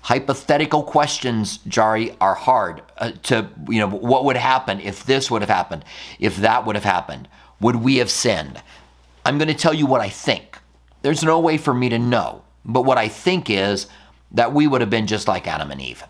hypothetical 0.03 0.83
questions 0.83 1.59
jari 1.69 2.17
are 2.21 2.35
hard 2.35 2.83
uh, 2.99 3.13
to 3.23 3.49
you 3.69 3.79
know 3.79 3.89
what 3.89 4.25
would 4.25 4.37
happen 4.37 4.81
if 4.81 5.05
this 5.05 5.31
would 5.31 5.43
have 5.43 5.51
happened 5.51 5.85
if 6.19 6.37
that 6.37 6.67
would 6.67 6.77
have 6.77 6.85
happened? 6.85 7.29
Would 7.61 7.77
we 7.77 7.97
have 7.97 8.11
sinned? 8.11 8.63
I'm 9.25 9.37
going 9.37 9.49
to 9.49 9.55
tell 9.55 9.75
you 9.75 9.87
what 9.87 10.01
i 10.01 10.09
think. 10.09 10.59
There's 11.03 11.23
no 11.23 11.39
way 11.41 11.59
for 11.59 11.75
me 11.75 11.89
to 11.91 11.99
know 11.99 12.43
but 12.65 12.83
what 12.83 12.99
i 12.99 13.09
think 13.09 13.51
is 13.51 13.87
that 14.33 14.53
we 14.53 14.67
would 14.67 14.81
have 14.81 14.91
been 14.91 15.07
just 15.07 15.29
like 15.29 15.47
adam 15.47 15.71
and 15.71 15.81
eve. 15.81 16.05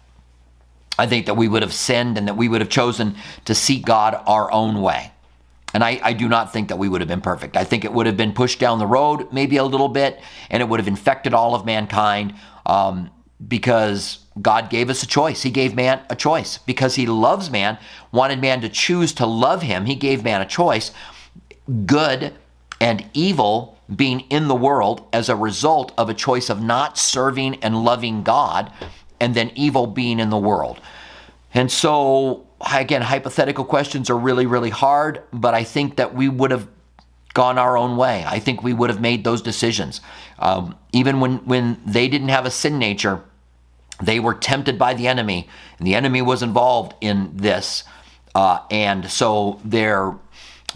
I 0.98 1.06
think 1.06 1.26
that 1.26 1.34
we 1.34 1.48
would 1.48 1.62
have 1.62 1.72
sinned 1.72 2.18
and 2.18 2.28
that 2.28 2.36
we 2.36 2.48
would 2.48 2.60
have 2.60 2.68
chosen 2.68 3.16
to 3.46 3.54
seek 3.54 3.86
god 3.86 4.20
our 4.26 4.52
own 4.52 4.82
way. 4.82 5.12
And 5.72 5.84
I, 5.84 6.00
I, 6.02 6.12
do 6.12 6.28
not 6.28 6.52
think 6.52 6.68
that 6.68 6.76
we 6.76 6.88
would 6.88 7.00
have 7.00 7.08
been 7.08 7.20
perfect. 7.20 7.56
I 7.56 7.64
think 7.64 7.84
it 7.84 7.92
would 7.92 8.06
have 8.06 8.16
been 8.16 8.32
pushed 8.32 8.58
down 8.58 8.78
the 8.78 8.86
road 8.86 9.32
maybe 9.32 9.56
a 9.56 9.64
little 9.64 9.88
bit, 9.88 10.20
and 10.50 10.60
it 10.60 10.68
would 10.68 10.80
have 10.80 10.88
infected 10.88 11.32
all 11.32 11.54
of 11.54 11.64
mankind. 11.64 12.34
Um, 12.66 13.10
because 13.48 14.20
God 14.40 14.70
gave 14.70 14.90
us 14.90 15.02
a 15.02 15.06
choice. 15.06 15.42
He 15.42 15.50
gave 15.50 15.74
man 15.74 16.00
a 16.10 16.16
choice 16.16 16.58
because 16.58 16.94
He 16.94 17.06
loves 17.06 17.50
man, 17.50 17.78
wanted 18.12 18.40
man 18.40 18.60
to 18.60 18.68
choose 18.68 19.12
to 19.14 19.26
love 19.26 19.62
Him. 19.62 19.86
He 19.86 19.94
gave 19.94 20.24
man 20.24 20.40
a 20.40 20.46
choice. 20.46 20.92
Good 21.86 22.34
and 22.80 23.04
evil 23.12 23.78
being 23.94 24.20
in 24.30 24.48
the 24.48 24.54
world 24.54 25.06
as 25.12 25.28
a 25.28 25.36
result 25.36 25.92
of 25.98 26.08
a 26.08 26.14
choice 26.14 26.48
of 26.48 26.62
not 26.62 26.96
serving 26.96 27.56
and 27.56 27.84
loving 27.84 28.22
God, 28.22 28.72
and 29.18 29.34
then 29.34 29.50
evil 29.54 29.86
being 29.86 30.20
in 30.20 30.30
the 30.30 30.38
world. 30.38 30.80
And 31.52 31.70
so 31.70 32.46
again, 32.60 33.02
hypothetical 33.02 33.64
questions 33.64 34.10
are 34.10 34.16
really, 34.16 34.46
really 34.46 34.70
hard, 34.70 35.22
but 35.32 35.54
I 35.54 35.64
think 35.64 35.96
that 35.96 36.14
we 36.14 36.28
would 36.28 36.50
have 36.50 36.68
gone 37.34 37.58
our 37.58 37.76
own 37.76 37.96
way. 37.96 38.24
I 38.26 38.38
think 38.38 38.62
we 38.62 38.72
would 38.72 38.90
have 38.90 39.00
made 39.00 39.24
those 39.24 39.40
decisions. 39.40 40.00
Um, 40.38 40.76
even 40.92 41.20
when, 41.20 41.38
when 41.46 41.80
they 41.86 42.08
didn't 42.08 42.28
have 42.28 42.44
a 42.44 42.50
sin 42.50 42.78
nature, 42.78 43.22
they 44.02 44.20
were 44.20 44.34
tempted 44.34 44.78
by 44.78 44.94
the 44.94 45.06
enemy, 45.06 45.48
and 45.78 45.86
the 45.86 45.94
enemy 45.94 46.22
was 46.22 46.42
involved 46.42 46.94
in 47.00 47.30
this. 47.36 47.84
Uh, 48.34 48.60
and 48.70 49.10
so 49.10 49.60
there 49.64 50.16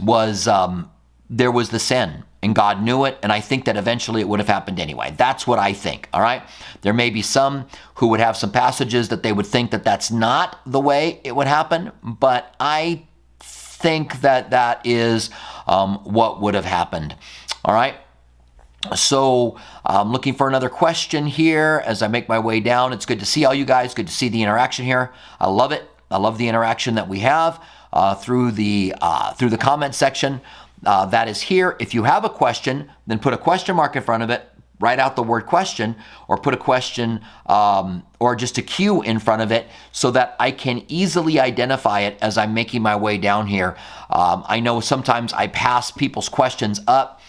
was 0.01 0.49
um, 0.49 0.91
there 1.31 1.53
was 1.53 1.71
the 1.71 1.79
sin 1.79 2.25
and 2.45 2.55
God 2.55 2.83
knew 2.83 3.07
it, 3.07 3.19
and 3.23 3.33
I 3.33 3.41
think 3.41 3.65
that 3.65 3.79
eventually 3.79 4.21
it 4.21 4.29
would 4.29 4.39
have 4.39 4.49
happened 4.49 4.79
anyway. 4.79 5.15
That's 5.17 5.47
what 5.47 5.59
I 5.59 5.73
think, 5.73 6.11
all 6.13 6.21
right? 6.21 6.43
There 6.83 6.93
may 6.93 7.09
be 7.09 7.23
some 7.23 7.67
who 7.95 8.09
would 8.09 8.21
have 8.21 8.37
some 8.37 8.53
passages 8.53 9.09
that 9.09 9.23
they 9.23 9.33
would 9.33 9.47
think 9.47 9.71
that 9.71 9.83
that's 9.83 10.11
not 10.11 10.61
the 10.67 10.79
way 10.79 11.23
it 11.25 11.35
would 11.35 11.47
happen, 11.47 11.91
but 12.03 12.55
I 12.61 13.07
think 13.41 14.21
that 14.21 14.51
that 14.51 14.85
is 14.85 15.31
um, 15.67 16.01
what 16.05 16.43
would 16.43 16.53
have 16.53 16.67
happened, 16.67 17.17
all 17.65 17.75
right? 17.75 17.95
So 18.95 19.59
I'm 19.85 20.13
looking 20.13 20.35
for 20.35 20.47
another 20.47 20.69
question 20.69 21.27
here 21.27 21.83
as 21.87 22.03
I 22.03 22.09
make 22.09 22.29
my 22.29 22.39
way 22.39 22.61
down. 22.61 22.93
It's 22.93 23.07
good 23.07 23.21
to 23.21 23.27
see 23.27 23.45
all 23.45 23.55
you 23.55 23.65
guys, 23.65 23.95
good 23.95 24.09
to 24.09 24.13
see 24.13 24.29
the 24.29 24.43
interaction 24.43 24.85
here. 24.85 25.13
I 25.41 25.49
love 25.49 25.73
it. 25.73 25.89
I 26.11 26.19
love 26.19 26.37
the 26.39 26.49
interaction 26.49 26.95
that 26.97 27.09
we 27.09 27.21
have 27.21 27.63
uh, 27.93 28.15
through 28.15 28.53
the 28.53 28.95
uh, 29.01 29.33
through 29.33 29.51
the 29.51 29.59
comment 29.59 29.95
section 29.95 30.41
uh, 30.85 31.07
that 31.07 31.29
is 31.29 31.41
here. 31.41 31.77
If 31.81 31.95
you 31.95 32.05
have 32.05 32.25
a 32.25 32.29
question, 32.29 32.91
then 33.07 33.19
put 33.19 33.33
a 33.33 33.39
question 33.39 33.75
mark 33.75 33.97
in 33.97 34.03
front 34.03 34.23
of 34.23 34.31
it, 34.31 34.49
write 34.81 34.99
out 34.99 35.17
the 35.17 35.23
word 35.23 35.47
question, 35.47 35.97
or 36.29 36.37
put 36.37 36.53
a 36.53 36.59
question 36.59 37.21
um, 37.47 38.05
or 38.21 38.37
just 38.37 38.59
a 38.59 38.63
Q 38.63 39.03
in 39.03 39.19
front 39.19 39.41
of 39.41 39.51
it 39.51 39.67
so 39.93 40.11
that 40.11 40.37
I 40.39 40.51
can 40.51 40.85
easily 40.89 41.41
identify 41.41 42.01
it 42.01 42.19
as 42.21 42.37
I'm 42.37 42.53
making 42.53 42.83
my 42.83 42.97
way 42.97 43.17
down 43.17 43.47
here. 43.47 43.77
Um, 44.11 44.45
I 44.47 44.61
know 44.61 44.81
sometimes 44.81 45.33
I 45.33 45.47
pass 45.47 45.91
people's 45.91 46.29
questions 46.29 46.81
up. 46.87 47.21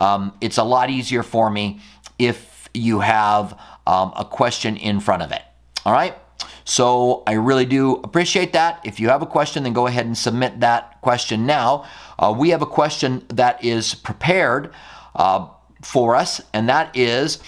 Um, 0.00 0.32
it's 0.40 0.58
a 0.58 0.64
lot 0.64 0.90
easier 0.90 1.22
for 1.22 1.50
me 1.50 1.80
if 2.18 2.68
you 2.74 3.00
have 3.00 3.58
um, 3.86 4.12
a 4.16 4.24
question 4.24 4.76
in 4.76 5.00
front 5.00 5.22
of 5.22 5.30
it. 5.32 5.42
All 5.84 5.92
right? 5.92 6.16
So 6.64 7.22
I 7.26 7.32
really 7.32 7.64
do 7.64 7.96
appreciate 7.96 8.52
that. 8.52 8.80
If 8.84 9.00
you 9.00 9.08
have 9.08 9.22
a 9.22 9.26
question, 9.26 9.62
then 9.64 9.72
go 9.72 9.86
ahead 9.86 10.06
and 10.06 10.16
submit 10.16 10.60
that 10.60 11.00
question 11.00 11.46
now. 11.46 11.84
Uh, 12.18 12.34
we 12.36 12.50
have 12.50 12.62
a 12.62 12.66
question 12.66 13.24
that 13.28 13.64
is 13.64 13.94
prepared 13.94 14.72
uh, 15.16 15.48
for 15.82 16.14
us, 16.14 16.40
and 16.52 16.68
that 16.68 16.96
is 16.96 17.38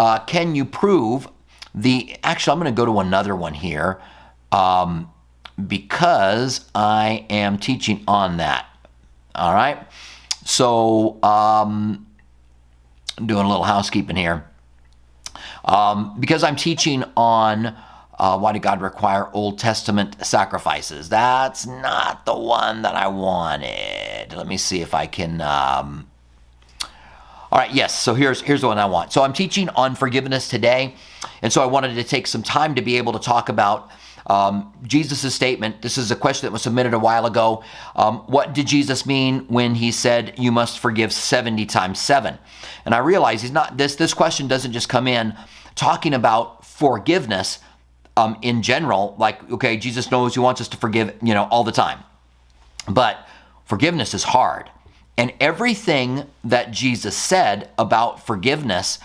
uh, 0.00 0.18
Can 0.20 0.54
you 0.54 0.64
prove 0.64 1.28
the. 1.74 2.16
Actually, 2.24 2.52
I'm 2.52 2.58
going 2.60 2.74
to 2.74 2.76
go 2.76 2.86
to 2.86 2.98
another 3.00 3.36
one 3.36 3.54
here 3.54 4.00
um, 4.50 5.10
because 5.66 6.68
I 6.74 7.26
am 7.30 7.58
teaching 7.58 8.02
on 8.08 8.38
that. 8.38 8.66
All 9.34 9.54
right. 9.54 9.78
So, 10.44 11.22
um, 11.22 12.06
doing 13.16 13.44
a 13.44 13.48
little 13.48 13.64
housekeeping 13.64 14.16
here. 14.16 14.44
Um, 15.64 16.18
because 16.18 16.42
I'm 16.42 16.56
teaching 16.56 17.04
on 17.16 17.76
uh, 18.18 18.38
why 18.38 18.52
did 18.52 18.62
God 18.62 18.80
require 18.80 19.28
Old 19.32 19.58
Testament 19.58 20.24
sacrifices? 20.24 21.08
That's 21.08 21.66
not 21.66 22.24
the 22.26 22.36
one 22.36 22.82
that 22.82 22.94
I 22.94 23.08
wanted. 23.08 24.32
Let 24.34 24.46
me 24.46 24.56
see 24.56 24.80
if 24.80 24.94
I 24.94 25.06
can. 25.06 25.40
Um... 25.40 26.08
All 27.50 27.58
right, 27.58 27.72
yes. 27.72 27.98
So 27.98 28.14
here's 28.14 28.40
here's 28.40 28.62
the 28.62 28.68
one 28.68 28.78
I 28.78 28.86
want. 28.86 29.12
So 29.12 29.22
I'm 29.22 29.34
teaching 29.34 29.68
on 29.70 29.94
forgiveness 29.94 30.48
today, 30.48 30.94
and 31.42 31.52
so 31.52 31.62
I 31.62 31.66
wanted 31.66 31.94
to 31.96 32.04
take 32.04 32.26
some 32.26 32.42
time 32.42 32.74
to 32.76 32.82
be 32.82 32.96
able 32.96 33.12
to 33.12 33.18
talk 33.18 33.50
about 33.50 33.90
um, 34.26 34.72
Jesus' 34.84 35.34
statement. 35.34 35.82
This 35.82 35.98
is 35.98 36.10
a 36.10 36.16
question 36.16 36.46
that 36.46 36.52
was 36.52 36.62
submitted 36.62 36.94
a 36.94 36.98
while 36.98 37.26
ago. 37.26 37.64
Um, 37.96 38.18
what 38.20 38.52
did 38.52 38.66
Jesus 38.66 39.06
mean 39.06 39.46
when 39.48 39.74
he 39.74 39.92
said 39.92 40.34
you 40.38 40.52
must 40.52 40.78
forgive 40.78 41.12
70 41.12 41.66
times 41.66 42.00
seven? 42.00 42.38
And 42.84 42.94
I 42.94 42.98
realize 42.98 43.42
he's 43.42 43.50
not 43.50 43.76
this. 43.76 43.96
This 43.96 44.14
question 44.14 44.48
doesn't 44.48 44.72
just 44.72 44.88
come 44.88 45.06
in 45.06 45.34
talking 45.74 46.14
about 46.14 46.64
forgiveness 46.64 47.58
um, 48.16 48.36
in 48.42 48.62
general, 48.62 49.14
like, 49.18 49.50
okay, 49.50 49.76
Jesus 49.76 50.10
knows 50.10 50.34
he 50.34 50.40
wants 50.40 50.60
us 50.60 50.68
to 50.68 50.76
forgive, 50.76 51.16
you 51.22 51.34
know, 51.34 51.48
all 51.50 51.64
the 51.64 51.72
time. 51.72 52.00
But 52.88 53.26
forgiveness 53.64 54.12
is 54.14 54.22
hard. 54.22 54.68
And 55.16 55.32
everything 55.40 56.24
that 56.44 56.70
Jesus 56.72 57.16
said 57.16 57.70
about 57.78 58.26
forgiveness 58.26 58.98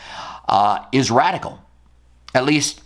uh, 0.47 0.85
is 0.91 1.11
radical. 1.11 1.61
At 2.33 2.45
least 2.45 2.81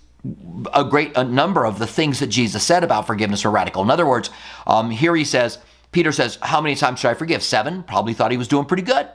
a 0.73 0.83
great 0.83 1.15
a 1.17 1.23
number 1.23 1.65
of 1.65 1.79
the 1.79 1.87
things 1.87 2.19
that 2.19 2.27
Jesus 2.27 2.63
said 2.63 2.83
about 2.83 3.07
forgiveness 3.07 3.43
are 3.45 3.51
radical. 3.51 3.81
In 3.81 3.89
other 3.89 4.05
words, 4.05 4.29
um, 4.67 4.91
here 4.91 5.15
he 5.15 5.25
says, 5.25 5.57
Peter 5.91 6.11
says, 6.11 6.37
How 6.41 6.61
many 6.61 6.75
times 6.75 6.99
should 6.99 7.09
I 7.09 7.15
forgive? 7.15 7.43
Seven. 7.43 7.83
Probably 7.83 8.13
thought 8.13 8.31
he 8.31 8.37
was 8.37 8.47
doing 8.47 8.65
pretty 8.65 8.83
good. 8.83 9.07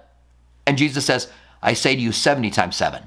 And 0.66 0.76
Jesus 0.76 1.06
says, 1.06 1.30
I 1.62 1.74
say 1.74 1.94
to 1.94 2.00
you 2.00 2.12
70 2.12 2.50
times 2.50 2.76
seven. 2.76 3.04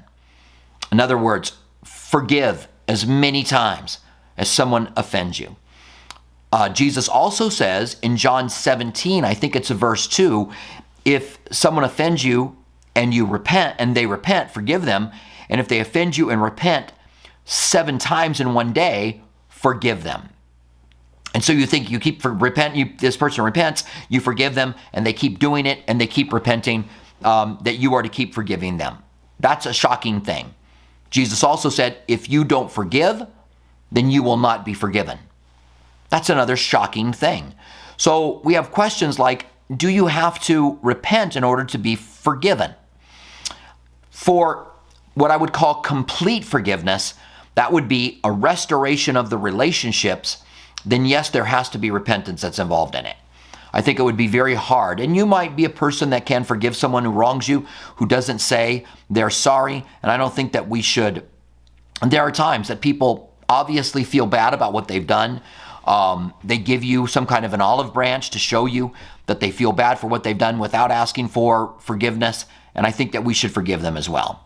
In 0.90 0.98
other 0.98 1.18
words, 1.18 1.52
forgive 1.84 2.68
as 2.88 3.06
many 3.06 3.44
times 3.44 3.98
as 4.36 4.50
someone 4.50 4.92
offends 4.96 5.38
you. 5.38 5.56
Uh, 6.52 6.68
Jesus 6.68 7.08
also 7.08 7.48
says 7.48 7.96
in 8.02 8.16
John 8.16 8.48
17, 8.48 9.24
I 9.24 9.34
think 9.34 9.54
it's 9.54 9.70
a 9.70 9.74
verse 9.74 10.08
2, 10.08 10.50
if 11.04 11.38
someone 11.50 11.84
offends 11.84 12.24
you 12.24 12.56
and 12.94 13.14
you 13.14 13.24
repent 13.24 13.76
and 13.78 13.96
they 13.96 14.06
repent, 14.06 14.50
forgive 14.50 14.84
them. 14.84 15.10
And 15.48 15.60
if 15.60 15.68
they 15.68 15.78
offend 15.78 16.16
you 16.16 16.30
and 16.30 16.42
repent 16.42 16.92
seven 17.44 17.98
times 17.98 18.40
in 18.40 18.54
one 18.54 18.72
day, 18.72 19.22
forgive 19.48 20.02
them. 20.02 20.28
And 21.32 21.44
so 21.44 21.52
you 21.52 21.66
think 21.66 21.90
you 21.90 22.00
keep 22.00 22.22
for 22.22 22.32
repent, 22.32 22.74
you, 22.76 22.90
this 22.98 23.16
person 23.16 23.44
repents, 23.44 23.84
you 24.08 24.20
forgive 24.20 24.54
them, 24.54 24.74
and 24.92 25.06
they 25.06 25.12
keep 25.12 25.38
doing 25.38 25.66
it 25.66 25.80
and 25.86 26.00
they 26.00 26.06
keep 26.06 26.32
repenting, 26.32 26.88
um, 27.22 27.58
that 27.62 27.76
you 27.76 27.94
are 27.94 28.02
to 28.02 28.08
keep 28.08 28.34
forgiving 28.34 28.78
them. 28.78 28.98
That's 29.38 29.66
a 29.66 29.72
shocking 29.72 30.20
thing. 30.20 30.54
Jesus 31.10 31.44
also 31.44 31.68
said, 31.68 31.98
if 32.08 32.28
you 32.28 32.44
don't 32.44 32.70
forgive, 32.70 33.26
then 33.92 34.10
you 34.10 34.22
will 34.22 34.36
not 34.36 34.64
be 34.64 34.74
forgiven. 34.74 35.18
That's 36.08 36.30
another 36.30 36.56
shocking 36.56 37.12
thing. 37.12 37.54
So 37.96 38.40
we 38.44 38.54
have 38.54 38.70
questions 38.70 39.18
like 39.18 39.46
Do 39.74 39.88
you 39.88 40.06
have 40.06 40.40
to 40.44 40.78
repent 40.82 41.36
in 41.36 41.44
order 41.44 41.64
to 41.64 41.78
be 41.78 41.94
forgiven? 41.94 42.74
For 44.10 44.69
what 45.14 45.30
I 45.30 45.36
would 45.36 45.52
call 45.52 45.76
complete 45.76 46.44
forgiveness, 46.44 47.14
that 47.54 47.72
would 47.72 47.88
be 47.88 48.20
a 48.24 48.30
restoration 48.30 49.16
of 49.16 49.30
the 49.30 49.36
relationships, 49.36 50.42
then 50.84 51.04
yes, 51.04 51.30
there 51.30 51.44
has 51.44 51.68
to 51.70 51.78
be 51.78 51.90
repentance 51.90 52.42
that's 52.42 52.58
involved 52.58 52.94
in 52.94 53.06
it. 53.06 53.16
I 53.72 53.82
think 53.82 53.98
it 53.98 54.02
would 54.02 54.16
be 54.16 54.26
very 54.26 54.54
hard. 54.54 55.00
And 55.00 55.14
you 55.14 55.26
might 55.26 55.56
be 55.56 55.64
a 55.64 55.70
person 55.70 56.10
that 56.10 56.26
can 56.26 56.44
forgive 56.44 56.76
someone 56.76 57.04
who 57.04 57.12
wrongs 57.12 57.48
you, 57.48 57.66
who 57.96 58.06
doesn't 58.06 58.40
say 58.40 58.84
they're 59.08 59.30
sorry. 59.30 59.84
And 60.02 60.10
I 60.10 60.16
don't 60.16 60.34
think 60.34 60.52
that 60.52 60.68
we 60.68 60.82
should. 60.82 61.26
There 62.04 62.22
are 62.22 62.32
times 62.32 62.68
that 62.68 62.80
people 62.80 63.32
obviously 63.48 64.04
feel 64.04 64.26
bad 64.26 64.54
about 64.54 64.72
what 64.72 64.88
they've 64.88 65.06
done. 65.06 65.40
Um, 65.86 66.34
they 66.42 66.58
give 66.58 66.82
you 66.82 67.06
some 67.06 67.26
kind 67.26 67.44
of 67.44 67.52
an 67.52 67.60
olive 67.60 67.94
branch 67.94 68.30
to 68.30 68.38
show 68.38 68.66
you 68.66 68.92
that 69.26 69.40
they 69.40 69.50
feel 69.50 69.72
bad 69.72 69.98
for 69.98 70.08
what 70.08 70.24
they've 70.24 70.36
done 70.36 70.58
without 70.58 70.90
asking 70.90 71.28
for 71.28 71.74
forgiveness. 71.78 72.46
And 72.74 72.86
I 72.86 72.90
think 72.90 73.12
that 73.12 73.24
we 73.24 73.34
should 73.34 73.52
forgive 73.52 73.82
them 73.82 73.96
as 73.96 74.08
well. 74.08 74.44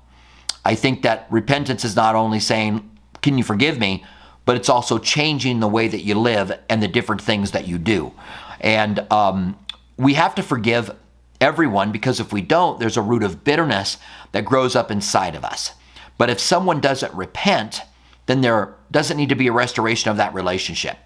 I 0.64 0.74
think 0.74 1.02
that 1.02 1.26
repentance 1.30 1.84
is 1.84 1.96
not 1.96 2.14
only 2.14 2.40
saying, 2.40 2.90
Can 3.22 3.38
you 3.38 3.44
forgive 3.44 3.78
me? 3.78 4.04
but 4.44 4.56
it's 4.56 4.68
also 4.68 4.98
changing 4.98 5.60
the 5.60 5.68
way 5.68 5.88
that 5.88 6.02
you 6.02 6.14
live 6.14 6.58
and 6.68 6.82
the 6.82 6.88
different 6.88 7.22
things 7.22 7.52
that 7.52 7.66
you 7.66 7.78
do. 7.78 8.12
And 8.60 9.00
um, 9.12 9.58
we 9.96 10.14
have 10.14 10.34
to 10.36 10.42
forgive 10.42 10.94
everyone 11.40 11.92
because 11.92 12.20
if 12.20 12.32
we 12.32 12.42
don't, 12.42 12.78
there's 12.78 12.96
a 12.96 13.02
root 13.02 13.22
of 13.22 13.44
bitterness 13.44 13.98
that 14.32 14.44
grows 14.44 14.76
up 14.76 14.90
inside 14.90 15.34
of 15.34 15.44
us. 15.44 15.72
But 16.18 16.30
if 16.30 16.40
someone 16.40 16.80
doesn't 16.80 17.12
repent, 17.14 17.82
then 18.26 18.40
there 18.40 18.74
doesn't 18.90 19.16
need 19.16 19.30
to 19.30 19.34
be 19.34 19.48
a 19.48 19.52
restoration 19.52 20.10
of 20.10 20.18
that 20.18 20.34
relationship. 20.34 20.96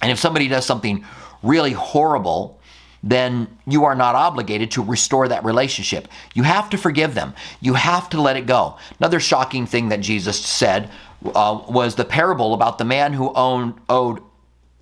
And 0.00 0.10
if 0.10 0.18
somebody 0.18 0.48
does 0.48 0.66
something 0.66 1.04
really 1.42 1.72
horrible, 1.72 2.60
then 3.02 3.48
you 3.66 3.84
are 3.84 3.94
not 3.94 4.14
obligated 4.14 4.70
to 4.72 4.82
restore 4.82 5.28
that 5.28 5.44
relationship. 5.44 6.08
You 6.34 6.44
have 6.44 6.70
to 6.70 6.78
forgive 6.78 7.14
them. 7.14 7.34
You 7.60 7.74
have 7.74 8.08
to 8.10 8.20
let 8.20 8.36
it 8.36 8.46
go. 8.46 8.76
Another 9.00 9.18
shocking 9.18 9.66
thing 9.66 9.88
that 9.88 10.00
Jesus 10.00 10.38
said 10.44 10.88
uh, 11.34 11.62
was 11.68 11.96
the 11.96 12.04
parable 12.04 12.54
about 12.54 12.78
the 12.78 12.84
man 12.84 13.12
who 13.12 13.32
owned 13.34 13.74
owed 13.88 14.20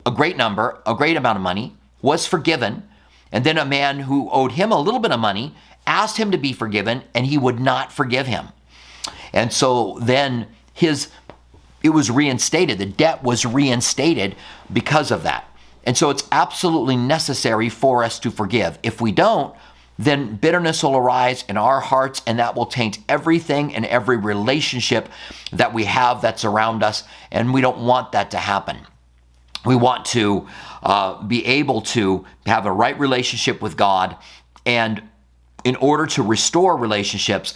a 0.04 0.10
great 0.10 0.36
number, 0.36 0.80
a 0.86 0.94
great 0.94 1.16
amount 1.16 1.36
of 1.36 1.42
money, 1.42 1.76
was 2.02 2.26
forgiven, 2.26 2.82
and 3.32 3.44
then 3.44 3.58
a 3.58 3.64
man 3.64 4.00
who 4.00 4.30
owed 4.30 4.52
him 4.52 4.72
a 4.72 4.80
little 4.80 5.00
bit 5.00 5.12
of 5.12 5.20
money 5.20 5.54
asked 5.86 6.16
him 6.16 6.30
to 6.30 6.38
be 6.38 6.52
forgiven, 6.52 7.02
and 7.14 7.26
he 7.26 7.38
would 7.38 7.60
not 7.60 7.92
forgive 7.92 8.26
him. 8.26 8.48
And 9.32 9.52
so 9.52 9.98
then 10.00 10.46
his 10.72 11.08
it 11.82 11.90
was 11.90 12.10
reinstated. 12.10 12.78
The 12.78 12.86
debt 12.86 13.22
was 13.22 13.46
reinstated 13.46 14.36
because 14.70 15.10
of 15.10 15.22
that. 15.22 15.49
And 15.84 15.96
so 15.96 16.10
it's 16.10 16.26
absolutely 16.30 16.96
necessary 16.96 17.68
for 17.68 18.04
us 18.04 18.18
to 18.20 18.30
forgive. 18.30 18.78
If 18.82 19.00
we 19.00 19.12
don't, 19.12 19.54
then 19.98 20.36
bitterness 20.36 20.82
will 20.82 20.96
arise 20.96 21.44
in 21.48 21.58
our 21.58 21.80
hearts 21.80 22.22
and 22.26 22.38
that 22.38 22.54
will 22.54 22.66
taint 22.66 22.98
everything 23.08 23.74
and 23.74 23.84
every 23.86 24.16
relationship 24.16 25.08
that 25.52 25.74
we 25.74 25.84
have 25.84 26.22
that's 26.22 26.44
around 26.44 26.82
us. 26.82 27.04
And 27.30 27.52
we 27.52 27.60
don't 27.60 27.84
want 27.84 28.12
that 28.12 28.30
to 28.30 28.38
happen. 28.38 28.78
We 29.66 29.76
want 29.76 30.06
to 30.06 30.48
uh, 30.82 31.22
be 31.22 31.44
able 31.44 31.82
to 31.82 32.24
have 32.46 32.64
a 32.64 32.72
right 32.72 32.98
relationship 32.98 33.60
with 33.60 33.76
God. 33.76 34.16
And 34.64 35.02
in 35.64 35.76
order 35.76 36.06
to 36.06 36.22
restore 36.22 36.78
relationships, 36.78 37.54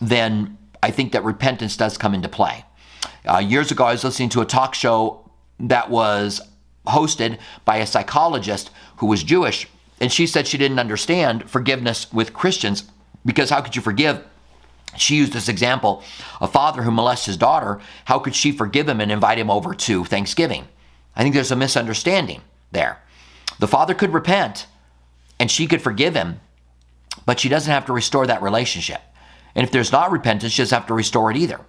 then 0.00 0.58
I 0.82 0.90
think 0.90 1.12
that 1.12 1.22
repentance 1.22 1.76
does 1.76 1.96
come 1.96 2.12
into 2.12 2.28
play. 2.28 2.64
Uh, 3.24 3.38
years 3.38 3.70
ago, 3.70 3.84
I 3.84 3.92
was 3.92 4.02
listening 4.02 4.30
to 4.30 4.40
a 4.40 4.44
talk 4.44 4.74
show 4.74 5.30
that 5.60 5.90
was 5.90 6.40
hosted 6.86 7.38
by 7.64 7.76
a 7.76 7.86
psychologist 7.86 8.70
who 8.96 9.06
was 9.06 9.22
Jewish, 9.22 9.68
and 10.00 10.12
she 10.12 10.26
said 10.26 10.46
she 10.46 10.58
didn't 10.58 10.78
understand 10.78 11.48
forgiveness 11.48 12.12
with 12.12 12.34
Christians 12.34 12.84
because 13.24 13.50
how 13.50 13.60
could 13.60 13.76
you 13.76 13.82
forgive? 13.82 14.24
She 14.96 15.16
used 15.16 15.32
this 15.32 15.48
example 15.48 16.02
a 16.40 16.46
father 16.46 16.82
who 16.82 16.90
molests 16.90 17.26
his 17.26 17.36
daughter, 17.36 17.80
how 18.04 18.18
could 18.18 18.34
she 18.34 18.52
forgive 18.52 18.88
him 18.88 19.00
and 19.00 19.10
invite 19.10 19.38
him 19.38 19.50
over 19.50 19.74
to 19.74 20.04
Thanksgiving? 20.04 20.68
I 21.16 21.22
think 21.22 21.34
there's 21.34 21.50
a 21.50 21.56
misunderstanding 21.56 22.42
there. 22.72 22.98
The 23.58 23.68
father 23.68 23.94
could 23.94 24.12
repent 24.12 24.66
and 25.38 25.50
she 25.50 25.66
could 25.66 25.82
forgive 25.82 26.14
him, 26.14 26.40
but 27.26 27.40
she 27.40 27.48
doesn't 27.48 27.72
have 27.72 27.86
to 27.86 27.92
restore 27.92 28.26
that 28.26 28.42
relationship. 28.42 29.00
And 29.54 29.64
if 29.64 29.72
there's 29.72 29.92
not 29.92 30.10
repentance, 30.10 30.52
she 30.52 30.62
doesn't 30.62 30.76
have 30.76 30.88
to 30.88 30.94
restore 30.94 31.30
it 31.30 31.36
either. 31.36 31.60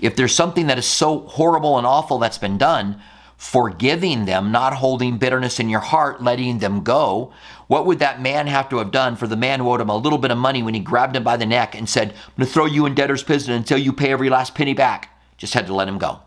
If 0.00 0.16
there's 0.16 0.34
something 0.34 0.66
that 0.66 0.78
is 0.78 0.86
so 0.86 1.20
horrible 1.20 1.78
and 1.78 1.86
awful 1.86 2.18
that's 2.18 2.38
been 2.38 2.58
done, 2.58 3.00
forgiving 3.36 4.24
them, 4.24 4.52
not 4.52 4.74
holding 4.74 5.18
bitterness 5.18 5.60
in 5.60 5.68
your 5.68 5.80
heart, 5.80 6.22
letting 6.22 6.58
them 6.58 6.82
go. 6.82 7.32
What 7.66 7.86
would 7.86 7.98
that 7.98 8.20
man 8.20 8.46
have 8.46 8.68
to 8.70 8.78
have 8.78 8.90
done 8.90 9.16
for 9.16 9.26
the 9.26 9.36
man 9.36 9.60
who 9.60 9.70
owed 9.70 9.80
him 9.80 9.88
a 9.88 9.96
little 9.96 10.18
bit 10.18 10.30
of 10.30 10.38
money 10.38 10.62
when 10.62 10.74
he 10.74 10.80
grabbed 10.80 11.16
him 11.16 11.24
by 11.24 11.36
the 11.36 11.46
neck 11.46 11.74
and 11.74 11.88
said, 11.88 12.10
I'm 12.10 12.32
going 12.36 12.46
to 12.46 12.52
throw 12.52 12.66
you 12.66 12.86
in 12.86 12.94
debtor's 12.94 13.22
prison 13.22 13.54
until 13.54 13.78
you 13.78 13.92
pay 13.92 14.12
every 14.12 14.30
last 14.30 14.54
penny 14.54 14.74
back? 14.74 15.10
Just 15.36 15.54
had 15.54 15.66
to 15.66 15.74
let 15.74 15.88
him 15.88 15.98
go. 15.98 16.20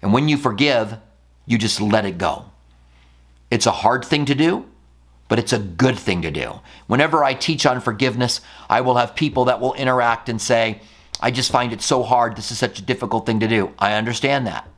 And 0.00 0.12
when 0.12 0.28
you 0.28 0.36
forgive, 0.36 0.96
you 1.46 1.58
just 1.58 1.80
let 1.80 2.04
it 2.04 2.18
go. 2.18 2.46
It's 3.50 3.66
a 3.66 3.70
hard 3.70 4.04
thing 4.04 4.24
to 4.26 4.34
do, 4.34 4.66
but 5.28 5.38
it's 5.38 5.52
a 5.52 5.58
good 5.58 5.98
thing 5.98 6.22
to 6.22 6.30
do. 6.30 6.60
Whenever 6.86 7.22
I 7.22 7.34
teach 7.34 7.66
on 7.66 7.80
forgiveness, 7.80 8.40
I 8.68 8.80
will 8.80 8.96
have 8.96 9.14
people 9.14 9.44
that 9.46 9.60
will 9.60 9.74
interact 9.74 10.28
and 10.28 10.40
say, 10.40 10.80
I 11.20 11.30
just 11.30 11.52
find 11.52 11.72
it 11.72 11.82
so 11.82 12.02
hard. 12.02 12.36
This 12.36 12.50
is 12.50 12.58
such 12.58 12.78
a 12.78 12.82
difficult 12.82 13.26
thing 13.26 13.40
to 13.40 13.48
do. 13.48 13.72
I 13.78 13.94
understand 13.94 14.46
that. 14.46 14.68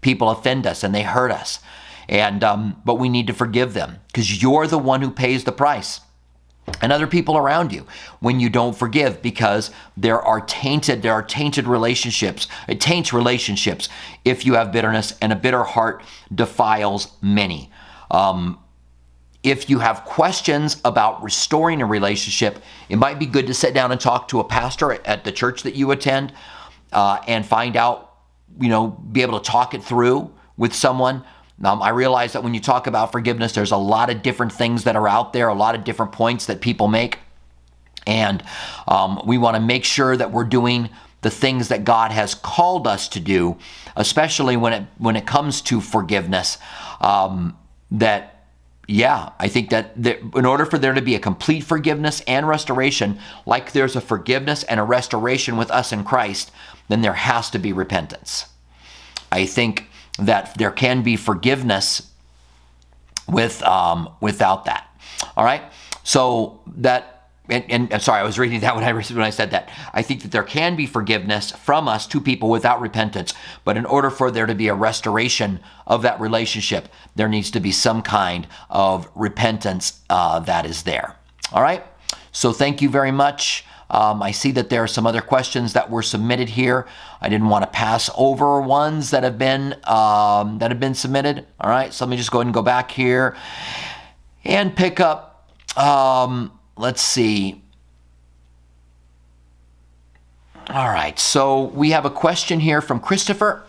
People 0.00 0.30
offend 0.30 0.66
us 0.66 0.82
and 0.82 0.94
they 0.94 1.02
hurt 1.02 1.30
us. 1.30 1.60
And 2.08 2.42
um, 2.42 2.80
but 2.84 2.96
we 2.96 3.08
need 3.08 3.28
to 3.28 3.32
forgive 3.32 3.72
them 3.72 3.98
because 4.06 4.42
you're 4.42 4.66
the 4.66 4.78
one 4.78 5.00
who 5.00 5.10
pays 5.10 5.44
the 5.44 5.52
price. 5.52 6.00
And 6.82 6.92
other 6.92 7.06
people 7.06 7.36
around 7.36 7.72
you 7.72 7.86
when 8.20 8.38
you 8.38 8.48
don't 8.48 8.76
forgive 8.76 9.22
because 9.22 9.70
there 9.96 10.20
are 10.20 10.40
tainted 10.40 11.02
there 11.02 11.12
are 11.12 11.22
tainted 11.22 11.66
relationships. 11.66 12.48
It 12.68 12.80
taints 12.80 13.12
relationships 13.12 13.88
if 14.24 14.44
you 14.44 14.54
have 14.54 14.72
bitterness 14.72 15.16
and 15.20 15.32
a 15.32 15.36
bitter 15.36 15.64
heart 15.64 16.02
defiles 16.34 17.08
many. 17.22 17.70
Um, 18.10 18.58
if 19.42 19.70
you 19.70 19.78
have 19.78 20.04
questions 20.04 20.80
about 20.84 21.22
restoring 21.22 21.80
a 21.80 21.86
relationship, 21.86 22.62
it 22.88 22.96
might 22.96 23.18
be 23.18 23.26
good 23.26 23.46
to 23.46 23.54
sit 23.54 23.72
down 23.72 23.90
and 23.90 24.00
talk 24.00 24.28
to 24.28 24.40
a 24.40 24.44
pastor 24.44 24.92
at 24.92 25.24
the 25.24 25.32
church 25.32 25.62
that 25.62 25.74
you 25.74 25.90
attend 25.92 26.32
uh, 26.92 27.20
and 27.26 27.46
find 27.46 27.76
out 27.76 28.09
you 28.60 28.68
know, 28.68 28.88
be 28.88 29.22
able 29.22 29.40
to 29.40 29.50
talk 29.50 29.74
it 29.74 29.82
through 29.82 30.32
with 30.56 30.74
someone. 30.74 31.24
Um, 31.64 31.82
I 31.82 31.90
realize 31.90 32.32
that 32.32 32.42
when 32.42 32.54
you 32.54 32.60
talk 32.60 32.86
about 32.86 33.12
forgiveness, 33.12 33.52
there's 33.52 33.72
a 33.72 33.76
lot 33.76 34.10
of 34.10 34.22
different 34.22 34.52
things 34.52 34.84
that 34.84 34.96
are 34.96 35.08
out 35.08 35.32
there, 35.32 35.48
a 35.48 35.54
lot 35.54 35.74
of 35.74 35.84
different 35.84 36.12
points 36.12 36.46
that 36.46 36.60
people 36.60 36.88
make. 36.88 37.18
And 38.06 38.42
um, 38.88 39.20
we 39.26 39.36
want 39.36 39.56
to 39.56 39.60
make 39.60 39.84
sure 39.84 40.16
that 40.16 40.32
we're 40.32 40.44
doing 40.44 40.88
the 41.22 41.30
things 41.30 41.68
that 41.68 41.84
God 41.84 42.12
has 42.12 42.34
called 42.34 42.86
us 42.86 43.08
to 43.08 43.20
do, 43.20 43.58
especially 43.94 44.56
when 44.56 44.72
it 44.72 44.86
when 44.96 45.16
it 45.16 45.26
comes 45.26 45.60
to 45.62 45.80
forgiveness. 45.80 46.56
Um, 47.00 47.58
that 47.90 48.46
yeah, 48.90 49.30
I 49.38 49.46
think 49.46 49.70
that 49.70 49.92
in 49.96 50.44
order 50.44 50.64
for 50.64 50.76
there 50.76 50.94
to 50.94 51.02
be 51.02 51.14
a 51.14 51.20
complete 51.20 51.62
forgiveness 51.62 52.22
and 52.26 52.48
restoration, 52.48 53.20
like 53.46 53.72
there's 53.72 53.94
a 53.94 54.00
forgiveness 54.00 54.64
and 54.64 54.80
a 54.80 54.82
restoration 54.82 55.56
with 55.56 55.70
us 55.70 55.92
in 55.92 56.02
Christ, 56.02 56.50
then 56.90 57.02
there 57.02 57.14
has 57.14 57.50
to 57.50 57.58
be 57.58 57.72
repentance. 57.72 58.46
I 59.30 59.46
think 59.46 59.86
that 60.18 60.56
there 60.58 60.72
can 60.72 61.02
be 61.02 61.16
forgiveness 61.16 62.10
with 63.28 63.62
um, 63.62 64.10
without 64.20 64.64
that. 64.64 64.88
All 65.36 65.44
right, 65.44 65.62
so 66.02 66.60
that. 66.76 67.16
And, 67.48 67.90
and, 67.92 68.00
sorry, 68.00 68.20
I 68.20 68.22
was 68.22 68.38
reading 68.38 68.60
that 68.60 68.74
when 68.76 68.84
I 68.84 68.92
when 68.92 69.22
I 69.22 69.30
said 69.30 69.50
that. 69.50 69.70
I 69.92 70.02
think 70.02 70.22
that 70.22 70.30
there 70.30 70.44
can 70.44 70.76
be 70.76 70.86
forgiveness 70.86 71.50
from 71.50 71.88
us 71.88 72.06
to 72.08 72.20
people 72.20 72.48
without 72.48 72.80
repentance, 72.80 73.34
but 73.64 73.76
in 73.76 73.86
order 73.86 74.08
for 74.08 74.30
there 74.30 74.46
to 74.46 74.54
be 74.54 74.68
a 74.68 74.74
restoration 74.74 75.58
of 75.84 76.02
that 76.02 76.20
relationship, 76.20 76.88
there 77.16 77.28
needs 77.28 77.50
to 77.50 77.58
be 77.58 77.72
some 77.72 78.02
kind 78.02 78.46
of 78.68 79.08
repentance 79.16 80.00
uh, 80.10 80.38
that 80.40 80.64
is 80.64 80.84
there. 80.84 81.16
All 81.52 81.62
right. 81.62 81.84
So 82.30 82.52
thank 82.52 82.80
you 82.80 82.88
very 82.88 83.10
much. 83.10 83.64
Um, 83.90 84.22
I 84.22 84.30
see 84.30 84.52
that 84.52 84.70
there 84.70 84.84
are 84.84 84.86
some 84.86 85.06
other 85.06 85.20
questions 85.20 85.72
that 85.72 85.90
were 85.90 86.02
submitted 86.02 86.48
here. 86.48 86.86
I 87.20 87.28
didn't 87.28 87.48
want 87.48 87.64
to 87.64 87.70
pass 87.70 88.08
over 88.16 88.60
ones 88.60 89.10
that 89.10 89.24
have 89.24 89.36
been 89.36 89.74
um, 89.84 90.58
that 90.58 90.70
have 90.70 90.78
been 90.78 90.94
submitted. 90.94 91.46
All 91.60 91.68
right, 91.68 91.92
so 91.92 92.04
let 92.04 92.10
me 92.10 92.16
just 92.16 92.30
go 92.30 92.38
ahead 92.38 92.46
and 92.46 92.54
go 92.54 92.62
back 92.62 92.90
here 92.92 93.36
and 94.44 94.74
pick 94.74 95.00
up. 95.00 95.50
Um, 95.76 96.58
let's 96.76 97.02
see. 97.02 97.62
All 100.68 100.88
right, 100.88 101.18
so 101.18 101.64
we 101.64 101.90
have 101.90 102.04
a 102.04 102.10
question 102.10 102.60
here 102.60 102.80
from 102.80 103.00
Christopher. 103.00 103.64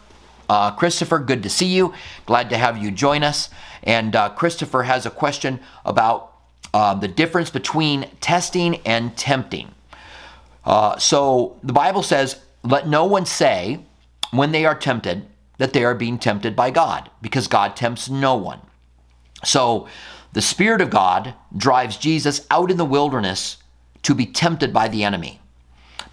Uh, 0.47 0.69
Christopher, 0.69 1.17
good 1.17 1.41
to 1.43 1.49
see 1.49 1.65
you. 1.65 1.93
Glad 2.27 2.49
to 2.51 2.57
have 2.57 2.77
you 2.77 2.91
join 2.91 3.23
us. 3.23 3.49
And 3.83 4.15
uh, 4.15 4.29
Christopher 4.29 4.83
has 4.83 5.07
a 5.07 5.09
question 5.09 5.61
about 5.83 6.33
uh, 6.73 6.93
the 6.93 7.07
difference 7.07 7.49
between 7.49 8.07
testing 8.19 8.75
and 8.85 9.17
tempting. 9.17 9.73
Uh, 10.65 10.97
so 10.97 11.57
the 11.63 11.73
Bible 11.73 12.03
says, 12.03 12.39
Let 12.63 12.87
no 12.87 13.05
one 13.05 13.25
say 13.25 13.79
when 14.31 14.51
they 14.51 14.65
are 14.65 14.75
tempted 14.75 15.25
that 15.57 15.73
they 15.73 15.83
are 15.83 15.95
being 15.95 16.17
tempted 16.17 16.55
by 16.55 16.71
God, 16.71 17.09
because 17.21 17.47
God 17.47 17.75
tempts 17.75 18.09
no 18.09 18.35
one. 18.35 18.61
So 19.43 19.87
the 20.33 20.41
Spirit 20.41 20.81
of 20.81 20.89
God 20.89 21.33
drives 21.55 21.97
Jesus 21.97 22.47
out 22.49 22.71
in 22.71 22.77
the 22.77 22.85
wilderness 22.85 23.57
to 24.03 24.15
be 24.15 24.25
tempted 24.25 24.73
by 24.73 24.87
the 24.87 25.03
enemy. 25.03 25.39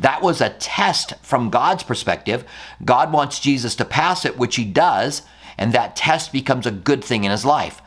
That 0.01 0.23
was 0.23 0.41
a 0.41 0.51
test 0.51 1.15
from 1.23 1.51
God's 1.51 1.83
perspective. 1.83 2.45
God 2.85 3.13
wants 3.13 3.41
Jesus 3.41 3.75
to 3.77 3.85
pass 3.85 4.25
it, 4.25 4.39
which 4.39 4.57
he 4.57 4.65
does, 4.65 5.23
and 5.57 5.73
that 5.73 5.97
test 5.97 6.33
becomes 6.33 6.67
a 6.67 6.71
good 6.71 7.03
thing 7.03 7.25
in 7.25 7.31
his 7.31 7.45
life. 7.45 7.81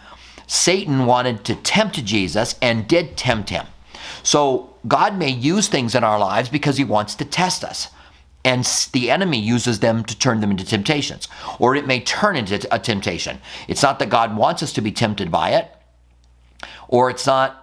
Satan 0.48 1.06
wanted 1.06 1.46
to 1.46 1.56
tempt 1.56 2.04
Jesus 2.04 2.56
and 2.62 2.88
did 2.88 3.16
tempt 3.16 3.50
him. 3.50 3.66
So 4.24 4.76
God 4.88 5.18
may 5.18 5.30
use 5.30 5.68
things 5.68 5.96
in 5.96 6.04
our 6.04 6.20
lives 6.20 6.50
because 6.50 6.78
he 6.78 6.84
wants 6.84 7.16
to 7.16 7.26
test 7.26 7.64
us. 7.64 7.90
And 8.44 8.66
the 8.94 9.12
enemy 9.12 9.40
uses 9.40 9.80
them 9.80 10.04
to 10.06 10.18
turn 10.18 10.42
them 10.42 10.50
into 10.50 10.66
temptations, 10.66 11.28
or 11.60 11.76
it 11.76 11.86
may 11.86 12.00
turn 12.00 12.36
into 12.36 12.68
a 12.74 12.80
temptation. 12.80 13.40
It's 13.68 13.84
not 13.84 14.00
that 14.00 14.10
God 14.10 14.36
wants 14.36 14.64
us 14.64 14.74
to 14.74 14.82
be 14.82 14.92
tempted 14.92 15.30
by 15.30 15.52
it, 15.52 15.72
or 16.88 17.12
it's 17.12 17.28
not 17.28 17.62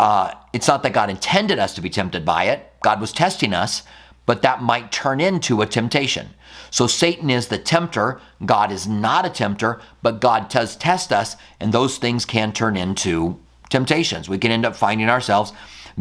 uh, 0.00 0.32
it's 0.52 0.66
not 0.66 0.82
that 0.82 0.92
God 0.92 1.10
intended 1.10 1.58
us 1.58 1.74
to 1.74 1.80
be 1.80 1.90
tempted 1.90 2.24
by 2.24 2.44
it. 2.44 2.72
God 2.82 3.00
was 3.00 3.12
testing 3.12 3.54
us, 3.54 3.82
but 4.26 4.42
that 4.42 4.62
might 4.62 4.90
turn 4.90 5.20
into 5.20 5.62
a 5.62 5.66
temptation. 5.66 6.30
So 6.70 6.86
Satan 6.86 7.30
is 7.30 7.48
the 7.48 7.58
tempter. 7.58 8.20
God 8.44 8.72
is 8.72 8.88
not 8.88 9.26
a 9.26 9.30
tempter, 9.30 9.80
but 10.02 10.20
God 10.20 10.48
does 10.48 10.76
test 10.76 11.12
us, 11.12 11.36
and 11.60 11.72
those 11.72 11.98
things 11.98 12.24
can 12.24 12.52
turn 12.52 12.76
into 12.76 13.38
temptations. 13.74 14.28
We 14.28 14.38
can 14.38 14.52
end 14.52 14.64
up 14.64 14.76
finding 14.76 15.10
ourselves 15.10 15.52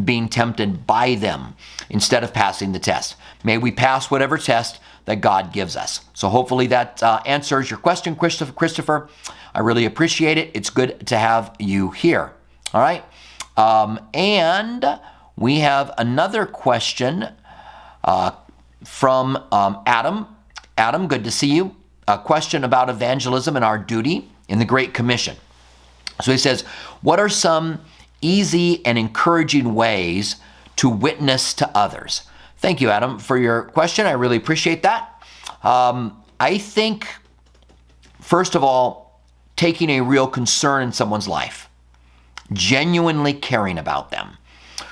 being 0.03 0.29
tempted 0.29 0.85
by 0.85 1.15
them 1.15 1.55
instead 1.89 2.23
of 2.23 2.31
passing 2.33 2.71
the 2.71 2.79
test. 2.79 3.15
May 3.43 3.57
we 3.57 3.71
pass 3.71 4.11
whatever 4.11 4.37
test 4.37 4.79
that 5.05 5.21
God 5.21 5.51
gives 5.51 5.75
us. 5.75 6.01
So 6.13 6.29
hopefully 6.29 6.67
that 6.67 7.01
uh, 7.01 7.21
answers 7.25 7.71
your 7.71 7.79
question, 7.79 8.15
Christopher. 8.15 9.09
I 9.55 9.59
really 9.59 9.85
appreciate 9.85 10.37
it. 10.37 10.51
It's 10.53 10.69
good 10.69 11.07
to 11.07 11.17
have 11.17 11.55
you 11.57 11.89
here. 11.89 12.31
All 12.73 12.81
right. 12.81 13.03
Um, 13.57 13.99
and 14.13 14.99
we 15.35 15.59
have 15.59 15.91
another 15.97 16.45
question 16.45 17.29
uh, 18.03 18.31
from 18.85 19.43
um, 19.51 19.81
Adam. 19.87 20.27
Adam, 20.77 21.07
good 21.07 21.23
to 21.23 21.31
see 21.31 21.55
you. 21.55 21.75
A 22.07 22.19
question 22.19 22.63
about 22.63 22.89
evangelism 22.89 23.55
and 23.55 23.65
our 23.65 23.79
duty 23.79 24.29
in 24.47 24.59
the 24.59 24.65
Great 24.65 24.93
Commission. 24.93 25.37
So 26.21 26.31
he 26.31 26.37
says, 26.37 26.61
What 27.01 27.19
are 27.19 27.29
some 27.29 27.81
easy 28.21 28.85
and 28.85 28.97
encouraging 28.97 29.75
ways 29.75 30.37
to 30.77 30.89
witness 30.89 31.53
to 31.55 31.77
others? 31.77 32.23
Thank 32.57 32.81
you, 32.81 32.89
Adam, 32.89 33.19
for 33.19 33.37
your 33.37 33.63
question. 33.63 34.05
I 34.05 34.11
really 34.11 34.37
appreciate 34.37 34.83
that. 34.83 35.21
Um, 35.63 36.23
I 36.39 36.57
think, 36.57 37.07
first 38.21 38.55
of 38.55 38.63
all, 38.63 39.21
taking 39.55 39.89
a 39.89 40.01
real 40.01 40.27
concern 40.27 40.83
in 40.83 40.91
someone's 40.91 41.27
life 41.27 41.69
genuinely 42.51 43.33
caring 43.33 43.77
about 43.77 44.11
them. 44.11 44.37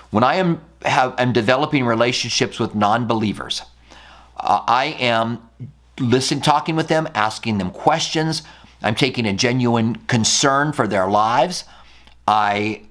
When 0.10 0.24
I 0.24 0.36
am 0.36 0.62
have, 0.84 1.14
am 1.20 1.32
developing 1.32 1.86
relationships 1.86 2.60
with 2.60 2.74
non-believers, 2.76 3.62
uh, 4.38 4.64
I 4.68 4.98
am 5.00 5.48
listening, 6.00 6.42
talking 6.42 6.76
with 6.76 6.88
them, 6.88 7.08
asking 7.14 7.58
them 7.58 7.72
questions. 7.72 8.44
I'm 8.82 8.96
taking 8.96 9.26
a 9.26 9.34
genuine 9.34 9.96
concern 10.08 10.74
for 10.74 10.88
their 10.88 11.08
lives. 11.08 11.66
I 12.28 12.84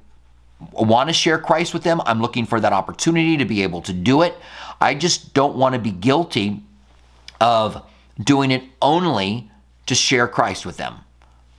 want 0.73 1.09
to 1.09 1.13
share 1.13 1.39
Christ 1.39 1.73
with 1.73 1.83
them. 1.83 2.01
I'm 2.05 2.21
looking 2.21 2.47
for 2.47 2.61
that 2.61 2.73
opportunity 2.73 3.37
to 3.39 3.45
be 3.45 3.63
able 3.63 3.83
to 3.83 3.93
do 3.93 4.23
it. 4.23 4.35
I 4.81 4.95
just 4.95 5.35
don't 5.35 5.57
want 5.57 5.75
to 5.75 5.81
be 5.81 5.91
guilty 5.91 6.63
of 7.41 7.83
doing 8.23 8.51
it 8.51 8.63
only 8.83 9.51
to 9.87 9.95
share 9.95 10.29
Christ 10.29 10.67
with 10.67 10.77
them. 10.77 10.97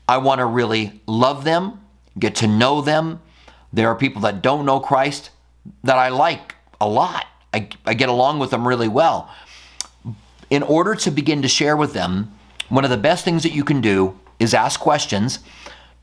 I 0.08 0.18
want 0.18 0.40
to 0.40 0.46
really 0.46 1.02
love 1.08 1.44
them 1.44 1.82
get 2.18 2.36
to 2.38 2.48
know 2.48 2.82
them. 2.82 3.22
There 3.74 3.88
are 3.88 3.96
people 3.96 4.22
that 4.24 4.42
don't 4.42 4.66
know 4.66 4.80
Christ 4.80 5.30
that 5.84 5.98
I 5.98 6.10
like 6.10 6.56
a 6.80 6.88
lot. 6.88 7.26
I, 7.54 7.70
I 7.86 7.94
get 7.94 8.10
along 8.10 8.40
with 8.40 8.52
them 8.52 8.68
really 8.68 8.88
well. 8.88 9.30
In 10.50 10.64
order 10.64 10.96
to 10.96 11.12
begin 11.12 11.42
to 11.42 11.48
share 11.48 11.78
with 11.78 11.94
them, 11.94 12.34
one 12.70 12.84
of 12.84 12.90
the 12.90 12.98
best 12.98 13.24
things 13.24 13.44
that 13.44 13.54
you 13.54 13.64
can 13.64 13.82
do 13.82 14.18
is 14.42 14.54
ask 14.54 14.80
questions, 14.80 15.40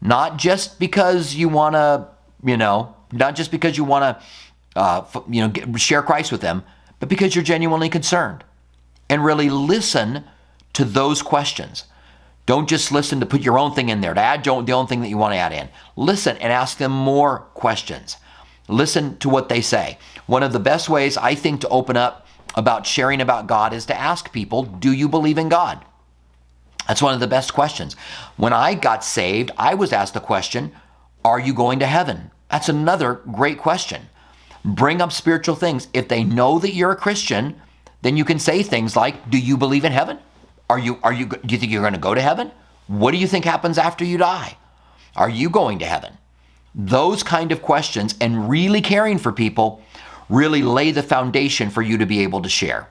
not 0.00 0.36
just 0.36 0.78
because 0.78 1.34
you 1.34 1.48
want 1.48 1.74
to, 1.74 2.06
you 2.44 2.56
know, 2.56 2.94
not 3.12 3.34
just 3.34 3.50
because 3.50 3.76
you 3.76 3.84
want 3.84 4.04
to, 4.04 4.80
uh, 4.80 5.04
you 5.28 5.40
know, 5.42 5.48
get, 5.48 5.80
share 5.80 6.02
Christ 6.02 6.30
with 6.30 6.40
them, 6.40 6.62
but 7.00 7.08
because 7.08 7.34
you're 7.34 7.44
genuinely 7.44 7.88
concerned 7.88 8.44
and 9.10 9.24
really 9.24 9.50
listen 9.50 10.24
to 10.74 10.84
those 10.84 11.20
questions. 11.20 11.84
Don't 12.46 12.68
just 12.68 12.92
listen 12.92 13.20
to 13.20 13.26
put 13.26 13.42
your 13.42 13.58
own 13.58 13.74
thing 13.74 13.88
in 13.88 14.00
there, 14.00 14.14
to 14.14 14.20
add 14.20 14.44
the 14.44 14.72
own 14.72 14.86
thing 14.86 15.00
that 15.00 15.08
you 15.08 15.18
want 15.18 15.34
to 15.34 15.38
add 15.38 15.52
in. 15.52 15.68
Listen 15.96 16.36
and 16.38 16.52
ask 16.52 16.78
them 16.78 16.92
more 16.92 17.40
questions. 17.54 18.16
Listen 18.68 19.18
to 19.18 19.28
what 19.28 19.48
they 19.48 19.60
say. 19.60 19.98
One 20.26 20.42
of 20.42 20.52
the 20.52 20.60
best 20.60 20.88
ways 20.88 21.16
I 21.16 21.34
think 21.34 21.60
to 21.62 21.68
open 21.68 21.96
up 21.96 22.26
about 22.54 22.86
sharing 22.86 23.20
about 23.20 23.46
God 23.48 23.72
is 23.72 23.86
to 23.86 23.98
ask 23.98 24.32
people, 24.32 24.62
Do 24.62 24.92
you 24.92 25.08
believe 25.08 25.38
in 25.38 25.48
God? 25.48 25.84
That's 26.88 27.02
one 27.02 27.12
of 27.14 27.20
the 27.20 27.26
best 27.26 27.52
questions. 27.52 27.94
When 28.36 28.54
I 28.54 28.74
got 28.74 29.04
saved, 29.04 29.50
I 29.58 29.74
was 29.74 29.92
asked 29.92 30.14
the 30.14 30.20
question, 30.20 30.72
Are 31.24 31.38
you 31.38 31.52
going 31.52 31.78
to 31.80 31.86
heaven? 31.86 32.30
That's 32.50 32.70
another 32.70 33.20
great 33.30 33.58
question. 33.58 34.08
Bring 34.64 35.02
up 35.02 35.12
spiritual 35.12 35.54
things. 35.54 35.88
If 35.92 36.08
they 36.08 36.24
know 36.24 36.58
that 36.58 36.74
you're 36.74 36.92
a 36.92 36.96
Christian, 36.96 37.60
then 38.00 38.16
you 38.16 38.24
can 38.24 38.38
say 38.38 38.62
things 38.62 38.96
like, 38.96 39.30
Do 39.30 39.38
you 39.38 39.58
believe 39.58 39.84
in 39.84 39.92
heaven? 39.92 40.18
Are 40.70 40.78
you 40.78 40.98
are 41.02 41.12
you 41.12 41.26
do 41.26 41.54
you 41.54 41.58
think 41.58 41.70
you're 41.70 41.82
going 41.82 41.92
to 41.92 41.98
go 41.98 42.14
to 42.14 42.20
heaven? 42.20 42.50
What 42.86 43.12
do 43.12 43.18
you 43.18 43.26
think 43.26 43.44
happens 43.44 43.78
after 43.78 44.04
you 44.04 44.16
die? 44.16 44.56
Are 45.14 45.30
you 45.30 45.50
going 45.50 45.78
to 45.80 45.86
heaven? 45.86 46.16
Those 46.74 47.22
kind 47.22 47.52
of 47.52 47.62
questions 47.62 48.14
and 48.20 48.48
really 48.48 48.80
caring 48.80 49.18
for 49.18 49.32
people 49.32 49.82
really 50.28 50.62
lay 50.62 50.90
the 50.90 51.02
foundation 51.02 51.70
for 51.70 51.82
you 51.82 51.98
to 51.98 52.06
be 52.06 52.20
able 52.20 52.42
to 52.42 52.48
share. 52.48 52.88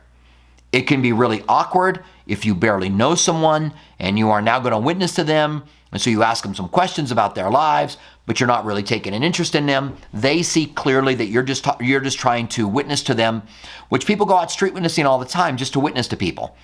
It 0.72 0.82
can 0.82 1.02
be 1.02 1.14
really 1.14 1.44
awkward 1.48 2.04
if 2.28 2.46
you 2.46 2.54
barely 2.54 2.90
know 2.90 3.16
someone 3.16 3.74
and 4.00 4.20
you 4.20 4.30
are 4.30 4.42
now 4.42 4.60
going 4.60 4.74
to 4.74 4.80
witness 4.80 5.16
to 5.16 5.24
them. 5.24 5.64
And 5.92 6.02
so 6.02 6.10
you 6.10 6.22
ask 6.22 6.44
them 6.44 6.54
some 6.54 6.68
questions 6.68 7.12
about 7.12 7.34
their 7.34 7.50
lives, 7.50 7.98
but 8.26 8.40
you're 8.40 8.48
not 8.48 8.66
really 8.66 8.84
taking 8.84 9.14
an 9.14 9.24
interest 9.24 9.56
in 9.56 9.66
them. 9.66 9.96
They 10.14 10.44
see 10.44 10.66
clearly 10.66 11.16
that 11.16 11.28
you're 11.28 11.44
just 11.44 11.66
you're 11.80 12.02
just 12.02 12.20
trying 12.20 12.50
to 12.50 12.68
witness 12.68 13.02
to 13.04 13.14
them, 13.14 13.44
which 13.90 14.06
people 14.06 14.26
go 14.26 14.36
out 14.36 14.52
street 14.52 14.74
witnessing 14.74 15.06
all 15.06 15.18
the 15.18 15.26
time 15.26 15.56
just 15.56 15.74
to 15.74 15.80
witness 15.80 16.10
to 16.10 16.18
people. 16.18 16.58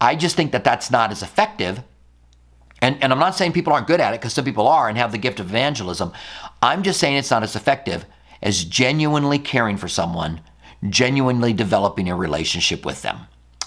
I 0.00 0.16
just 0.16 0.34
think 0.34 0.52
that 0.52 0.64
that's 0.64 0.90
not 0.90 1.10
as 1.10 1.22
effective. 1.22 1.82
And, 2.82 3.02
and 3.02 3.12
I'm 3.12 3.18
not 3.18 3.34
saying 3.36 3.52
people 3.52 3.74
aren't 3.74 3.86
good 3.86 4.00
at 4.00 4.14
it 4.14 4.20
because 4.20 4.32
some 4.32 4.46
people 4.46 4.66
are 4.66 4.88
and 4.88 4.96
have 4.96 5.12
the 5.12 5.18
gift 5.18 5.38
of 5.38 5.50
evangelism. 5.50 6.12
I'm 6.62 6.82
just 6.82 6.98
saying 6.98 7.16
it's 7.16 7.30
not 7.30 7.42
as 7.42 7.54
effective 7.54 8.06
as 8.42 8.64
genuinely 8.64 9.38
caring 9.38 9.76
for 9.76 9.88
someone, 9.88 10.40
genuinely 10.88 11.52
developing 11.52 12.08
a 12.08 12.16
relationship 12.16 12.86
with 12.86 13.02
them. 13.02 13.18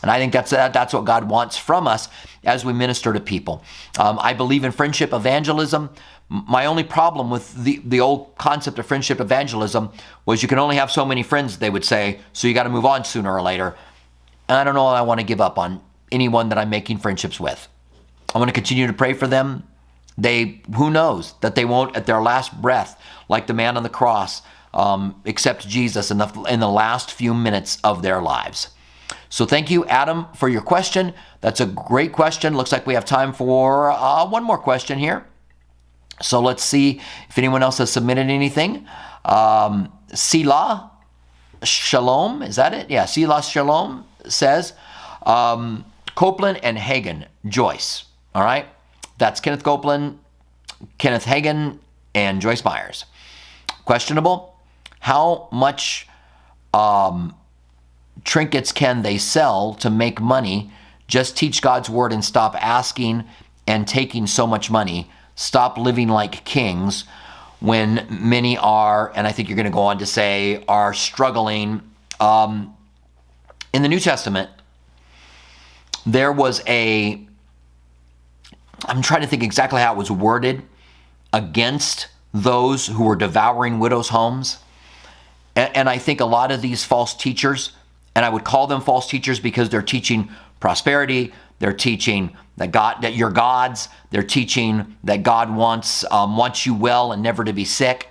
And 0.04 0.12
I 0.12 0.20
think 0.20 0.34
that's 0.34 0.51
that's 0.51 0.93
what 0.93 1.06
God 1.06 1.30
wants 1.30 1.58
from 1.58 1.88
us 1.88 2.10
as 2.43 2.66
we 2.66 2.74
minister 2.74 3.14
to 3.14 3.22
people. 3.22 3.64
Um, 3.97 4.20
I 4.22 4.34
believe 4.34 4.66
in 4.66 4.72
friendship 4.74 5.14
evangelism. 5.14 5.89
My 6.30 6.66
only 6.66 6.84
problem 6.84 7.30
with 7.30 7.64
the, 7.64 7.82
the 7.86 8.01
old 8.01 8.38
concept 8.38 8.78
of 8.80 8.86
friendship 8.86 9.22
evangelism 9.22 9.91
was 10.26 10.41
you 10.41 10.49
can 10.49 10.60
only 10.60 10.76
have 10.76 10.91
so 10.91 11.06
many 11.06 11.24
friends, 11.24 11.58
they 11.58 11.70
would 11.70 11.86
say, 11.86 12.20
so 12.34 12.47
you 12.47 12.54
got 12.54 12.64
to 12.64 12.70
move 12.70 12.86
on 12.86 13.06
sooner 13.06 13.34
or 13.34 13.41
later. 13.41 13.76
And 14.49 14.58
I 14.58 14.64
don't 14.64 14.76
know 14.76 14.88
I 14.88 15.01
want 15.01 15.22
to 15.22 15.26
give 15.26 15.39
up 15.39 15.58
on 15.58 15.82
anyone 16.12 16.49
that 16.49 16.58
I'm 16.58 16.70
making 16.70 16.97
friendships 16.97 17.39
with. 17.39 17.68
I 18.36 18.39
want 18.39 18.49
to 18.49 18.54
continue 18.54 18.88
to 18.88 18.93
pray 18.93 19.14
for 19.14 19.28
them. 19.28 19.64
They, 20.18 20.62
who 20.76 20.89
knows, 20.89 21.34
that 21.41 21.56
they 21.56 21.66
won't 21.66 21.95
at 21.95 22.06
their 22.08 22.22
last 22.22 22.62
breath, 22.62 23.01
like 23.30 23.47
the 23.47 23.54
man 23.54 23.78
on 23.78 23.84
the 23.84 23.89
cross, 23.89 24.41
um, 24.74 25.22
accept 25.26 25.68
Jesus 25.68 26.12
in 26.12 26.18
the, 26.18 26.28
in 26.49 26.60
the 26.60 26.70
last 26.70 27.12
few 27.12 27.34
minutes 27.34 27.78
of 27.84 28.01
their 28.01 28.22
lives. 28.22 28.70
So 29.34 29.48
thank 29.48 29.72
you, 29.72 29.84
Adam, 29.86 30.28
for 30.36 30.48
your 30.48 30.62
question. 30.62 31.12
That's 31.42 31.60
a 31.60 31.66
great 31.66 32.14
question. 32.14 32.56
Looks 32.56 32.72
like 32.72 32.86
we 32.86 32.94
have 32.94 33.04
time 33.04 33.34
for 33.34 33.90
uh, 33.90 34.28
one 34.30 34.44
more 34.44 34.60
question 34.60 35.00
here. 35.00 35.26
So 36.22 36.40
let's 36.40 36.64
see 36.64 37.02
if 37.30 37.40
anyone 37.40 37.64
else 37.64 37.80
has 37.80 37.92
submitted 37.92 38.30
anything. 38.30 38.88
Um, 39.26 39.92
Sila 40.14 40.92
Shalom, 41.64 42.44
is 42.44 42.58
that 42.58 42.76
it? 42.76 42.92
Yeah, 42.92 43.06
Sila 43.06 43.42
Shalom 43.42 44.06
says, 44.28 44.74
um, 45.26 45.84
Copeland 46.14 46.60
and 46.62 46.78
Hagin, 46.78 47.26
Joyce. 47.48 48.06
All 48.36 48.44
right? 48.44 48.68
That's 49.18 49.40
Kenneth 49.40 49.64
Copeland, 49.64 50.20
Kenneth 51.00 51.26
Hagin, 51.26 51.80
and 52.14 52.40
Joyce 52.40 52.64
Meyers. 52.64 53.06
Questionable? 53.84 54.60
How 55.00 55.50
much 55.52 56.08
um, 56.72 57.34
trinkets 58.24 58.72
can 58.72 59.01
they 59.01 59.18
sell 59.18 59.74
to 59.76 59.89
make 59.89 60.22
money? 60.22 60.72
Just 61.07 61.38
teach 61.38 61.61
God's 61.61 61.89
word 61.89 62.14
and 62.14 62.24
stop 62.24 62.55
asking 62.55 63.24
and 63.68 63.88
taking 63.88 64.28
so 64.28 64.47
much 64.47 64.70
money. 64.72 65.09
Stop 65.36 65.78
living 65.78 66.07
like 66.07 66.45
kings 66.45 67.05
when 67.59 68.05
many 68.09 68.57
are, 68.57 69.11
and 69.16 69.26
I 69.26 69.32
think 69.32 69.47
you're 69.47 69.55
going 69.55 69.66
to 69.66 69.72
go 69.72 69.84
on 69.84 69.99
to 69.99 70.05
say, 70.05 70.64
are 70.68 70.93
struggling. 70.93 71.82
Um, 72.20 72.76
in 73.74 73.82
the 73.82 73.88
New 73.88 73.99
Testament, 73.99 74.49
there 76.05 76.32
was 76.32 76.61
a, 76.68 77.26
I'm 78.86 79.01
trying 79.01 79.22
to 79.22 79.28
think 79.28 79.43
exactly 79.43 79.82
how 79.82 79.93
it 79.93 79.97
was 79.97 80.11
worded, 80.11 80.64
against 81.32 82.07
those 82.34 82.88
who 82.88 83.03
were 83.03 83.16
devouring 83.16 83.80
widows' 83.80 84.09
homes. 84.09 84.57
And, 85.55 85.76
and 85.76 85.89
I 85.89 85.97
think 85.97 86.20
a 86.20 86.26
lot 86.26 86.51
of 86.51 86.61
these 86.61 86.84
false 86.84 87.14
teachers, 87.14 87.72
and 88.16 88.26
I 88.26 88.30
would 88.30 88.43
call 88.43 88.68
them 88.68 88.82
false 88.82 89.07
teachers 89.09 89.39
because 89.39 89.70
they're 89.70 89.82
teaching 89.82 90.30
prosperity, 90.59 91.34
they're 91.59 91.74
teaching 91.74 92.36
that 92.57 92.72
God 92.72 93.01
that 93.01 93.16
you're 93.16 93.32
God's. 93.32 93.89
They're 94.11 94.24
teaching 94.24 94.95
that 95.03 95.24
God 95.24 95.53
wants 95.55 96.05
um, 96.11 96.38
wants 96.38 96.66
you 96.66 96.74
well 96.74 97.11
and 97.11 97.24
never 97.24 97.43
to 97.43 97.53
be 97.53 97.66
sick. 97.66 98.09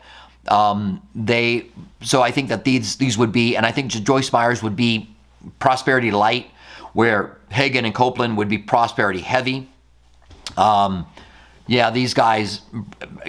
Um, 0.48 1.00
they 1.14 1.66
so 2.00 2.22
I 2.22 2.30
think 2.30 2.48
that 2.48 2.64
these 2.64 2.96
these 2.96 3.16
would 3.16 3.32
be, 3.32 3.56
and 3.56 3.64
I 3.64 3.70
think 3.70 3.90
Joyce 3.90 4.32
Meyers 4.32 4.62
would 4.62 4.76
be 4.76 5.08
prosperity 5.58 6.10
light, 6.10 6.50
where 6.92 7.38
Hagin 7.50 7.84
and 7.84 7.94
Copeland 7.94 8.36
would 8.36 8.48
be 8.48 8.58
prosperity 8.58 9.20
heavy. 9.20 9.68
Um, 10.56 11.06
yeah, 11.68 11.90
these 11.90 12.12
guys, 12.12 12.62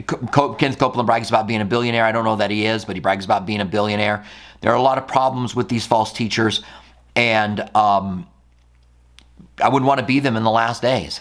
Kenneth 0.07 0.79
Copeland 0.79 1.05
brags 1.05 1.29
about 1.29 1.47
being 1.47 1.61
a 1.61 1.65
billionaire. 1.65 2.03
I 2.03 2.11
don't 2.11 2.25
know 2.25 2.35
that 2.37 2.49
he 2.49 2.65
is, 2.65 2.83
but 2.83 2.95
he 2.95 2.99
brags 2.99 3.25
about 3.25 3.45
being 3.45 3.61
a 3.61 3.65
billionaire. 3.65 4.25
There 4.63 4.71
are 4.71 4.77
a 4.77 4.81
lot 4.81 4.97
of 4.97 5.07
problems 5.07 5.53
with 5.53 5.67
these 5.67 5.85
false 5.85 6.13
teachers, 6.13 6.63
and 7.17 7.59
um, 7.75 8.25
I 9.61 9.67
wouldn't 9.67 9.85
want 9.85 9.99
to 9.99 10.05
be 10.05 10.21
them 10.21 10.37
in 10.37 10.43
the 10.43 10.51
last 10.51 10.81
days. 10.81 11.19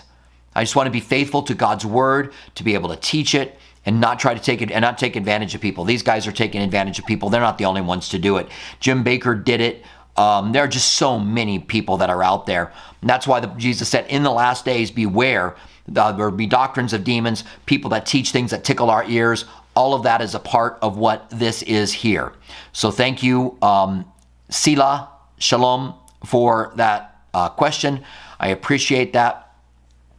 I 0.55 0.63
just 0.63 0.77
want 0.77 0.87
to 0.87 0.93
be 0.93 1.01
faithful 1.01 1.43
to 1.43 1.55
God's 1.55 1.85
word, 1.85 2.33
to 2.55 2.63
be 2.63 2.75
able 2.75 2.91
to 2.91 2.97
teach 2.97 3.35
it, 3.35 3.59
and 3.85 4.01
not 4.01 4.21
try 4.21 4.33
to 4.33 4.39
take 4.39 4.63
it 4.63 4.71
and 4.71 4.81
not 4.81 4.97
take 4.97 5.17
advantage 5.17 5.57
of 5.57 5.61
people. 5.61 5.83
These 5.83 6.05
guys 6.05 6.29
are 6.29 6.33
taking 6.33 6.63
advantage 6.63 7.01
of 7.01 7.05
people. 7.07 7.31
They're 7.31 7.41
not 7.41 7.59
the 7.59 7.65
only 7.65 7.81
ones 7.81 8.11
to 8.11 8.19
do 8.21 8.37
it. 8.37 8.49
Jim 8.79 9.03
Bakker 9.03 9.45
did 9.45 9.61
it. 9.61 9.85
Um, 10.17 10.53
there 10.53 10.63
are 10.63 10.69
just 10.69 10.93
so 10.93 11.19
many 11.19 11.59
people 11.59 11.97
that 11.97 12.11
are 12.11 12.23
out 12.23 12.47
there. 12.47 12.73
And 13.01 13.11
that's 13.11 13.27
why 13.27 13.41
the, 13.41 13.49
Jesus 13.49 13.89
said, 13.89 14.07
"In 14.07 14.23
the 14.23 14.31
last 14.31 14.65
days, 14.65 14.93
beware." 14.93 15.57
There 15.87 16.13
will 16.15 16.31
be 16.31 16.47
doctrines 16.47 16.93
of 16.93 17.05
demons, 17.05 17.45
people 17.67 17.91
that 17.91 18.07
teach 18.07 18.31
things 18.31 18.51
that 18.51 18.65
tickle 18.65 18.91
our 18.91 19.05
ears. 19.05 19.45
All 19.75 19.95
of 19.95 20.03
that 20.05 20.21
is 20.21 20.35
a 20.35 20.39
part 20.39 20.79
of 20.83 20.97
what 20.97 21.29
this 21.31 21.63
is 21.63 21.93
here. 21.93 22.33
So 22.73 22.91
thank 22.91 23.23
you, 23.23 23.59
um, 23.63 24.05
Sila 24.51 25.09
Shalom, 25.39 25.95
for 26.25 26.73
that 26.77 27.23
uh, 27.35 27.49
question. 27.49 28.05
I 28.39 28.49
appreciate 28.49 29.13
that. 29.15 29.55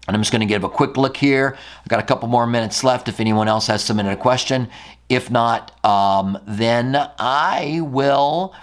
And 0.08 0.16
I'm 0.18 0.22
just 0.22 0.34
going 0.34 0.42
to 0.42 0.46
give 0.46 0.66
a 0.66 0.70
quick 0.70 0.98
look 0.98 1.16
here. 1.16 1.58
I've 1.82 1.88
got 1.88 2.00
a 2.00 2.04
couple 2.04 2.28
more 2.28 2.46
minutes 2.46 2.84
left 2.84 3.08
if 3.08 3.22
anyone 3.22 3.48
else 3.48 3.68
has 3.68 3.84
submitted 3.84 4.12
a 4.12 4.18
question. 4.18 4.70
If 5.08 5.32
not, 5.32 5.86
um, 5.86 6.38
then 6.46 7.10
I 7.18 7.80
will 7.82 8.54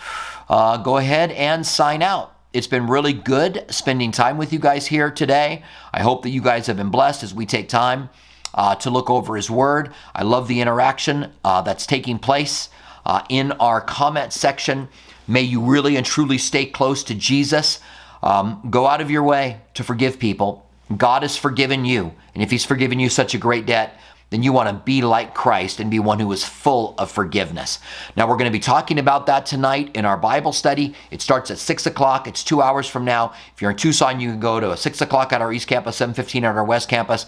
uh, 0.50 0.76
go 0.78 0.98
ahead 0.98 1.30
and 1.30 1.66
sign 1.66 2.02
out. 2.02 2.36
It's 2.52 2.66
been 2.66 2.88
really 2.88 3.12
good 3.12 3.64
spending 3.70 4.10
time 4.10 4.36
with 4.36 4.52
you 4.52 4.58
guys 4.58 4.88
here 4.88 5.08
today. 5.08 5.62
I 5.92 6.02
hope 6.02 6.22
that 6.22 6.30
you 6.30 6.42
guys 6.42 6.66
have 6.66 6.76
been 6.76 6.90
blessed 6.90 7.22
as 7.22 7.32
we 7.32 7.46
take 7.46 7.68
time 7.68 8.10
uh, 8.52 8.74
to 8.76 8.90
look 8.90 9.08
over 9.08 9.36
His 9.36 9.48
Word. 9.48 9.94
I 10.16 10.24
love 10.24 10.48
the 10.48 10.60
interaction 10.60 11.32
uh, 11.44 11.62
that's 11.62 11.86
taking 11.86 12.18
place 12.18 12.68
uh, 13.06 13.22
in 13.28 13.52
our 13.52 13.80
comment 13.80 14.32
section. 14.32 14.88
May 15.28 15.42
you 15.42 15.60
really 15.60 15.94
and 15.94 16.04
truly 16.04 16.38
stay 16.38 16.66
close 16.66 17.04
to 17.04 17.14
Jesus. 17.14 17.78
Um, 18.20 18.60
go 18.68 18.88
out 18.88 19.00
of 19.00 19.12
your 19.12 19.22
way 19.22 19.60
to 19.74 19.84
forgive 19.84 20.18
people. 20.18 20.66
God 20.96 21.22
has 21.22 21.36
forgiven 21.36 21.84
you. 21.84 22.12
And 22.34 22.42
if 22.42 22.50
He's 22.50 22.64
forgiven 22.64 22.98
you 22.98 23.10
such 23.10 23.32
a 23.32 23.38
great 23.38 23.64
debt, 23.64 23.96
then 24.30 24.42
you 24.44 24.52
want 24.52 24.68
to 24.68 24.84
be 24.84 25.02
like 25.02 25.34
Christ 25.34 25.80
and 25.80 25.90
be 25.90 25.98
one 25.98 26.20
who 26.20 26.30
is 26.32 26.44
full 26.44 26.94
of 26.98 27.10
forgiveness. 27.10 27.80
Now, 28.16 28.28
we're 28.28 28.36
going 28.36 28.50
to 28.50 28.56
be 28.56 28.60
talking 28.60 28.98
about 28.98 29.26
that 29.26 29.44
tonight 29.44 29.90
in 29.94 30.04
our 30.04 30.16
Bible 30.16 30.52
study. 30.52 30.94
It 31.10 31.20
starts 31.20 31.50
at 31.50 31.58
6 31.58 31.86
o'clock. 31.86 32.28
It's 32.28 32.44
two 32.44 32.62
hours 32.62 32.88
from 32.88 33.04
now. 33.04 33.34
If 33.54 33.60
you're 33.60 33.72
in 33.72 33.76
Tucson, 33.76 34.20
you 34.20 34.30
can 34.30 34.40
go 34.40 34.60
to 34.60 34.76
6 34.76 35.00
o'clock 35.00 35.32
at 35.32 35.42
our 35.42 35.52
East 35.52 35.66
Campus, 35.66 35.98
7.15 35.98 36.44
at 36.44 36.56
our 36.56 36.64
West 36.64 36.88
Campus. 36.88 37.26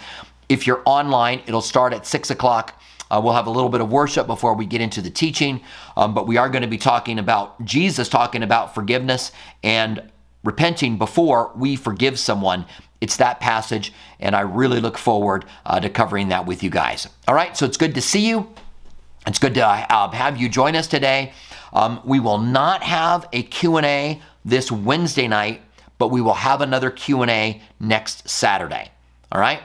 If 0.48 0.66
you're 0.66 0.82
online, 0.84 1.42
it'll 1.46 1.60
start 1.60 1.92
at 1.92 2.06
6 2.06 2.30
o'clock. 2.30 2.80
Uh, 3.10 3.20
we'll 3.22 3.34
have 3.34 3.46
a 3.46 3.50
little 3.50 3.68
bit 3.68 3.80
of 3.80 3.90
worship 3.90 4.26
before 4.26 4.54
we 4.54 4.64
get 4.64 4.80
into 4.80 5.02
the 5.02 5.10
teaching, 5.10 5.60
um, 5.98 6.14
but 6.14 6.26
we 6.26 6.38
are 6.38 6.48
going 6.48 6.62
to 6.62 6.68
be 6.68 6.78
talking 6.78 7.18
about 7.18 7.62
Jesus 7.62 8.08
talking 8.08 8.42
about 8.42 8.74
forgiveness 8.74 9.32
and 9.62 10.10
repenting 10.44 10.96
before 10.96 11.52
we 11.54 11.76
forgive 11.76 12.18
someone. 12.18 12.64
It's 13.02 13.16
that 13.16 13.40
passage, 13.40 13.92
and 14.20 14.36
I 14.36 14.42
really 14.42 14.80
look 14.80 14.96
forward 14.96 15.44
uh, 15.66 15.80
to 15.80 15.90
covering 15.90 16.28
that 16.28 16.46
with 16.46 16.62
you 16.62 16.70
guys. 16.70 17.08
All 17.26 17.34
right, 17.34 17.56
so 17.56 17.66
it's 17.66 17.76
good 17.76 17.96
to 17.96 18.00
see 18.00 18.28
you. 18.28 18.48
It's 19.26 19.40
good 19.40 19.54
to 19.54 19.66
uh, 19.66 20.10
have 20.12 20.40
you 20.40 20.48
join 20.48 20.76
us 20.76 20.86
today. 20.86 21.32
Um, 21.72 22.00
we 22.04 22.20
will 22.20 22.38
not 22.38 22.84
have 22.84 23.28
a 23.32 23.42
Q&A 23.42 24.22
this 24.44 24.70
Wednesday 24.70 25.26
night, 25.26 25.62
but 25.98 26.12
we 26.12 26.20
will 26.20 26.34
have 26.34 26.60
another 26.60 26.92
Q&A 26.92 27.60
next 27.80 28.28
Saturday. 28.28 28.88
All 29.32 29.40
right? 29.40 29.60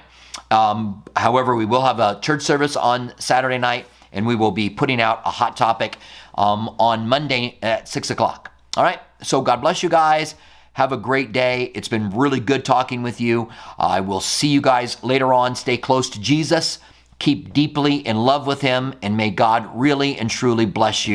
Um, 0.49 1.03
however, 1.15 1.55
we 1.55 1.65
will 1.65 1.83
have 1.83 1.99
a 1.99 2.19
church 2.19 2.41
service 2.41 2.75
on 2.75 3.13
Saturday 3.19 3.59
night, 3.59 3.85
and 4.11 4.25
we 4.25 4.33
will 4.33 4.49
be 4.49 4.67
putting 4.67 4.99
out 4.99 5.21
a 5.25 5.29
hot 5.29 5.55
topic 5.55 5.97
um, 6.33 6.75
on 6.79 7.07
Monday 7.07 7.59
at 7.61 7.88
6 7.88 8.09
o'clock. 8.09 8.51
All 8.75 8.83
right? 8.83 8.99
So 9.21 9.41
God 9.41 9.57
bless 9.57 9.83
you 9.83 9.89
guys. 9.89 10.33
Have 10.78 10.91
a 10.91 10.97
great 10.97 11.32
day. 11.32 11.71
It's 11.73 11.88
been 11.88 12.11
really 12.11 12.39
good 12.39 12.63
talking 12.63 13.01
with 13.01 13.19
you. 13.19 13.49
I 13.80 13.99
will 13.99 14.21
see 14.21 14.49
you 14.49 14.61
guys 14.61 15.03
later 15.03 15.34
on. 15.34 15.55
Stay 15.55 15.75
close 15.75 16.07
to 16.11 16.21
Jesus. 16.21 16.78
Keep 17.17 17.51
deeply 17.51 17.95
in 17.95 18.15
love 18.15 18.45
with 18.45 18.61
Him, 18.61 18.93
and 19.01 19.17
may 19.17 19.32
God 19.32 19.67
really 19.73 20.15
and 20.19 20.30
truly 20.30 20.67
bless 20.67 21.03
you. 21.03 21.05